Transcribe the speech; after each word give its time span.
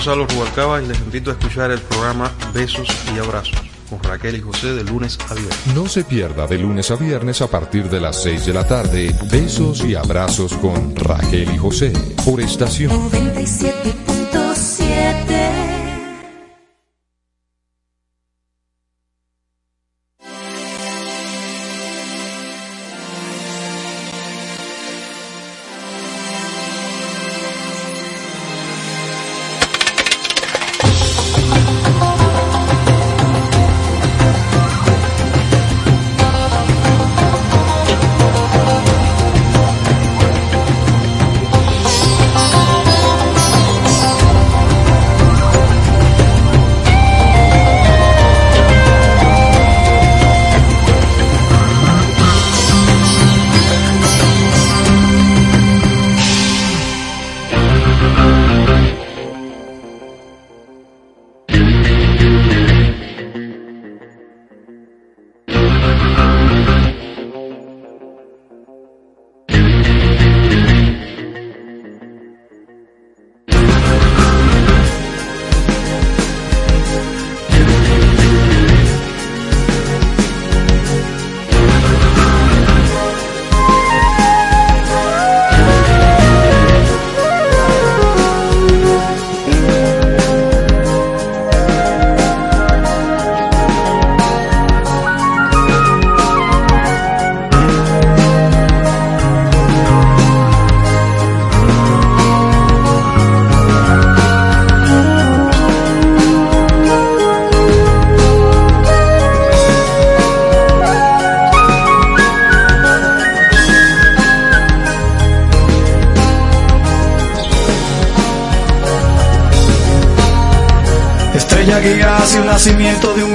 Gonzalo 0.00 0.26
Rubalcaba 0.26 0.80
y 0.80 0.86
les 0.86 0.98
invito 1.00 1.30
a 1.30 1.34
escuchar 1.34 1.70
el 1.70 1.78
programa 1.78 2.32
Besos 2.54 2.88
y 3.14 3.18
Abrazos 3.18 3.60
con 3.90 4.02
Raquel 4.02 4.36
y 4.36 4.40
José 4.40 4.72
de 4.72 4.82
lunes 4.82 5.18
a 5.28 5.34
viernes. 5.34 5.66
No 5.74 5.88
se 5.88 6.04
pierda 6.04 6.46
de 6.46 6.56
lunes 6.56 6.90
a 6.90 6.96
viernes 6.96 7.42
a 7.42 7.48
partir 7.48 7.90
de 7.90 8.00
las 8.00 8.22
6 8.22 8.46
de 8.46 8.54
la 8.54 8.66
tarde 8.66 9.14
Besos 9.30 9.84
y 9.84 9.96
Abrazos 9.96 10.54
con 10.54 10.96
Raquel 10.96 11.52
y 11.52 11.58
José 11.58 11.92
por 12.24 12.40
estación 12.40 12.90
97.7 13.10 13.69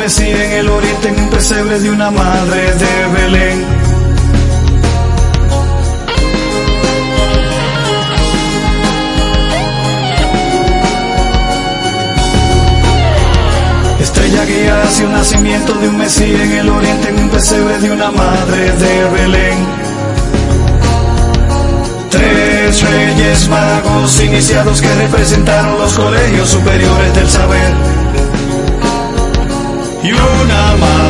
amanecí 0.05 0.29
en 0.29 0.51
el 0.51 0.69
oriente 0.69 1.07
en 1.07 1.19
un 1.19 1.29
pesebre 1.31 1.79
de 1.79 1.89
una 1.89 2.11
madre 2.11 2.61
de 2.75 3.07
Belén. 3.13 3.65
Estrella 13.99 14.45
guía 14.45 14.83
hacia 14.83 15.07
un 15.07 15.13
nacimiento 15.13 15.73
de 15.73 15.87
un 15.87 15.97
Mesías 15.97 16.41
en 16.41 16.51
el 16.51 16.69
oriente 16.69 17.09
en 17.09 17.19
un 17.23 17.29
pesebre 17.29 17.79
de 17.79 17.91
una 17.91 18.11
madre 18.11 18.71
de 18.73 19.09
Belén. 19.09 19.57
Tres 22.11 22.81
reyes 22.91 23.49
magos 23.49 24.21
iniciados 24.21 24.81
que 24.81 24.93
representaron 24.93 25.79
los 25.79 25.93
colegios 25.95 26.49
superiores 26.49 27.15
del 27.15 27.29
saber. 27.29 27.94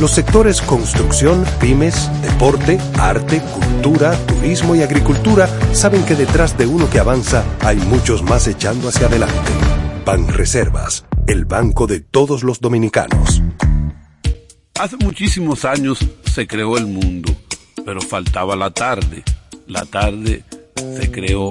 Los 0.00 0.12
sectores 0.12 0.62
construcción, 0.62 1.44
pymes, 1.60 2.10
deporte, 2.22 2.78
arte, 2.98 3.42
cultura, 3.42 4.16
turismo 4.26 4.74
y 4.74 4.80
agricultura 4.80 5.46
saben 5.74 6.06
que 6.06 6.14
detrás 6.14 6.56
de 6.56 6.66
uno 6.66 6.88
que 6.88 6.98
avanza 6.98 7.44
hay 7.60 7.76
muchos 7.76 8.22
más 8.22 8.46
echando 8.46 8.88
hacia 8.88 9.08
adelante. 9.08 9.52
Banreservas, 10.06 11.04
el 11.26 11.44
banco 11.44 11.86
de 11.86 12.00
todos 12.00 12.42
los 12.44 12.60
dominicanos. 12.60 13.42
Hace 14.78 14.96
muchísimos 14.96 15.66
años 15.66 15.98
se 16.24 16.46
creó 16.46 16.78
el 16.78 16.86
mundo, 16.86 17.36
pero 17.84 18.00
faltaba 18.00 18.56
la 18.56 18.70
tarde. 18.70 19.22
La 19.66 19.84
tarde 19.84 20.44
se 20.98 21.10
creó 21.10 21.50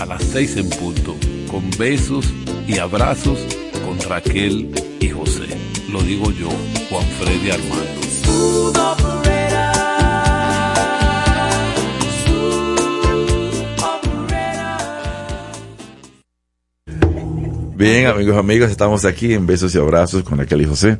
a 0.00 0.06
las 0.06 0.22
seis 0.24 0.56
en 0.56 0.70
punto, 0.70 1.14
con 1.50 1.68
besos 1.78 2.24
y 2.66 2.78
abrazos 2.78 3.38
con 3.84 4.00
Raquel 4.08 4.70
y 4.98 5.10
José. 5.10 5.61
Lo 5.92 6.00
digo 6.00 6.30
yo, 6.30 6.48
Juan 6.88 7.06
Freddy 7.18 7.50
Armando. 7.50 8.02
Bien, 17.76 18.06
amigos, 18.06 18.38
amigas, 18.38 18.70
estamos 18.70 19.04
aquí 19.04 19.34
en 19.34 19.46
Besos 19.46 19.74
y 19.74 19.78
Abrazos 19.78 20.22
con 20.22 20.38
Raquel 20.38 20.62
y 20.62 20.66
José. 20.66 20.98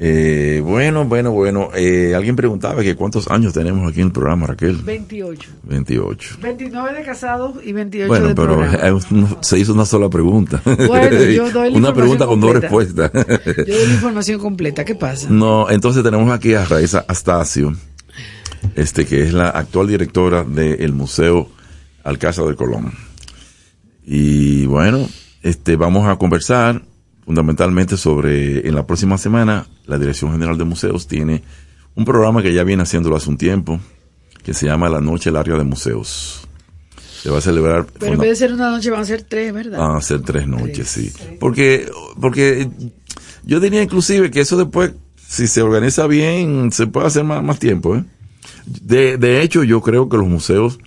Eh, 0.00 0.60
bueno, 0.64 1.04
bueno, 1.04 1.30
bueno. 1.30 1.68
Eh, 1.74 2.14
alguien 2.16 2.34
preguntaba 2.34 2.82
que 2.82 2.96
cuántos 2.96 3.28
años 3.30 3.52
tenemos 3.52 3.88
aquí 3.88 4.00
en 4.00 4.08
el 4.08 4.12
programa, 4.12 4.46
Raquel. 4.48 4.76
28. 4.76 5.50
28. 5.62 6.36
29 6.42 6.98
de 6.98 7.02
casados 7.04 7.54
y 7.64 7.72
28 7.72 8.08
Bueno, 8.08 8.28
de 8.28 8.34
pero 8.34 8.56
programa. 8.56 8.88
eh, 8.88 9.36
se 9.40 9.58
hizo 9.58 9.72
una 9.72 9.84
sola 9.86 10.08
pregunta. 10.10 10.60
Bueno, 10.64 11.22
yo 11.32 11.50
doy 11.50 11.70
la 11.70 11.78
una 11.78 11.94
pregunta 11.94 12.26
con 12.26 12.40
dos 12.40 12.54
respuestas. 12.54 13.10
Yo 13.12 13.22
doy 13.74 13.86
la 13.86 13.94
información 13.94 14.40
completa. 14.40 14.84
¿Qué 14.84 14.94
pasa? 14.96 15.28
No, 15.30 15.70
entonces 15.70 16.02
tenemos 16.02 16.30
aquí 16.32 16.54
a 16.54 16.64
Raiza 16.64 17.04
Astacio, 17.06 17.74
este 18.74 19.06
que 19.06 19.22
es 19.22 19.32
la 19.32 19.50
actual 19.50 19.86
directora 19.86 20.42
del 20.42 20.92
Museo 20.92 21.48
Alcázar 22.02 22.46
de 22.46 22.56
Colón. 22.56 22.92
Y 24.04 24.66
bueno, 24.66 25.08
este 25.42 25.76
vamos 25.76 26.06
a 26.08 26.16
conversar 26.16 26.82
fundamentalmente 27.24 27.96
sobre 27.96 28.66
en 28.66 28.74
la 28.74 28.86
próxima 28.86 29.18
semana 29.18 29.66
la 29.86 29.98
Dirección 29.98 30.32
General 30.32 30.58
de 30.58 30.64
Museos 30.64 31.06
tiene 31.06 31.42
un 31.94 32.04
programa 32.04 32.42
que 32.42 32.52
ya 32.52 32.64
viene 32.64 32.82
haciéndolo 32.82 33.16
hace 33.16 33.30
un 33.30 33.38
tiempo 33.38 33.80
que 34.42 34.52
se 34.52 34.66
llama 34.66 34.88
La 34.88 35.00
Noche 35.00 35.30
Larga 35.30 35.56
de 35.56 35.64
Museos. 35.64 36.46
Se 37.22 37.30
va 37.30 37.38
a 37.38 37.40
celebrar 37.40 37.86
Pero 37.98 38.12
en 38.12 38.18
vez 38.18 38.30
de 38.30 38.36
ser 38.36 38.52
una 38.52 38.70
noche 38.70 38.90
van 38.90 39.00
a 39.00 39.04
ser 39.06 39.22
tres, 39.22 39.52
¿verdad? 39.54 39.78
Van 39.78 39.96
a 39.96 40.00
ser 40.02 40.20
tres 40.20 40.46
noches, 40.46 40.88
sí. 40.88 41.10
Porque, 41.40 41.88
porque 42.20 42.68
yo 43.44 43.60
diría 43.60 43.82
inclusive 43.82 44.30
que 44.30 44.40
eso 44.40 44.58
después, 44.58 44.92
si 45.26 45.46
se 45.46 45.62
organiza 45.62 46.06
bien, 46.06 46.70
se 46.70 46.86
puede 46.86 47.06
hacer 47.06 47.24
más, 47.24 47.42
más 47.42 47.58
tiempo. 47.58 47.96
¿eh? 47.96 48.04
De, 48.66 49.16
de 49.16 49.40
hecho, 49.40 49.62
yo 49.62 49.80
creo 49.80 50.10
que 50.10 50.18
los 50.18 50.26
museos, 50.26 50.78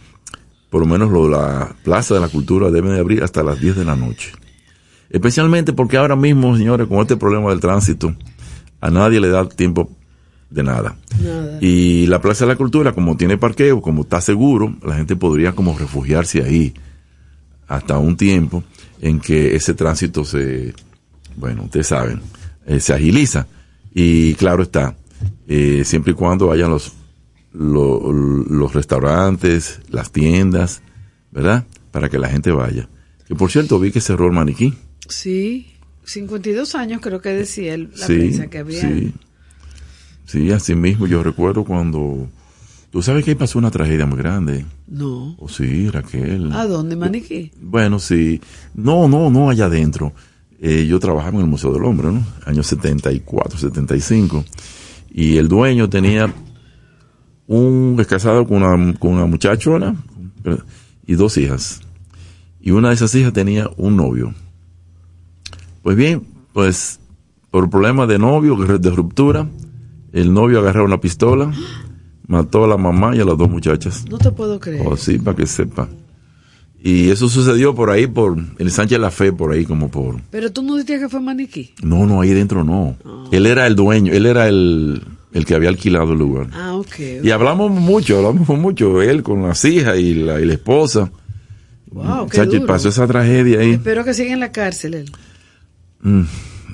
por 0.69 0.81
lo 0.81 0.85
menos 0.85 1.11
lo 1.11 1.23
de 1.23 1.31
la 1.31 1.75
Plaza 1.83 2.13
de 2.13 2.19
la 2.19 2.29
Cultura, 2.29 2.69
deben 2.69 2.93
de 2.93 2.99
abrir 2.99 3.23
hasta 3.23 3.41
las 3.41 3.59
10 3.59 3.77
de 3.77 3.85
la 3.85 3.95
noche. 3.95 4.31
Especialmente 5.09 5.73
porque 5.73 5.97
ahora 5.97 6.15
mismo, 6.15 6.55
señores, 6.57 6.87
con 6.87 6.99
este 6.99 7.15
problema 7.17 7.49
del 7.49 7.59
tránsito, 7.59 8.15
a 8.81 8.89
nadie 8.91 9.19
le 9.19 9.29
da 9.29 9.47
tiempo 9.47 9.89
de 10.49 10.63
nada. 10.63 10.95
Nada. 11.21 11.57
Y 11.61 12.07
la 12.07 12.21
Plaza 12.21 12.45
de 12.45 12.51
la 12.51 12.57
Cultura, 12.57 12.93
como 12.93 13.17
tiene 13.17 13.37
parqueo, 13.37 13.81
como 13.81 14.01
está 14.03 14.21
seguro, 14.21 14.75
la 14.85 14.95
gente 14.95 15.15
podría 15.15 15.53
como 15.53 15.77
refugiarse 15.77 16.41
ahí 16.43 16.73
hasta 17.67 17.97
un 17.97 18.15
tiempo 18.17 18.63
en 19.01 19.19
que 19.19 19.55
ese 19.55 19.73
tránsito 19.73 20.23
se, 20.25 20.73
bueno, 21.35 21.63
ustedes 21.63 21.87
saben, 21.87 22.21
eh, 22.65 22.79
se 22.79 22.93
agiliza. 22.93 23.47
Y 23.93 24.35
claro 24.35 24.63
está, 24.63 24.95
eh, 25.47 25.83
siempre 25.85 26.11
y 26.11 26.15
cuando 26.15 26.51
hayan 26.51 26.69
los, 26.71 26.93
lo- 27.53 28.11
los 28.11 28.73
restaurantes, 28.73 29.79
las 29.89 30.11
tiendas, 30.11 30.81
¿verdad? 31.31 31.65
Para 31.91 32.09
que 32.09 32.19
la 32.19 32.29
gente 32.29 32.51
vaya. 32.51 32.87
Que 33.27 33.35
por 33.35 33.51
cierto, 33.51 33.79
vi 33.79 33.91
que 33.91 33.99
cerró 34.01 34.27
el 34.27 34.33
maniquí. 34.33 34.73
Sí, 35.09 35.67
52 36.05 36.75
años 36.75 37.01
creo 37.01 37.21
que 37.21 37.29
decía 37.29 37.73
el- 37.73 37.91
la 37.97 38.07
sí, 38.07 38.15
prensa 38.17 38.47
que 38.47 38.57
había. 38.59 38.81
sí. 38.81 39.13
Sí, 40.25 40.51
así 40.51 40.75
mismo 40.75 41.07
yo 41.07 41.23
recuerdo 41.23 41.63
cuando... 41.63 42.27
Tú 42.91 43.01
sabes 43.01 43.23
que 43.23 43.31
ahí 43.31 43.35
pasó 43.35 43.59
una 43.59 43.71
tragedia 43.71 44.05
muy 44.05 44.17
grande. 44.17 44.65
No. 44.87 45.35
Oh, 45.39 45.47
sí, 45.47 45.89
Raquel. 45.89 46.51
¿A 46.51 46.65
dónde, 46.65 46.95
Maniquí? 46.97 47.51
Bueno, 47.61 47.97
sí. 47.99 48.41
No, 48.73 49.07
no, 49.07 49.29
no 49.29 49.49
allá 49.49 49.65
adentro. 49.65 50.13
Eh, 50.59 50.85
yo 50.85 50.99
trabajaba 50.99 51.35
en 51.35 51.41
el 51.45 51.49
Museo 51.49 51.71
del 51.73 51.83
Hombre, 51.85 52.11
¿no? 52.11 52.25
Años 52.45 52.67
74, 52.67 53.57
75. 53.57 54.43
Y 55.11 55.37
el 55.37 55.47
dueño 55.47 55.89
tenía 55.89 56.33
un 57.47 57.95
casado 58.07 58.45
con 58.47 58.63
una, 58.63 58.93
con 58.99 59.13
una 59.13 59.25
muchachona 59.25 59.95
y 61.05 61.13
dos 61.15 61.37
hijas. 61.37 61.81
Y 62.59 62.71
una 62.71 62.89
de 62.89 62.95
esas 62.95 63.13
hijas 63.15 63.31
tenía 63.33 63.69
un 63.77 63.95
novio. 63.95 64.33
Pues 65.87 65.95
bien, 65.95 66.21
pues 66.51 66.99
por 67.49 67.69
problemas 67.69 68.09
de 68.09 68.19
novio, 68.19 68.57
de 68.57 68.89
ruptura, 68.89 69.47
el 70.11 70.33
novio 70.33 70.59
agarró 70.59 70.83
una 70.83 70.99
pistola, 70.99 71.49
mató 72.27 72.65
a 72.65 72.67
la 72.67 72.75
mamá 72.75 73.15
y 73.15 73.21
a 73.21 73.23
las 73.23 73.37
dos 73.37 73.49
muchachas. 73.49 74.03
No 74.09 74.17
te 74.17 74.29
puedo 74.31 74.59
creer. 74.59 74.85
Oh, 74.85 74.97
sí, 74.97 75.17
para 75.17 75.37
que 75.37 75.47
sepa. 75.47 75.87
Y 76.83 77.09
eso 77.09 77.29
sucedió 77.29 77.73
por 77.73 77.89
ahí, 77.89 78.05
por 78.05 78.37
el 78.57 78.69
Sánchez 78.69 78.99
La 78.99 79.11
Fe, 79.11 79.31
por 79.31 79.53
ahí, 79.53 79.63
como 79.63 79.89
por. 79.89 80.19
Pero 80.29 80.51
tú 80.51 80.61
no 80.61 80.73
dijiste 80.73 80.99
que 80.99 81.07
fue 81.07 81.21
Maniquí. 81.21 81.73
No, 81.81 82.05
no, 82.05 82.19
ahí 82.19 82.33
dentro 82.33 82.65
no. 82.65 82.97
Él 83.31 83.45
era 83.45 83.65
el 83.65 83.77
dueño, 83.77 84.11
él 84.11 84.25
era 84.25 84.49
el, 84.49 85.01
el 85.31 85.45
que 85.45 85.55
había 85.55 85.69
alquilado 85.69 86.11
el 86.11 86.19
lugar. 86.19 86.49
Ah, 86.51 86.75
ok. 86.75 87.23
Y 87.23 87.31
hablamos 87.31 87.71
mucho, 87.71 88.17
hablamos 88.17 88.49
mucho, 88.59 89.01
él 89.01 89.23
con 89.23 89.41
las 89.41 89.63
hijas 89.63 89.97
y 89.97 90.15
la, 90.15 90.41
y 90.41 90.43
la 90.43 90.53
esposa. 90.53 91.09
Wow, 91.91 92.27
qué 92.27 92.43
y 92.43 92.45
duro. 92.45 92.65
pasó 92.65 92.89
esa 92.89 93.07
tragedia 93.07 93.61
ahí. 93.61 93.71
Espero 93.71 94.03
que 94.03 94.13
siga 94.13 94.33
en 94.33 94.41
la 94.41 94.51
cárcel 94.51 94.93
él. 94.93 95.11
Mm, 96.01 96.21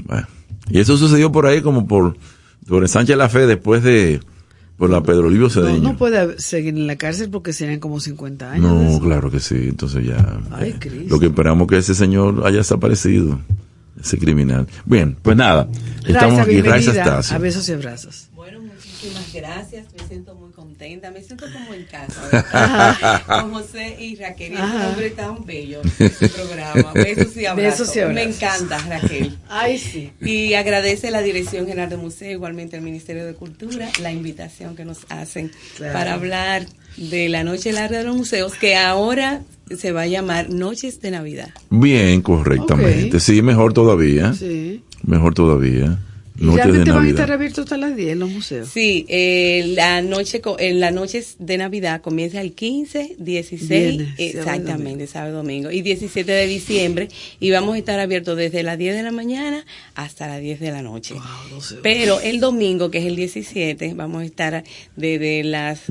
bueno. 0.06 0.28
Y 0.70 0.80
eso 0.80 0.96
sucedió 0.98 1.32
por 1.32 1.46
ahí, 1.46 1.62
como 1.62 1.88
por, 1.88 2.16
por 2.68 2.88
Sánchez 2.88 3.18
La 3.18 3.30
Fe, 3.30 3.46
después 3.48 3.84
de. 3.84 4.22
por 4.78 4.90
la 4.90 5.02
Pedro 5.04 5.30
Livio 5.30 5.44
No, 5.44 5.50
Cedeño. 5.50 5.82
no 5.82 5.98
puede 5.98 6.40
seguir 6.40 6.74
en 6.76 6.88
la 6.88 6.96
cárcel 6.96 7.30
porque 7.30 7.54
serían 7.54 7.80
como 7.80 8.00
50 8.00 8.52
años. 8.52 8.72
No, 8.94 9.00
claro 9.00 9.30
que 9.30 9.40
sí. 9.40 9.56
Entonces 9.70 10.06
ya. 10.06 10.40
Ay, 10.52 10.76
eh, 10.82 11.06
lo 11.10 11.20
que 11.20 11.28
esperamos 11.28 11.68
que 11.68 11.78
ese 11.78 11.94
señor 11.96 12.44
haya 12.46 12.58
desaparecido, 12.58 13.40
ese 14.02 14.18
criminal. 14.18 14.68
Bien, 14.86 15.16
pues 15.22 15.36
nada. 15.38 15.68
Estamos 16.06 16.38
Raiza, 16.38 16.42
aquí, 16.44 16.62
Raiza 16.62 16.92
bienvenida 16.92 16.92
Estacio. 17.04 17.36
a 17.36 17.40
besos 17.40 17.70
y 17.70 17.72
abrazos. 17.74 18.30
Muchísimas 19.04 19.34
gracias. 19.34 19.86
Me 20.00 20.08
siento 20.08 20.34
muy 20.36 20.52
contenta. 20.52 21.12
Me 21.12 21.22
siento 21.22 21.46
como 21.52 21.74
en 21.74 21.84
casa. 21.86 23.22
Con 23.42 23.52
José 23.54 23.98
y 24.00 24.16
Raquel. 24.16 24.56
Ajá. 24.58 24.90
hombre 24.90 25.10
tan 25.10 25.46
bello. 25.46 25.82
Este 26.00 26.30
programa. 26.30 26.92
Besos 26.94 27.36
y 27.36 27.46
abrazos. 27.46 27.94
Me 28.14 28.24
encanta, 28.24 28.78
Raquel. 28.88 29.38
Ay, 29.50 29.78
sí. 29.78 30.12
Y 30.22 30.54
agradece 30.54 31.12
la 31.12 31.22
Dirección 31.22 31.66
General 31.66 31.90
de 31.90 31.98
Museo, 31.98 32.32
igualmente 32.32 32.78
al 32.78 32.82
Ministerio 32.82 33.26
de 33.26 33.34
Cultura, 33.34 33.90
la 34.02 34.12
invitación 34.12 34.76
que 34.76 34.86
nos 34.86 35.00
hacen 35.10 35.52
Claro. 35.76 35.94
para 35.94 36.14
hablar 36.14 36.66
de 36.98 37.28
la 37.28 37.44
Noche 37.44 37.74
Larga 37.74 37.98
de 37.98 38.04
los 38.06 38.16
Museos, 38.16 38.54
que 38.54 38.76
ahora 38.78 39.42
se 39.78 39.92
va 39.92 40.04
a 40.04 40.08
llamar 40.08 40.50
Noches 40.50 41.02
de 41.02 41.12
Navidad. 41.12 41.50
Bien, 41.70 42.22
correctamente. 42.22 43.20
Sí, 43.20 43.42
mejor 43.42 43.74
todavía. 43.74 44.34
Sí. 44.34 44.82
Mejor 45.04 45.34
todavía. 45.34 46.00
¿Y 46.36 46.46
Noche 46.46 46.58
de 46.58 46.64
realmente 46.64 46.92
van 46.92 47.06
a 47.06 47.10
estar 47.10 47.32
abiertos 47.32 47.64
hasta 47.66 47.78
las 47.78 47.96
10 47.96 48.18
los 48.18 48.30
museos? 48.30 48.68
Sí, 48.68 49.06
eh, 49.08 49.74
la 49.76 50.02
noche, 50.02 50.42
co- 50.42 50.58
en 50.60 50.80
las 50.80 50.92
noches 50.92 51.36
de 51.38 51.58
Navidad 51.60 52.02
comienza 52.02 52.42
el 52.42 52.54
15, 52.54 53.16
16, 53.20 53.70
Viernes, 53.70 53.98
sábado 54.08 54.16
y 54.18 54.24
exactamente, 54.26 55.08
sábado 55.08 55.32
y 55.32 55.36
domingo, 55.36 55.72
y 55.72 55.82
17 55.84 56.32
de 56.32 56.48
diciembre, 56.48 57.08
y 57.40 57.52
vamos 57.52 57.76
a 57.76 57.78
estar 57.78 58.00
abiertos 58.00 58.36
desde 58.36 58.64
las 58.64 58.80
10 58.80 58.96
de 58.96 59.04
la 59.04 59.12
mañana 59.12 59.64
hasta 59.94 60.28
las 60.28 60.42
10 60.42 60.60
de 60.60 60.72
la 60.72 60.82
noche. 60.82 61.14
Pero 61.84 62.20
el 62.20 62.40
domingo, 62.40 62.90
que 62.90 62.98
es 62.98 63.06
el 63.06 63.16
17, 63.16 63.94
vamos 63.94 64.24
a 64.24 64.26
estar 64.26 64.64
desde 64.96 65.44
las 65.44 65.82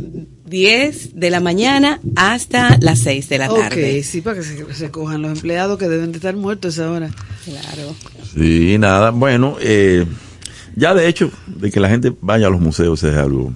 10 0.47 1.15
de 1.15 1.31
la 1.31 1.39
mañana 1.41 2.01
hasta 2.17 2.79
las 2.81 2.99
6 2.99 3.29
de 3.29 3.39
la 3.39 3.49
tarde. 3.49 3.99
Ok, 4.01 4.05
sí, 4.05 4.21
para 4.21 4.37
que 4.39 4.43
se, 4.43 4.75
se 4.75 4.91
cojan 4.91 5.23
los 5.23 5.33
empleados 5.33 5.79
que 5.79 5.89
deben 5.89 6.11
de 6.11 6.19
estar 6.19 6.35
muertos 6.37 6.79
a 6.79 6.83
esa 6.83 6.91
hora. 6.91 7.11
Claro. 7.45 7.95
Sí, 8.35 8.77
nada. 8.79 9.11
Bueno, 9.11 9.57
eh, 9.61 10.05
ya 10.77 10.95
de 10.95 11.09
hecho, 11.09 11.31
de 11.47 11.71
que 11.71 11.81
la 11.81 11.89
gente 11.89 12.13
vaya 12.21 12.47
a 12.47 12.51
los 12.51 12.61
museos 12.61 13.03
es 13.03 13.17
algo 13.17 13.53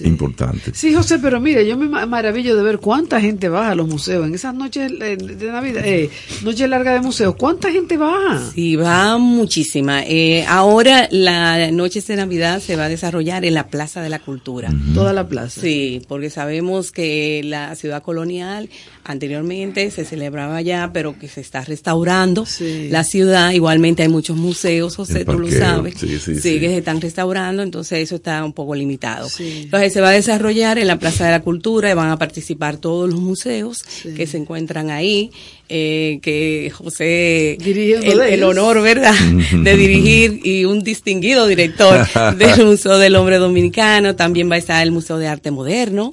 importante. 0.00 0.72
Sí, 0.74 0.94
José, 0.94 1.18
pero 1.18 1.40
mire, 1.40 1.66
yo 1.66 1.76
me 1.76 1.88
maravillo 2.06 2.56
de 2.56 2.62
ver 2.62 2.78
cuánta 2.78 3.20
gente 3.20 3.48
baja 3.48 3.72
a 3.72 3.74
los 3.74 3.88
museos 3.88 4.26
en 4.26 4.34
esas 4.34 4.54
noches 4.54 4.92
eh, 5.00 5.16
de 5.16 5.52
Navidad, 5.52 5.82
eh, 5.84 6.10
noche 6.42 6.68
larga 6.68 6.92
de 6.92 7.00
museos. 7.00 7.34
¿Cuánta 7.36 7.70
gente 7.70 7.96
baja? 7.96 8.40
Sí, 8.54 8.76
va 8.76 9.18
muchísima. 9.18 10.02
Eh, 10.04 10.44
ahora 10.46 11.08
la 11.10 11.70
noche 11.70 12.00
de 12.00 12.16
Navidad 12.16 12.60
se 12.60 12.76
va 12.76 12.84
a 12.84 12.88
desarrollar 12.88 13.44
en 13.44 13.54
la 13.54 13.68
Plaza 13.68 14.02
de 14.02 14.08
la 14.08 14.18
Cultura. 14.18 14.72
Toda 14.94 15.12
la 15.12 15.28
plaza. 15.28 15.60
Sí, 15.60 16.02
porque 16.08 16.30
sabemos 16.30 16.92
que 16.92 17.42
la 17.44 17.74
ciudad 17.74 18.02
colonial 18.02 18.68
anteriormente 19.10 19.90
se 19.90 20.04
celebraba 20.04 20.56
allá, 20.56 20.90
pero 20.92 21.18
que 21.18 21.28
se 21.28 21.40
está 21.40 21.62
restaurando 21.62 22.44
la 22.90 23.04
ciudad. 23.04 23.52
Igualmente 23.52 24.02
hay 24.02 24.08
muchos 24.08 24.36
museos, 24.36 24.96
José, 24.96 25.24
tú 25.24 25.38
lo 25.38 25.50
sabes. 25.50 25.94
Sí, 25.98 26.18
sí, 26.18 26.60
que 26.60 26.68
se 26.68 26.78
están 26.78 27.00
restaurando, 27.00 27.62
entonces 27.62 28.00
eso 28.00 28.16
está 28.16 28.44
un 28.44 28.52
poco 28.52 28.74
limitado. 28.74 29.28
Entonces 29.38 29.92
se 29.92 30.00
va 30.00 30.10
a 30.10 30.12
desarrollar 30.12 30.78
en 30.78 30.86
la 30.86 30.98
Plaza 30.98 31.26
de 31.26 31.32
la 31.32 31.42
Cultura 31.42 31.90
y 31.90 31.94
van 31.94 32.10
a 32.10 32.18
participar 32.18 32.76
todos 32.76 33.10
los 33.10 33.20
museos 33.20 33.82
que 34.16 34.26
se 34.26 34.36
encuentran 34.36 34.90
ahí. 34.90 35.30
Eh, 35.72 36.18
que 36.20 36.72
José, 36.74 37.52
el, 37.54 38.20
el, 38.20 38.42
honor, 38.42 38.82
¿verdad?, 38.82 39.14
de 39.62 39.76
dirigir 39.76 40.40
y 40.42 40.64
un 40.64 40.82
distinguido 40.82 41.46
director 41.46 42.08
del 42.36 42.66
Museo 42.66 42.98
del 42.98 43.14
Hombre 43.14 43.38
Dominicano. 43.38 44.16
También 44.16 44.50
va 44.50 44.56
a 44.56 44.58
estar 44.58 44.82
el 44.82 44.90
Museo 44.90 45.18
de 45.18 45.28
Arte 45.28 45.52
Moderno 45.52 46.10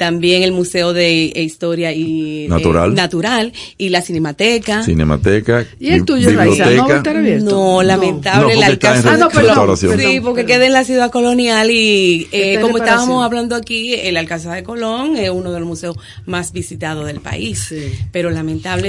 también 0.00 0.42
el 0.42 0.52
Museo 0.52 0.94
de 0.94 1.30
Historia 1.36 1.92
y 1.92 2.46
Natural, 2.48 2.94
Natural 2.94 3.52
y 3.76 3.90
la 3.90 4.00
Cinemateca. 4.00 4.82
Cinemateca. 4.82 5.66
¿Y 5.78 5.90
el 5.90 6.06
tuyo, 6.06 6.30
Raiza, 6.34 6.70
no 6.70 6.88
va 6.88 6.94
a 6.94 6.96
estar 6.96 7.18
abierto? 7.18 7.50
No, 7.50 7.82
lamentable, 7.82 8.54
no, 8.54 8.60
la 8.60 8.78
casa. 8.78 9.12
Ah, 9.12 9.16
no, 9.18 9.28
perdón. 9.28 9.76
Sí, 9.76 10.20
porque 10.22 10.46
queda 10.46 10.64
en 10.64 10.72
la 10.72 10.84
ciudad 10.84 11.10
colonial 11.10 11.70
y 11.70 12.26
eh, 12.32 12.60
como 12.62 12.78
estábamos 12.78 13.22
hablando 13.22 13.54
aquí, 13.54 13.92
el 13.92 14.16
Alcázar 14.16 14.54
de 14.54 14.62
Colón 14.62 15.18
es 15.18 15.28
uno 15.28 15.52
de 15.52 15.60
los 15.60 15.68
museos 15.68 15.98
más 16.24 16.52
visitados 16.52 17.06
del 17.06 17.20
país. 17.20 17.66
Sí. 17.68 17.92
Pero 18.10 18.30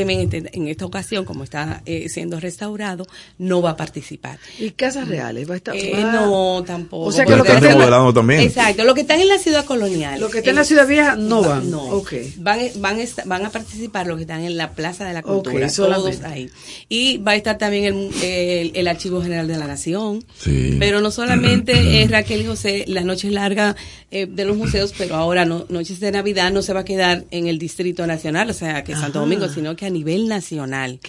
lamentablemente 0.01 0.57
en 0.57 0.67
esta 0.67 0.85
ocasión, 0.85 1.25
como 1.25 1.43
está 1.43 1.81
eh, 1.85 2.09
siendo 2.09 2.39
restaurado, 2.39 3.07
no 3.37 3.61
va 3.61 3.71
a 3.71 3.77
participar. 3.77 4.39
¿Y 4.59 4.71
Casas 4.71 5.07
Reales? 5.07 5.49
¿Va 5.49 5.53
a 5.55 5.57
estar? 5.57 5.75
Eh, 5.75 5.93
no, 5.95 6.63
tampoco. 6.65 7.05
O 7.05 7.11
sea 7.11 7.25
que 7.25 7.35
lo 7.35 7.43
que 7.43 7.53
está 7.53 7.67
remodelando 7.67 8.13
también. 8.13 8.41
Exacto, 8.41 8.83
lo 8.83 8.93
que 8.93 9.01
está 9.01 9.15
en 9.15 9.27
la 9.27 9.37
ciudad 9.37 9.65
colonial. 9.65 10.19
Lo 10.19 10.29
que 10.29 10.39
está 10.39 10.49
en 10.51 10.55
la 10.55 10.63
ciudad 10.63 10.87
vieja 10.87 11.15
no 11.15 11.41
van. 11.41 11.69
No. 11.69 11.83
Okay. 12.01 12.33
Van, 12.37 12.59
van, 12.77 12.97
van 13.25 13.45
a 13.45 13.49
participar 13.49 14.07
los 14.07 14.17
que 14.17 14.23
están 14.23 14.43
en 14.43 14.57
la 14.57 14.71
Plaza 14.71 15.05
de 15.05 15.13
la 15.13 15.21
Cultura, 15.21 15.67
todos 15.67 16.21
ahí. 16.23 16.49
Y 16.89 17.17
va 17.17 17.31
a 17.31 17.35
estar 17.35 17.57
también 17.57 18.11
el, 18.21 18.71
el, 18.73 18.87
Archivo 18.87 19.21
General 19.21 19.47
de 19.47 19.57
la 19.57 19.67
Nación. 19.67 20.23
Sí. 20.37 20.77
Pero 20.79 21.01
no 21.01 21.11
solamente 21.11 21.73
es 22.03 22.11
Raquel 22.11 22.41
y 22.41 22.45
José, 22.45 22.85
la 22.87 23.01
noche 23.01 23.29
larga 23.29 23.75
eh, 24.13 24.25
de 24.25 24.45
los 24.45 24.57
museos, 24.57 24.93
pero 24.97 25.15
ahora 25.15 25.45
no, 25.45 25.65
Noches 25.69 25.99
de 25.99 26.11
Navidad 26.11 26.51
no 26.51 26.61
se 26.61 26.73
va 26.73 26.81
a 26.81 26.85
quedar 26.85 27.23
en 27.31 27.47
el 27.47 27.57
Distrito 27.57 28.05
Nacional, 28.07 28.49
o 28.49 28.53
sea, 28.53 28.83
que 28.83 28.93
Santo 28.93 29.19
Domingo, 29.19 29.47
sino 29.47 29.75
que 29.75 29.85
a 29.85 29.89
nivel 29.91 30.27
nacional. 30.27 30.99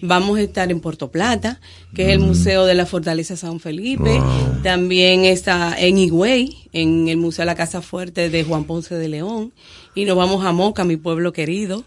Vamos 0.00 0.38
a 0.38 0.42
estar 0.42 0.70
en 0.70 0.80
Puerto 0.80 1.10
Plata, 1.10 1.60
que 1.94 2.04
es 2.04 2.08
el 2.10 2.20
mm. 2.20 2.26
Museo 2.26 2.66
de 2.66 2.74
la 2.74 2.86
Fortaleza 2.86 3.36
San 3.36 3.60
Felipe. 3.60 4.20
También 4.62 5.24
está 5.24 5.74
en 5.78 5.98
Higüey, 5.98 6.68
en 6.72 7.08
el 7.08 7.16
Museo 7.16 7.42
de 7.42 7.46
la 7.46 7.54
Casa 7.54 7.82
Fuerte 7.82 8.30
de 8.30 8.44
Juan 8.44 8.64
Ponce 8.64 8.94
de 8.94 9.08
León. 9.08 9.52
Y 9.94 10.04
nos 10.04 10.16
vamos 10.16 10.44
a 10.44 10.52
Moca, 10.52 10.84
mi 10.84 10.96
pueblo 10.96 11.32
querido. 11.32 11.84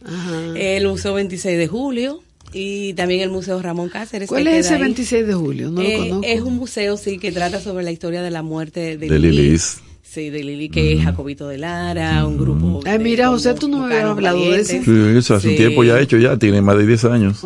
El 0.55 0.87
Museo 0.87 1.13
26 1.13 1.57
de 1.57 1.67
Julio 1.67 2.21
y 2.53 2.93
también 2.93 3.21
el 3.21 3.29
Museo 3.29 3.61
Ramón 3.61 3.89
Cáceres. 3.89 4.27
¿Cuál 4.27 4.47
es 4.47 4.65
ese 4.65 4.77
26 4.77 5.27
de 5.27 5.33
julio? 5.33 5.69
No 5.69 5.81
lo 5.81 5.87
eh, 5.87 5.97
conozco. 5.97 6.21
Es 6.25 6.41
un 6.41 6.55
museo, 6.55 6.97
sí, 6.97 7.19
que 7.19 7.31
trata 7.31 7.61
sobre 7.61 7.83
la 7.83 7.91
historia 7.91 8.21
de 8.21 8.31
la 8.31 8.41
muerte 8.41 8.97
de, 8.97 9.07
de 9.07 9.79
Sí, 10.12 10.32
de 10.32 10.43
Lili, 10.43 10.70
que 10.70 10.93
es 10.93 11.03
Jacobito 11.03 11.47
de 11.47 11.60
Lara, 11.60 12.26
un 12.26 12.36
grupo. 12.36 12.80
Ay, 12.84 12.97
mira, 12.97 13.28
José, 13.28 13.53
tú 13.53 13.68
no 13.68 13.78
me 13.78 13.93
habías 13.93 14.10
hablado 14.10 14.39
de 14.39 14.62
eso. 14.62 14.74
Sí, 14.84 14.91
eso 15.16 15.36
hace 15.36 15.49
un 15.49 15.55
tiempo 15.55 15.84
ya 15.84 15.99
hecho, 15.99 16.18
ya 16.18 16.36
tiene 16.36 16.64
más 16.64 16.80
de 16.80 16.88
10 16.88 17.05
años. 17.05 17.45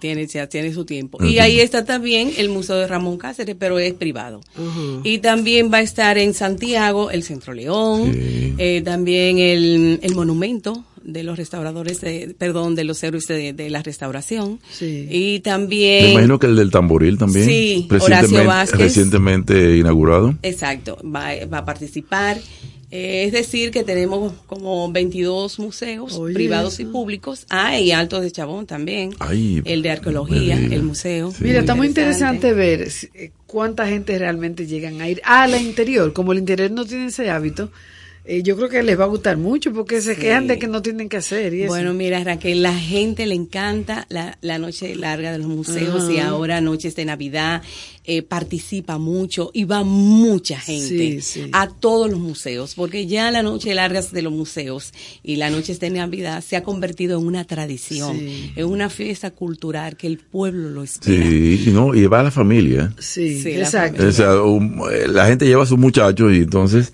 tiene, 0.00 0.26
ya 0.26 0.48
tiene 0.48 0.74
su 0.74 0.84
tiempo. 0.84 1.24
Y 1.24 1.38
ahí 1.38 1.60
está 1.60 1.84
también 1.84 2.32
el 2.36 2.48
Museo 2.48 2.74
de 2.78 2.88
Ramón 2.88 3.16
Cáceres, 3.16 3.54
pero 3.56 3.78
es 3.78 3.94
privado. 3.94 4.40
Y 5.04 5.18
también 5.18 5.70
va 5.72 5.76
a 5.78 5.82
estar 5.82 6.18
en 6.18 6.34
Santiago 6.34 7.12
el 7.12 7.22
Centro 7.22 7.52
León, 7.52 8.12
eh, 8.12 8.82
también 8.84 9.38
el, 9.38 10.00
el 10.02 10.14
monumento 10.16 10.84
de 11.12 11.22
los 11.22 11.36
restauradores, 11.36 12.00
de, 12.00 12.34
perdón, 12.38 12.74
de 12.74 12.84
los 12.84 13.02
héroes 13.02 13.26
de, 13.26 13.70
la 13.70 13.82
restauración. 13.82 14.60
Sí. 14.70 15.06
Y 15.10 15.40
también... 15.40 16.04
Me 16.04 16.10
imagino 16.12 16.38
que 16.38 16.46
el 16.46 16.56
del 16.56 16.70
tamboril 16.70 17.18
también. 17.18 17.46
Sí, 17.46 17.88
Horacio 17.90 18.44
Vázquez. 18.44 18.80
Recientemente 18.80 19.76
inaugurado. 19.76 20.34
Exacto, 20.42 20.98
va, 21.04 21.30
va 21.46 21.58
a 21.58 21.64
participar. 21.64 22.38
Eh, 22.92 23.24
es 23.24 23.32
decir, 23.32 23.70
que 23.70 23.84
tenemos 23.84 24.32
como 24.46 24.90
22 24.90 25.60
museos 25.60 26.20
privados 26.34 26.80
y 26.80 26.84
públicos. 26.84 27.46
Ah, 27.48 27.78
y 27.78 27.92
Alto 27.92 28.20
de 28.20 28.32
Chabón 28.32 28.66
también. 28.66 29.14
el 29.30 29.82
de 29.82 29.90
arqueología, 29.90 30.58
el 30.58 30.82
museo. 30.82 31.32
Mira, 31.38 31.60
está 31.60 31.76
muy 31.76 31.86
interesante 31.86 32.52
ver 32.52 32.88
eh, 33.14 33.30
cuánta 33.46 33.86
gente 33.86 34.18
realmente 34.18 34.66
llegan 34.66 35.00
a 35.00 35.08
ir 35.08 35.20
a 35.24 35.46
la 35.46 35.58
interior. 35.58 36.12
Como 36.12 36.32
el 36.32 36.38
interior 36.38 36.70
no 36.72 36.84
tiene 36.84 37.06
ese 37.06 37.30
hábito, 37.30 37.70
eh, 38.30 38.44
yo 38.44 38.56
creo 38.56 38.68
que 38.68 38.80
les 38.84 38.96
va 38.96 39.04
a 39.04 39.08
gustar 39.08 39.36
mucho 39.38 39.72
porque 39.72 40.00
se 40.00 40.14
quejan 40.14 40.46
de 40.46 40.56
que 40.56 40.68
no 40.68 40.82
tienen 40.82 41.08
que 41.08 41.16
hacer. 41.16 41.52
Y 41.52 41.66
bueno, 41.66 41.92
mira, 41.94 42.22
Raquel, 42.22 42.62
la 42.62 42.78
gente 42.78 43.26
le 43.26 43.34
encanta 43.34 44.06
la, 44.08 44.38
la 44.40 44.56
noche 44.58 44.94
larga 44.94 45.32
de 45.32 45.38
los 45.38 45.48
museos 45.48 46.08
y 46.08 46.20
ahora 46.20 46.60
noches 46.60 46.94
de 46.94 47.04
Navidad. 47.04 47.60
Eh, 48.04 48.22
participa 48.22 48.98
mucho 48.98 49.50
y 49.52 49.64
va 49.64 49.84
mucha 49.84 50.58
gente 50.58 51.20
a 51.52 51.68
todos 51.68 52.10
los 52.10 52.18
museos, 52.18 52.74
porque 52.74 53.06
ya 53.06 53.30
la 53.30 53.42
noche 53.42 53.74
larga 53.74 54.00
de 54.00 54.22
los 54.22 54.32
museos 54.32 54.92
y 55.22 55.36
la 55.36 55.50
noche 55.50 55.74
de 55.74 55.90
Navidad 55.90 56.42
se 56.42 56.56
ha 56.56 56.62
convertido 56.62 57.20
en 57.20 57.26
una 57.26 57.44
tradición, 57.44 58.18
en 58.18 58.64
una 58.64 58.90
fiesta 58.90 59.32
cultural 59.32 59.96
que 59.96 60.06
el 60.06 60.18
pueblo 60.18 60.70
lo 60.70 60.82
espera. 60.82 61.22
Sí, 61.22 61.64
y, 61.66 61.70
no, 61.72 61.94
y 61.94 62.06
va 62.06 62.20
a 62.20 62.24
la 62.24 62.30
familia. 62.30 62.92
Sí, 62.98 63.42
exacto. 63.46 64.06
O 64.06 64.12
sea, 64.12 64.32
eh, 64.92 65.06
la 65.08 65.26
gente 65.26 65.46
lleva 65.46 65.64
a 65.64 65.66
sus 65.66 65.78
muchachos 65.78 66.32
y 66.32 66.38
entonces 66.38 66.92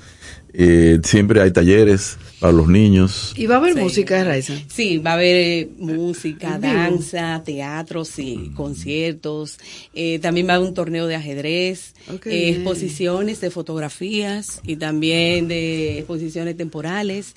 eh, 0.59 1.00
siempre 1.04 1.42
hay 1.42 1.50
talleres 1.50 2.16
para 2.40 2.50
los 2.50 2.66
niños. 2.66 3.34
¿Y 3.36 3.44
va 3.44 3.57
a 3.57 3.59
haber 3.59 3.74
música, 3.74 4.24
Raiza? 4.24 4.54
Sí, 4.72 4.96
va 4.96 5.11
a 5.11 5.14
haber 5.14 5.36
eh, 5.36 5.68
música, 5.78 6.59
danza, 6.59 7.42
teatro, 7.44 8.07
sí, 8.07 8.52
conciertos. 8.54 9.59
Eh, 9.92 10.18
también 10.20 10.48
va 10.48 10.52
a 10.52 10.57
haber 10.57 10.68
un 10.68 10.74
torneo 10.74 11.07
de 11.07 11.14
ajedrez, 11.14 11.94
exposiciones 12.24 13.42
de 13.42 13.50
fotografías 13.50 14.62
y 14.64 14.76
también 14.76 15.46
de 15.46 15.98
exposiciones 15.98 16.57
temporales. 16.57 17.34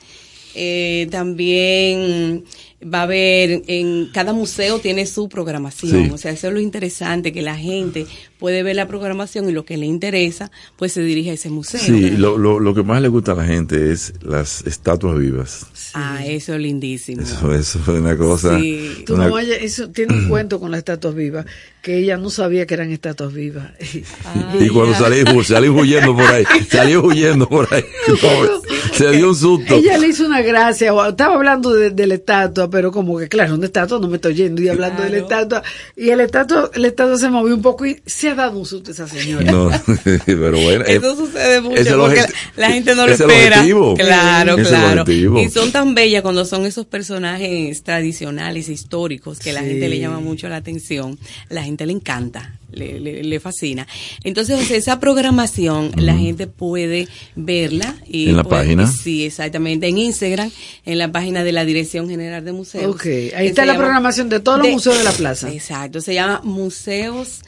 también 1.11 2.45
va 2.82 3.00
a 3.00 3.04
haber, 3.04 3.64
en 3.68 4.10
cada 4.14 4.34
museo 4.34 4.80
tiene 4.80 5.06
su 5.06 5.28
programación, 5.28 6.12
o 6.12 6.18
sea, 6.18 6.32
eso 6.32 6.48
es 6.48 6.54
lo 6.54 6.60
interesante, 6.60 7.34
que 7.34 7.42
la 7.42 7.58
gente 7.58 8.06
puede 8.38 8.64
ver 8.64 8.78
la 8.78 8.88
programación 8.88 9.50
y 9.50 9.52
lo 9.52 9.66
que 9.66 9.78
le 9.78 9.86
interesa, 9.86 10.50
pues 10.78 10.94
se 10.94 11.02
dirige 11.02 11.32
a 11.32 11.34
ese 11.34 11.50
museo. 11.50 11.80
Sí, 11.80 12.12
lo, 12.12 12.38
lo, 12.38 12.60
lo 12.60 12.74
que 12.74 12.84
más 12.84 13.02
le 13.02 13.10
gusta 13.10 13.34
a 13.34 13.36
la 13.36 13.46
gente 13.46 13.92
es 13.92 14.14
las 14.22 14.66
estatuas 14.66 15.18
vivas. 15.20 15.66
Ah, 15.94 16.26
eso 16.26 16.54
es 16.54 16.62
lindísimo. 16.62 17.22
Eso, 17.22 17.54
eso 17.54 17.80
es 17.80 17.88
una 17.88 18.16
cosa. 18.16 18.58
Sí. 18.60 19.04
Tú 19.06 19.18
no 19.18 19.38
eso 19.40 19.90
tiene 19.90 20.16
un 20.16 20.30
cuento 20.30 20.60
con 20.60 20.72
las 20.72 20.80
estatuas 20.80 21.16
vivas, 21.16 21.46
que 21.82 21.98
ella 21.98 22.18
no 22.18 22.30
sabía 22.30 22.66
que 22.66 22.76
eran 22.76 22.92
estatuas 22.92 23.34
vivas. 23.34 23.72
y 24.60 24.68
cuando 24.70 24.96
salió, 24.96 25.44
salió 25.44 25.74
huyendo 25.74 26.16
por 26.16 26.26
ahí, 26.26 26.46
salió 26.70 27.04
huyendo 27.04 27.48
por 27.50 27.68
ahí. 27.74 27.84
se 28.94 29.12
dio 29.12 29.30
un 29.30 29.36
susto. 29.36 29.76
Ella 29.76 29.98
le 29.98 30.08
hizo 30.08 30.26
una 30.26 30.42
gracia, 30.42 30.94
estaba 31.08 31.36
hablando 31.36 31.74
de, 31.74 32.08
la 32.08 32.16
estatua, 32.16 32.68
pero 32.70 32.91
como 32.91 33.17
que 33.17 33.28
claro, 33.28 33.55
una 33.55 33.65
estatua 33.65 33.99
no 33.99 34.07
me 34.07 34.15
estoy 34.15 34.36
yendo 34.36 34.61
y 34.61 34.70
hablando 34.70 35.03
de 35.03 35.09
la 35.09 35.17
estatua, 35.17 35.63
y 35.95 36.09
el 36.09 36.22
estatua, 36.22 36.70
el 36.74 36.86
estatua 36.86 37.17
se 37.17 37.30
movió 37.30 37.55
un 37.55 37.61
poco 37.61 37.86
y 37.86 38.01
se 38.05 38.30
ha 38.30 38.36
dado 38.36 38.59
un 38.59 38.65
susto 38.65 38.91
esa 38.91 39.07
señora. 39.07 39.51
No, 39.51 39.70
pero 40.26 40.59
bueno. 40.59 40.86
Eso 40.86 41.15
sucede 41.15 41.61
mucho 41.61 41.97
porque 41.97 42.24
la, 42.55 42.72
gente 42.72 42.95
no 42.95 43.07
lo 43.07 43.13
espera. 43.13 43.63
Claro, 43.97 44.57
claro. 44.57 45.05
Y 45.11 45.49
son 45.49 45.72
tan 45.72 45.95
bellas 45.95 46.22
cuando 46.22 46.45
son 46.45 46.65
esos 46.65 46.86
personajes 46.86 47.84
tradicionales, 47.84 48.70
históricos, 48.70 49.39
que 49.39 49.53
la 49.53 49.61
gente 49.61 49.89
le 49.89 49.99
llama 49.99 50.20
mucho 50.20 50.47
la 50.49 50.57
atención. 50.57 51.17
La 51.49 51.63
gente 51.63 51.86
le 51.86 51.93
encanta 51.93 52.59
le, 52.72 53.24
le, 53.24 53.39
fascina. 53.39 53.88
Entonces, 54.24 54.72
esa 54.72 54.99
programación 54.99 55.91
la 55.95 56.15
gente 56.15 56.47
puede 56.47 57.07
verla. 57.36 57.95
Y 58.07 58.30
¿En 58.30 58.38
la 58.38 58.43
página? 58.43 58.88
Sí, 58.88 59.26
exactamente. 59.26 59.88
En 59.88 59.97
Instagram, 59.97 60.51
en 60.86 60.97
la 60.97 61.11
página 61.11 61.43
de 61.43 61.51
la 61.51 61.65
Dirección 61.65 62.09
General 62.09 62.43
de 62.43 62.51
Museos. 62.51 62.95
Ok, 62.95 63.05
ahí 63.36 63.47
está 63.47 63.65
la 63.65 63.78
programación 63.78 64.30
de 64.30 64.39
todos 64.39 64.59
los 64.59 64.70
museos 64.70 64.97
de 64.97 65.03
la 65.03 65.11
plaza. 65.11 65.51
Exacto, 65.51 66.01
se 66.01 66.13
llama 66.13 66.41
museos.rd. 66.43 67.39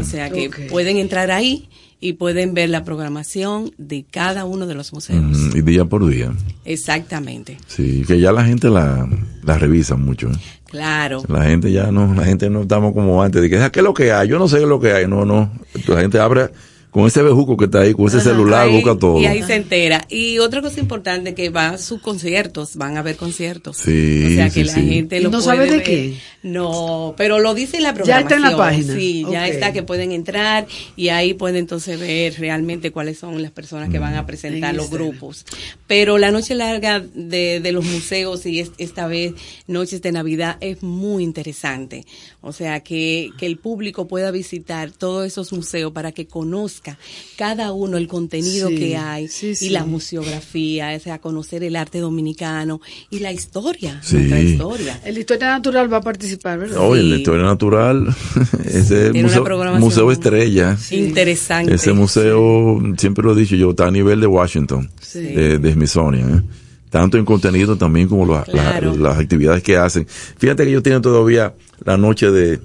O 0.00 0.04
sea 0.04 0.30
que 0.30 0.50
pueden 0.68 0.96
entrar 0.98 1.30
ahí 1.30 1.68
y 2.06 2.12
pueden 2.12 2.54
ver 2.54 2.70
la 2.70 2.84
programación 2.84 3.72
de 3.78 4.04
cada 4.08 4.44
uno 4.44 4.66
de 4.68 4.74
los 4.74 4.92
museos. 4.92 5.54
y 5.54 5.62
día 5.62 5.84
por 5.86 6.06
día. 6.06 6.32
Exactamente. 6.64 7.58
Sí, 7.66 8.04
que 8.06 8.20
ya 8.20 8.30
la 8.30 8.44
gente 8.44 8.70
la, 8.70 9.08
la 9.42 9.58
revisa 9.58 9.96
mucho. 9.96 10.28
¿eh? 10.30 10.36
Claro. 10.66 11.22
La 11.28 11.44
gente 11.44 11.72
ya 11.72 11.90
no, 11.90 12.14
la 12.14 12.24
gente 12.24 12.48
no 12.48 12.62
estamos 12.62 12.92
como 12.92 13.22
antes, 13.22 13.42
de 13.42 13.50
que, 13.50 13.58
ah, 13.58 13.70
¿qué 13.70 13.80
es 13.80 13.84
lo 13.84 13.92
que 13.92 14.12
hay? 14.12 14.28
Yo 14.28 14.38
no 14.38 14.46
sé 14.46 14.58
qué 14.58 14.62
es 14.62 14.68
lo 14.68 14.78
que 14.78 14.92
hay. 14.92 15.08
No, 15.08 15.24
no. 15.24 15.50
La 15.88 16.00
gente 16.00 16.20
abre 16.20 16.50
con 16.96 17.06
ese 17.06 17.22
bejuco 17.22 17.58
que 17.58 17.66
está 17.66 17.80
ahí, 17.82 17.92
con 17.92 18.06
ese 18.08 18.16
Ajá, 18.16 18.30
celular, 18.30 18.66
ahí- 18.68 18.72
busca 18.80 18.98
todo. 18.98 19.20
Y 19.20 19.26
ahí 19.26 19.42
se 19.42 19.54
entera. 19.54 20.06
Y 20.08 20.38
otra 20.38 20.62
cosa 20.62 20.80
importante 20.80 21.34
que 21.34 21.50
va 21.50 21.68
a 21.68 21.78
sus 21.78 22.00
conciertos, 22.00 22.76
van 22.76 22.96
a 22.96 23.00
haber 23.00 23.16
conciertos. 23.16 23.76
Sí, 23.76 24.28
o 24.32 24.34
sea 24.36 24.46
que 24.46 24.60
sí, 24.60 24.64
la 24.64 24.72
sí. 24.72 24.88
gente 24.88 25.18
¿Y 25.18 25.20
lo 25.20 25.30
no 25.30 25.42
puede 25.42 25.44
sabes 25.56 25.70
de 25.70 25.76
ver. 25.76 25.84
qué? 25.86 26.14
No, 26.42 27.14
pero 27.18 27.38
lo 27.38 27.52
dice 27.54 27.80
la 27.80 27.88
Ya 27.90 27.94
programación. 27.94 28.32
está 28.32 28.36
en 28.36 28.52
la 28.52 28.56
página. 28.56 28.94
Sí, 28.94 29.26
ya 29.30 29.46
está 29.46 29.72
que 29.74 29.82
pueden 29.82 30.12
entrar 30.12 30.66
y 30.96 31.08
ahí 31.10 31.34
pueden 31.34 31.56
entonces 31.56 32.00
ver 32.00 32.34
realmente 32.38 32.90
cuáles 32.92 33.18
son 33.18 33.42
las 33.42 33.50
personas 33.50 33.90
que 33.90 33.98
van 33.98 34.14
a 34.14 34.24
presentar 34.24 34.70
En 34.70 34.76
los 34.78 34.88
grupos. 34.88 35.44
Pero 35.86 36.16
la 36.16 36.30
noche 36.30 36.54
larga 36.54 37.00
de, 37.14 37.60
de 37.60 37.72
los 37.72 37.84
museos 37.84 38.46
y 38.46 38.60
es- 38.60 38.70
esta 38.78 39.06
vez 39.06 39.34
noches 39.66 40.00
de 40.00 40.12
Navidad 40.12 40.56
es 40.60 40.82
muy 40.82 41.24
interesante. 41.24 42.06
O 42.46 42.52
sea, 42.52 42.78
que, 42.80 43.30
que 43.38 43.44
el 43.46 43.56
público 43.58 44.06
pueda 44.06 44.30
visitar 44.30 44.92
todos 44.92 45.26
esos 45.26 45.52
museos 45.52 45.90
para 45.92 46.12
que 46.12 46.26
conozca 46.28 46.96
cada 47.36 47.72
uno 47.72 47.96
el 47.96 48.06
contenido 48.06 48.68
Sí, 48.68 48.76
que 48.76 48.96
hay 48.96 49.26
sí, 49.26 49.48
y 49.48 49.54
sí. 49.56 49.68
la 49.70 49.84
museografía, 49.84 50.94
o 50.96 51.00
sea, 51.00 51.18
conocer 51.18 51.64
el 51.64 51.74
arte 51.74 51.98
dominicano 51.98 52.80
y 53.10 53.18
la 53.18 53.32
historia, 53.32 54.00
Sí. 54.02 54.16
nuestra 54.16 54.40
historia. 54.40 55.00
El 55.04 55.18
Historia 55.18 55.48
Natural 55.48 55.92
va 55.92 55.96
a 55.96 56.00
participar, 56.02 56.58
¿verdad? 56.60 56.80
Sí. 56.80 57.02
la 57.02 57.16
historia 57.16 57.44
natural, 57.44 58.06
ese 58.64 59.10
Tiene 59.10 59.28
una 59.28 59.78
museo, 59.80 60.12
estrella. 60.12 60.76
Interesante. 60.92 61.74
Ese 61.74 61.92
museo, 61.92 62.80
siempre 62.96 63.24
lo 63.24 63.32
he 63.36 63.40
dicho 63.40 63.56
yo, 63.56 63.70
está 63.70 63.86
a 63.86 63.90
nivel 63.90 64.20
de 64.20 64.26
Washington, 64.28 64.88
Sí. 65.00 65.20
de, 65.20 65.58
de 65.58 65.72
Smithsonian. 65.72 66.38
¿eh? 66.38 66.65
Tanto 67.00 67.18
en 67.18 67.24
contenido 67.24 67.76
también 67.76 68.08
como 68.08 68.24
la- 68.26 68.44
la- 68.46 68.52
Claro. 68.52 68.96
las 68.96 69.18
actividades 69.18 69.62
que 69.62 69.76
hacen. 69.76 70.06
Fíjate 70.08 70.64
que 70.64 70.70
ellos 70.70 70.82
tienen 70.82 71.02
todavía 71.02 71.54
la 71.84 71.96
noche 71.96 72.30
de, 72.30 72.60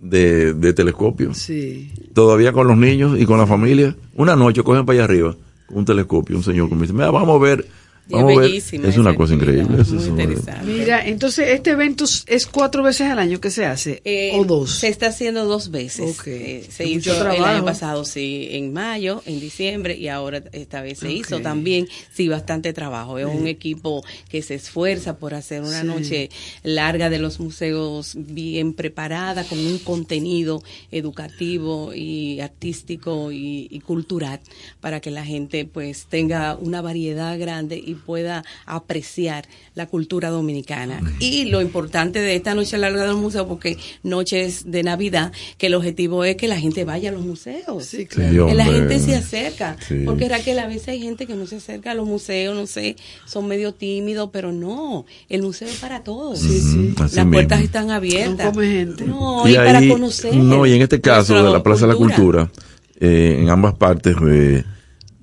de, 0.00 0.54
de 0.54 0.72
telescopio. 0.72 1.34
Sí. 1.34 1.92
Todavía 2.14 2.52
con 2.52 2.66
los 2.66 2.76
niños 2.76 3.18
y 3.18 3.26
con 3.26 3.38
la 3.38 3.46
familia. 3.46 3.96
Una 4.14 4.36
noche 4.36 4.62
cogen 4.62 4.84
para 4.86 4.96
allá 4.98 5.04
arriba 5.04 5.36
un 5.72 5.84
telescopio, 5.84 6.36
un 6.36 6.42
señor 6.42 6.68
que 6.68 6.74
me 6.74 6.80
dice, 6.82 6.92
mira, 6.92 7.10
vamos 7.12 7.40
a 7.40 7.44
ver. 7.44 7.64
Vamos 8.10 8.32
es 8.32 8.38
bellísima 8.38 8.88
una 8.88 9.14
cosa 9.14 9.34
actividad, 9.34 9.62
increíble. 9.62 9.82
eso 9.82 9.94
muy 9.94 10.02
es 10.04 10.08
una- 10.10 10.22
interesante. 10.22 10.66
Mira, 10.66 11.06
entonces 11.06 11.48
este 11.50 11.70
evento 11.70 12.04
es 12.26 12.46
cuatro 12.46 12.82
veces 12.82 13.08
al 13.10 13.18
año 13.18 13.40
que 13.40 13.50
se 13.50 13.64
hace, 13.66 14.00
Eh, 14.04 14.32
o 14.34 14.44
dos. 14.44 14.70
Se 14.78 14.88
está 14.88 15.06
haciendo 15.08 15.44
dos 15.46 15.70
veces. 15.70 16.18
Ok. 16.18 16.26
Eh, 16.26 16.66
se 16.70 16.84
Es 16.84 16.90
hizo 16.90 17.30
el 17.30 17.44
año 17.44 17.64
pasado, 17.64 18.04
sí, 18.04 18.48
en 18.52 18.72
mayo, 18.72 19.22
en 19.26 19.40
diciembre 19.40 19.96
y 19.96 20.08
ahora 20.08 20.42
esta 20.52 20.82
vez 20.82 20.98
se 20.98 21.12
hizo 21.12 21.40
también, 21.40 21.86
sí, 22.12 22.28
bastante 22.28 22.72
trabajo. 22.72 23.18
Es 23.18 23.26
un 23.26 23.46
equipo 23.46 24.04
que 24.28 24.42
se 24.42 24.54
esfuerza 24.54 25.16
por 25.18 25.34
hacer 25.34 25.62
una 25.62 25.80
Sí. 25.82 25.86
noche 25.86 26.30
larga 26.62 27.10
de 27.10 27.18
los 27.18 27.40
museos 27.40 28.14
bien 28.16 28.72
preparada, 28.74 29.44
con 29.44 29.58
un 29.58 29.78
contenido 29.78 30.62
educativo 31.14 31.92
y 31.94 32.40
artístico 32.40 33.32
y, 33.32 33.66
y 33.70 33.80
cultural 33.80 34.40
para 34.80 35.00
que 35.00 35.10
la 35.10 35.24
gente 35.24 35.64
pues 35.64 36.06
tenga 36.08 36.56
una 36.56 36.80
variedad 36.82 37.38
grande 37.38 37.76
y 37.76 37.94
pueda 38.00 38.44
apreciar 38.66 39.46
la 39.74 39.86
cultura 39.86 40.30
dominicana. 40.30 41.00
Y 41.20 41.44
lo 41.46 41.60
importante 41.60 42.18
de 42.18 42.34
esta 42.36 42.54
noche 42.54 42.76
larga 42.78 43.04
del 43.04 43.16
museo, 43.16 43.46
porque 43.46 43.76
noches 44.02 44.70
de 44.70 44.82
Navidad, 44.82 45.32
que 45.58 45.66
el 45.68 45.74
objetivo 45.74 46.24
es 46.24 46.36
que 46.36 46.48
la 46.48 46.58
gente 46.58 46.84
vaya 46.84 47.10
a 47.10 47.12
los 47.12 47.24
museos. 47.24 47.84
Sí, 47.84 47.98
Sí, 48.00 48.06
claro. 48.06 48.46
que 48.46 48.54
la 48.54 48.64
gente 48.64 48.98
se 48.98 49.14
acerca. 49.14 49.76
Sí. 49.86 50.04
Porque 50.06 50.28
Raquel, 50.28 50.58
a 50.58 50.66
veces 50.66 50.88
hay 50.88 51.02
gente 51.02 51.26
que 51.26 51.34
no 51.34 51.46
se 51.46 51.56
acerca 51.56 51.90
a 51.90 51.94
los 51.94 52.06
museos, 52.06 52.54
no 52.56 52.66
sé, 52.66 52.96
son 53.26 53.46
medio 53.46 53.72
tímidos, 53.74 54.30
pero 54.32 54.52
no, 54.52 55.04
el 55.28 55.42
museo 55.42 55.68
es 55.68 55.76
para 55.76 56.02
todos. 56.02 56.38
Sí, 56.38 56.60
sí. 56.60 56.94
Así 56.98 57.16
Las 57.16 57.26
puertas 57.26 57.58
mismo. 57.58 57.64
están 57.66 57.90
abiertas. 57.90 58.46
No 58.46 58.52
come 58.52 58.66
gente. 58.70 59.04
No, 59.04 59.48
y, 59.48 59.54
para 59.54 59.86
conocer. 59.86 60.34
No, 60.34 60.64
y 60.66 60.72
en 60.72 60.82
este 60.82 61.00
caso 61.00 61.42
de 61.42 61.50
la 61.50 61.62
Plaza 61.62 61.86
de 61.86 61.92
la 61.92 61.98
Cultura, 61.98 62.50
eh, 62.98 63.36
en 63.40 63.48
ambas 63.50 63.74
partes 63.74 64.16
de, 64.20 64.64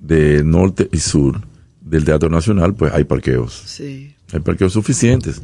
de 0.00 0.44
norte 0.44 0.88
y 0.92 0.98
sur 0.98 1.40
del 1.88 2.04
Teatro 2.04 2.28
Nacional, 2.28 2.74
pues 2.74 2.92
hay 2.92 3.04
parqueos. 3.04 3.52
Sí. 3.66 4.14
Hay 4.32 4.40
parqueos 4.40 4.72
suficientes. 4.72 5.40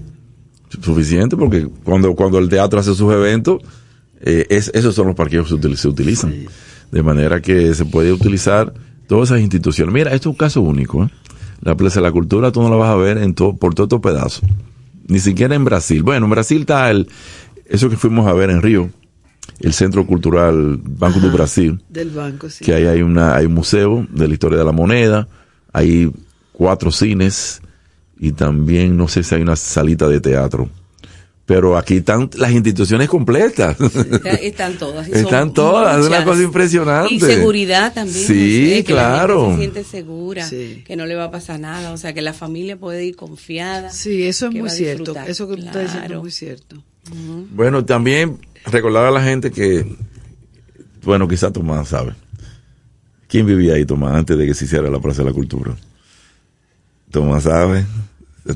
Suficientes 0.83 1.39
porque 1.39 1.69
cuando, 1.85 2.15
cuando 2.15 2.39
el 2.39 2.49
teatro 2.49 2.81
hace 2.81 2.95
sus 2.95 3.13
eventos, 3.13 3.63
eh, 4.21 4.47
es, 4.51 4.71
esos 4.75 4.95
son 4.95 5.07
los 5.07 5.15
parqueos 5.17 5.47
que 5.49 5.55
se 5.55 5.61
util- 5.61 5.77
se 5.77 5.89
utilizan. 5.89 6.35
De 6.91 7.03
manera 7.03 7.41
que 7.41 7.75
se 7.75 7.85
puede 7.85 8.13
utilizar 8.13 8.73
todas 9.07 9.31
esas 9.31 9.41
instituciones. 9.41 9.93
Mira, 9.95 10.13
esto 10.13 10.31
es 10.31 10.33
un 10.33 10.39
caso 10.39 10.61
único. 10.63 11.05
¿eh? 11.05 11.11
La 11.63 11.77
Plaza 11.77 12.01
de 12.01 12.07
la 12.07 12.13
Cultura 12.13 12.51
tú 12.53 12.61
no 12.63 12.69
la 12.71 12.77
vas 12.77 12.91
a 12.91 12.97
ver 12.97 13.19
en 13.19 13.35
todo, 13.35 13.57
por 13.57 13.75
todo 13.75 13.85
estos 13.85 14.01
pedazos. 14.01 14.43
Ni 15.07 15.21
siquiera 15.21 15.55
en 15.55 15.65
Brasil. 15.65 16.03
Bueno, 16.03 16.27
en 16.27 16.31
Brasil 16.31 16.61
está 16.63 16.91
el, 16.91 17.09
eso 17.67 17.89
que 17.89 17.97
fuimos 17.97 18.27
a 18.27 18.33
ver 18.33 18.51
en 18.51 18.61
Río, 18.63 18.91
el 19.61 19.73
Centro 19.73 20.07
Cultural 20.07 20.79
Banco 20.83 21.21
do 21.21 21.31
Brasil 21.31 21.81
Del 21.89 22.11
banco, 22.11 22.49
sí. 22.51 22.65
que 22.65 22.75
ahí 22.75 22.87
hay 22.87 23.03
una 23.03 23.37
hay 23.37 23.47
un 23.47 23.55
museo 23.55 24.07
de 24.11 24.27
la 24.27 24.33
historia 24.35 24.59
de 24.59 24.65
la 24.65 24.73
moneda, 24.73 25.29
hay 25.73 26.11
cuatro 26.55 26.91
cines 26.91 27.61
y 28.19 28.33
también 28.33 28.97
no 28.97 29.09
sé 29.09 29.23
si 29.23 29.35
hay 29.35 29.43
una 29.43 29.57
salita 29.57 30.09
de 30.09 30.21
teatro. 30.21 30.71
Pero 31.47 31.77
aquí 31.77 31.97
están 31.99 32.31
las 32.39 32.53
instituciones 32.53 33.07
completas. 33.07 33.77
Está- 33.79 34.31
Están 34.31 34.79
todas. 34.79 35.09
Están 35.09 35.53
todas, 35.53 36.01
es 36.01 36.07
una 36.07 36.25
cosa 36.25 36.43
impresionante. 36.43 37.13
Y 37.13 37.21
seguridad 37.21 37.93
también. 37.93 38.27
Sí, 38.27 38.33
no 38.71 38.77
sé, 38.77 38.85
que 38.85 38.95
la 38.95 39.03
gente 39.03 39.15
claro. 39.17 39.51
se 39.51 39.57
siente 39.59 39.85
segura, 39.85 40.49
Sí. 40.49 40.83
que 40.87 40.97
no 40.97 41.05
le 41.05 41.17
va 41.17 41.25
a 41.25 41.31
pasar 41.31 41.61
nada. 41.61 41.93
O 41.93 41.99
sea, 41.99 42.15
que 42.15 42.23
la 42.23 42.33
familia 42.33 42.79
puede 42.79 43.05
ir 43.05 43.15
confiada. 43.17 43.91
Sí, 43.91 44.23
eso 44.23 44.47
es 44.49 44.55
muy 44.55 44.71
cierto. 44.71 45.15
Eso 45.27 45.47
que 45.47 45.57
tú 45.57 45.67
estás 45.67 45.83
diciendo 45.83 46.07
Claro. 46.07 46.15
es 46.17 46.23
muy 46.23 46.31
cierto. 46.31 46.83
Bueno, 47.55 47.85
también 47.85 48.39
recordar 48.65 49.05
a 49.05 49.11
la 49.11 49.23
gente 49.23 49.51
que, 49.51 49.85
bueno, 51.03 51.29
quizá 51.29 51.53
Tomás 51.53 51.89
sabe. 51.89 52.15
¿Quién 53.29 53.45
vivía 53.45 53.75
ahí, 53.75 53.85
Tomás, 53.85 54.15
antes 54.15 54.39
de 54.39 54.47
que 54.47 54.55
se 54.55 54.65
hiciera 54.65 54.89
la 54.89 54.99
Plaza 54.99 55.23
de 55.23 55.29
la 55.29 55.35
Cultura? 55.35 55.77
Tomás 57.15 57.45
sabe. 57.45 57.87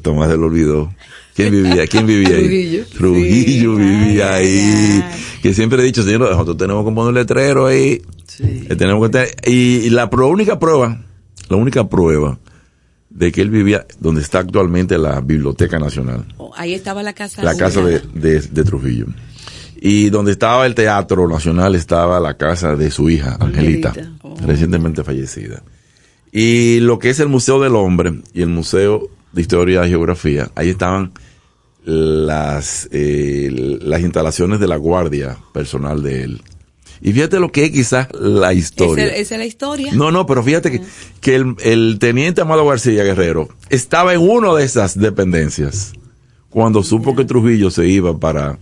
Tomás 0.02 0.30
se 0.30 0.36
lo 0.36 0.46
olvidó. 0.46 0.92
¿Quién 1.34 1.52
vivía? 1.52 1.86
¿Quién 1.86 2.06
vivía 2.06 2.28
ahí? 2.36 2.42
Trujillo. 2.42 2.84
Trujillo 2.98 3.76
Sí. 3.76 3.82
vivía 3.82 4.34
Ay, 4.34 4.46
ahí. 4.46 5.02
ay. 5.02 5.04
Que 5.42 5.54
siempre 5.54 5.80
he 5.80 5.84
dicho, 5.84 6.02
señor, 6.02 6.20
nosotros 6.22 6.56
tenemos 6.56 6.84
que 6.84 6.92
poner 6.92 7.08
un 7.08 7.14
letrero 7.14 7.66
ahí. 7.66 8.02
Sí. 8.26 8.66
Eh, 8.68 8.76
tenemos 8.76 9.06
que 9.06 9.12
tener- 9.12 9.34
y, 9.46 9.76
y 9.86 9.90
la 9.90 10.10
pro- 10.10 10.28
única 10.28 10.58
prueba, 10.58 11.00
la 11.48 11.56
única 11.56 11.88
prueba 11.88 12.38
de 13.10 13.32
que 13.32 13.40
él 13.40 13.50
vivía 13.50 13.86
donde 14.00 14.20
está 14.20 14.40
actualmente 14.40 14.98
la 14.98 15.20
Biblioteca 15.20 15.78
Nacional 15.78 16.26
Oh, 16.36 16.52
Ahí 16.56 16.74
estaba 16.74 17.02
la 17.02 17.12
casa. 17.14 17.42
la 17.42 17.56
casa 17.56 17.80
de, 17.80 17.96
ubicada. 17.96 18.12
de, 18.14 18.40
de 18.40 18.64
Trujillo. 18.64 19.06
Y 19.80 20.10
donde 20.10 20.32
estaba 20.32 20.66
el 20.66 20.74
Teatro 20.74 21.28
Nacional 21.28 21.74
estaba 21.76 22.18
la 22.20 22.36
casa 22.36 22.74
de 22.74 22.90
su 22.90 23.08
hija, 23.08 23.36
Angelita, 23.40 23.90
Angelita. 23.90 24.12
Oh. 24.22 24.34
recientemente 24.44 25.04
fallecida. 25.04 25.62
Y 26.32 26.80
lo 26.80 26.98
que 26.98 27.10
es 27.10 27.20
el 27.20 27.28
Museo 27.28 27.60
del 27.60 27.76
Hombre 27.76 28.22
y 28.34 28.42
el 28.42 28.48
Museo 28.48 29.08
de 29.32 29.40
Historia 29.40 29.86
y 29.86 29.90
Geografía, 29.90 30.50
ahí 30.54 30.70
estaban 30.70 31.12
las, 31.84 32.88
eh, 32.92 33.78
las 33.80 34.00
instalaciones 34.00 34.60
de 34.60 34.68
la 34.68 34.76
guardia 34.76 35.38
personal 35.52 36.02
de 36.02 36.22
él. 36.24 36.42
Y 37.00 37.12
fíjate 37.12 37.38
lo 37.38 37.52
que 37.52 37.64
es 37.64 37.70
quizás 37.70 38.08
la 38.12 38.52
historia. 38.52 39.06
Esa, 39.06 39.16
esa 39.16 39.34
es 39.36 39.38
la 39.38 39.46
historia. 39.46 39.92
No, 39.94 40.10
no, 40.10 40.26
pero 40.26 40.42
fíjate 40.42 40.70
que, 40.70 40.82
que 41.20 41.36
el, 41.36 41.54
el 41.62 41.98
teniente 42.00 42.40
Amado 42.40 42.66
García 42.66 43.04
Guerrero 43.04 43.48
estaba 43.70 44.14
en 44.14 44.20
una 44.20 44.52
de 44.54 44.64
esas 44.64 44.98
dependencias 44.98 45.92
cuando 46.50 46.82
supo 46.82 47.14
que 47.14 47.24
Trujillo 47.24 47.70
se 47.70 47.86
iba 47.86 48.18
para, 48.18 48.58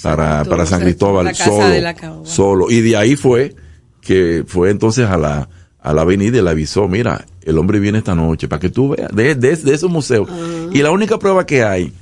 para, 0.00 0.44
para 0.44 0.66
San 0.66 0.80
Cristóbal 0.80 1.34
solo, 1.34 2.24
solo. 2.24 2.70
Y 2.70 2.80
de 2.80 2.96
ahí 2.96 3.16
fue 3.16 3.54
que 4.00 4.44
fue 4.46 4.70
entonces 4.70 5.08
a 5.08 5.16
la, 5.16 5.48
a 5.82 5.92
la 5.92 6.02
avenida 6.02 6.38
y 6.38 6.42
le 6.42 6.50
avisó, 6.50 6.88
mira, 6.88 7.24
el 7.42 7.58
hombre 7.58 7.80
viene 7.80 7.98
esta 7.98 8.14
noche 8.14 8.48
para 8.48 8.60
que 8.60 8.70
tú 8.70 8.90
veas, 8.90 9.10
de, 9.14 9.34
de, 9.34 9.56
de 9.56 9.74
esos 9.74 9.90
museos. 9.90 10.28
Y 10.72 10.80
la 10.82 10.90
única 10.90 11.18
prueba 11.18 11.44
que 11.44 11.64
hay, 11.64 11.92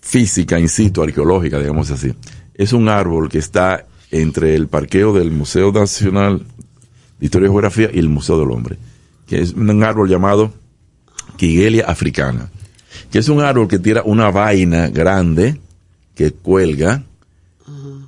física, 0.00 0.58
insisto, 0.58 1.02
arqueológica, 1.02 1.58
digamos 1.58 1.90
así, 1.90 2.14
es 2.54 2.72
un 2.72 2.88
árbol 2.88 3.28
que 3.28 3.38
está 3.38 3.86
entre 4.10 4.54
el 4.54 4.68
parqueo 4.68 5.12
del 5.12 5.30
Museo 5.30 5.72
Nacional 5.72 6.44
de 7.18 7.26
Historia 7.26 7.46
y 7.46 7.50
Geografía 7.50 7.90
y 7.92 7.98
el 7.98 8.08
Museo 8.08 8.38
del 8.38 8.50
Hombre, 8.50 8.76
que 9.26 9.40
es 9.40 9.52
un 9.52 9.82
árbol 9.82 10.08
llamado 10.08 10.52
Quiguelia 11.36 11.84
africana, 11.86 12.50
que 13.10 13.18
es 13.18 13.28
un 13.28 13.40
árbol 13.40 13.68
que 13.68 13.78
tira 13.78 14.02
una 14.04 14.30
vaina 14.30 14.88
grande 14.88 15.60
que 16.14 16.32
cuelga 16.32 17.04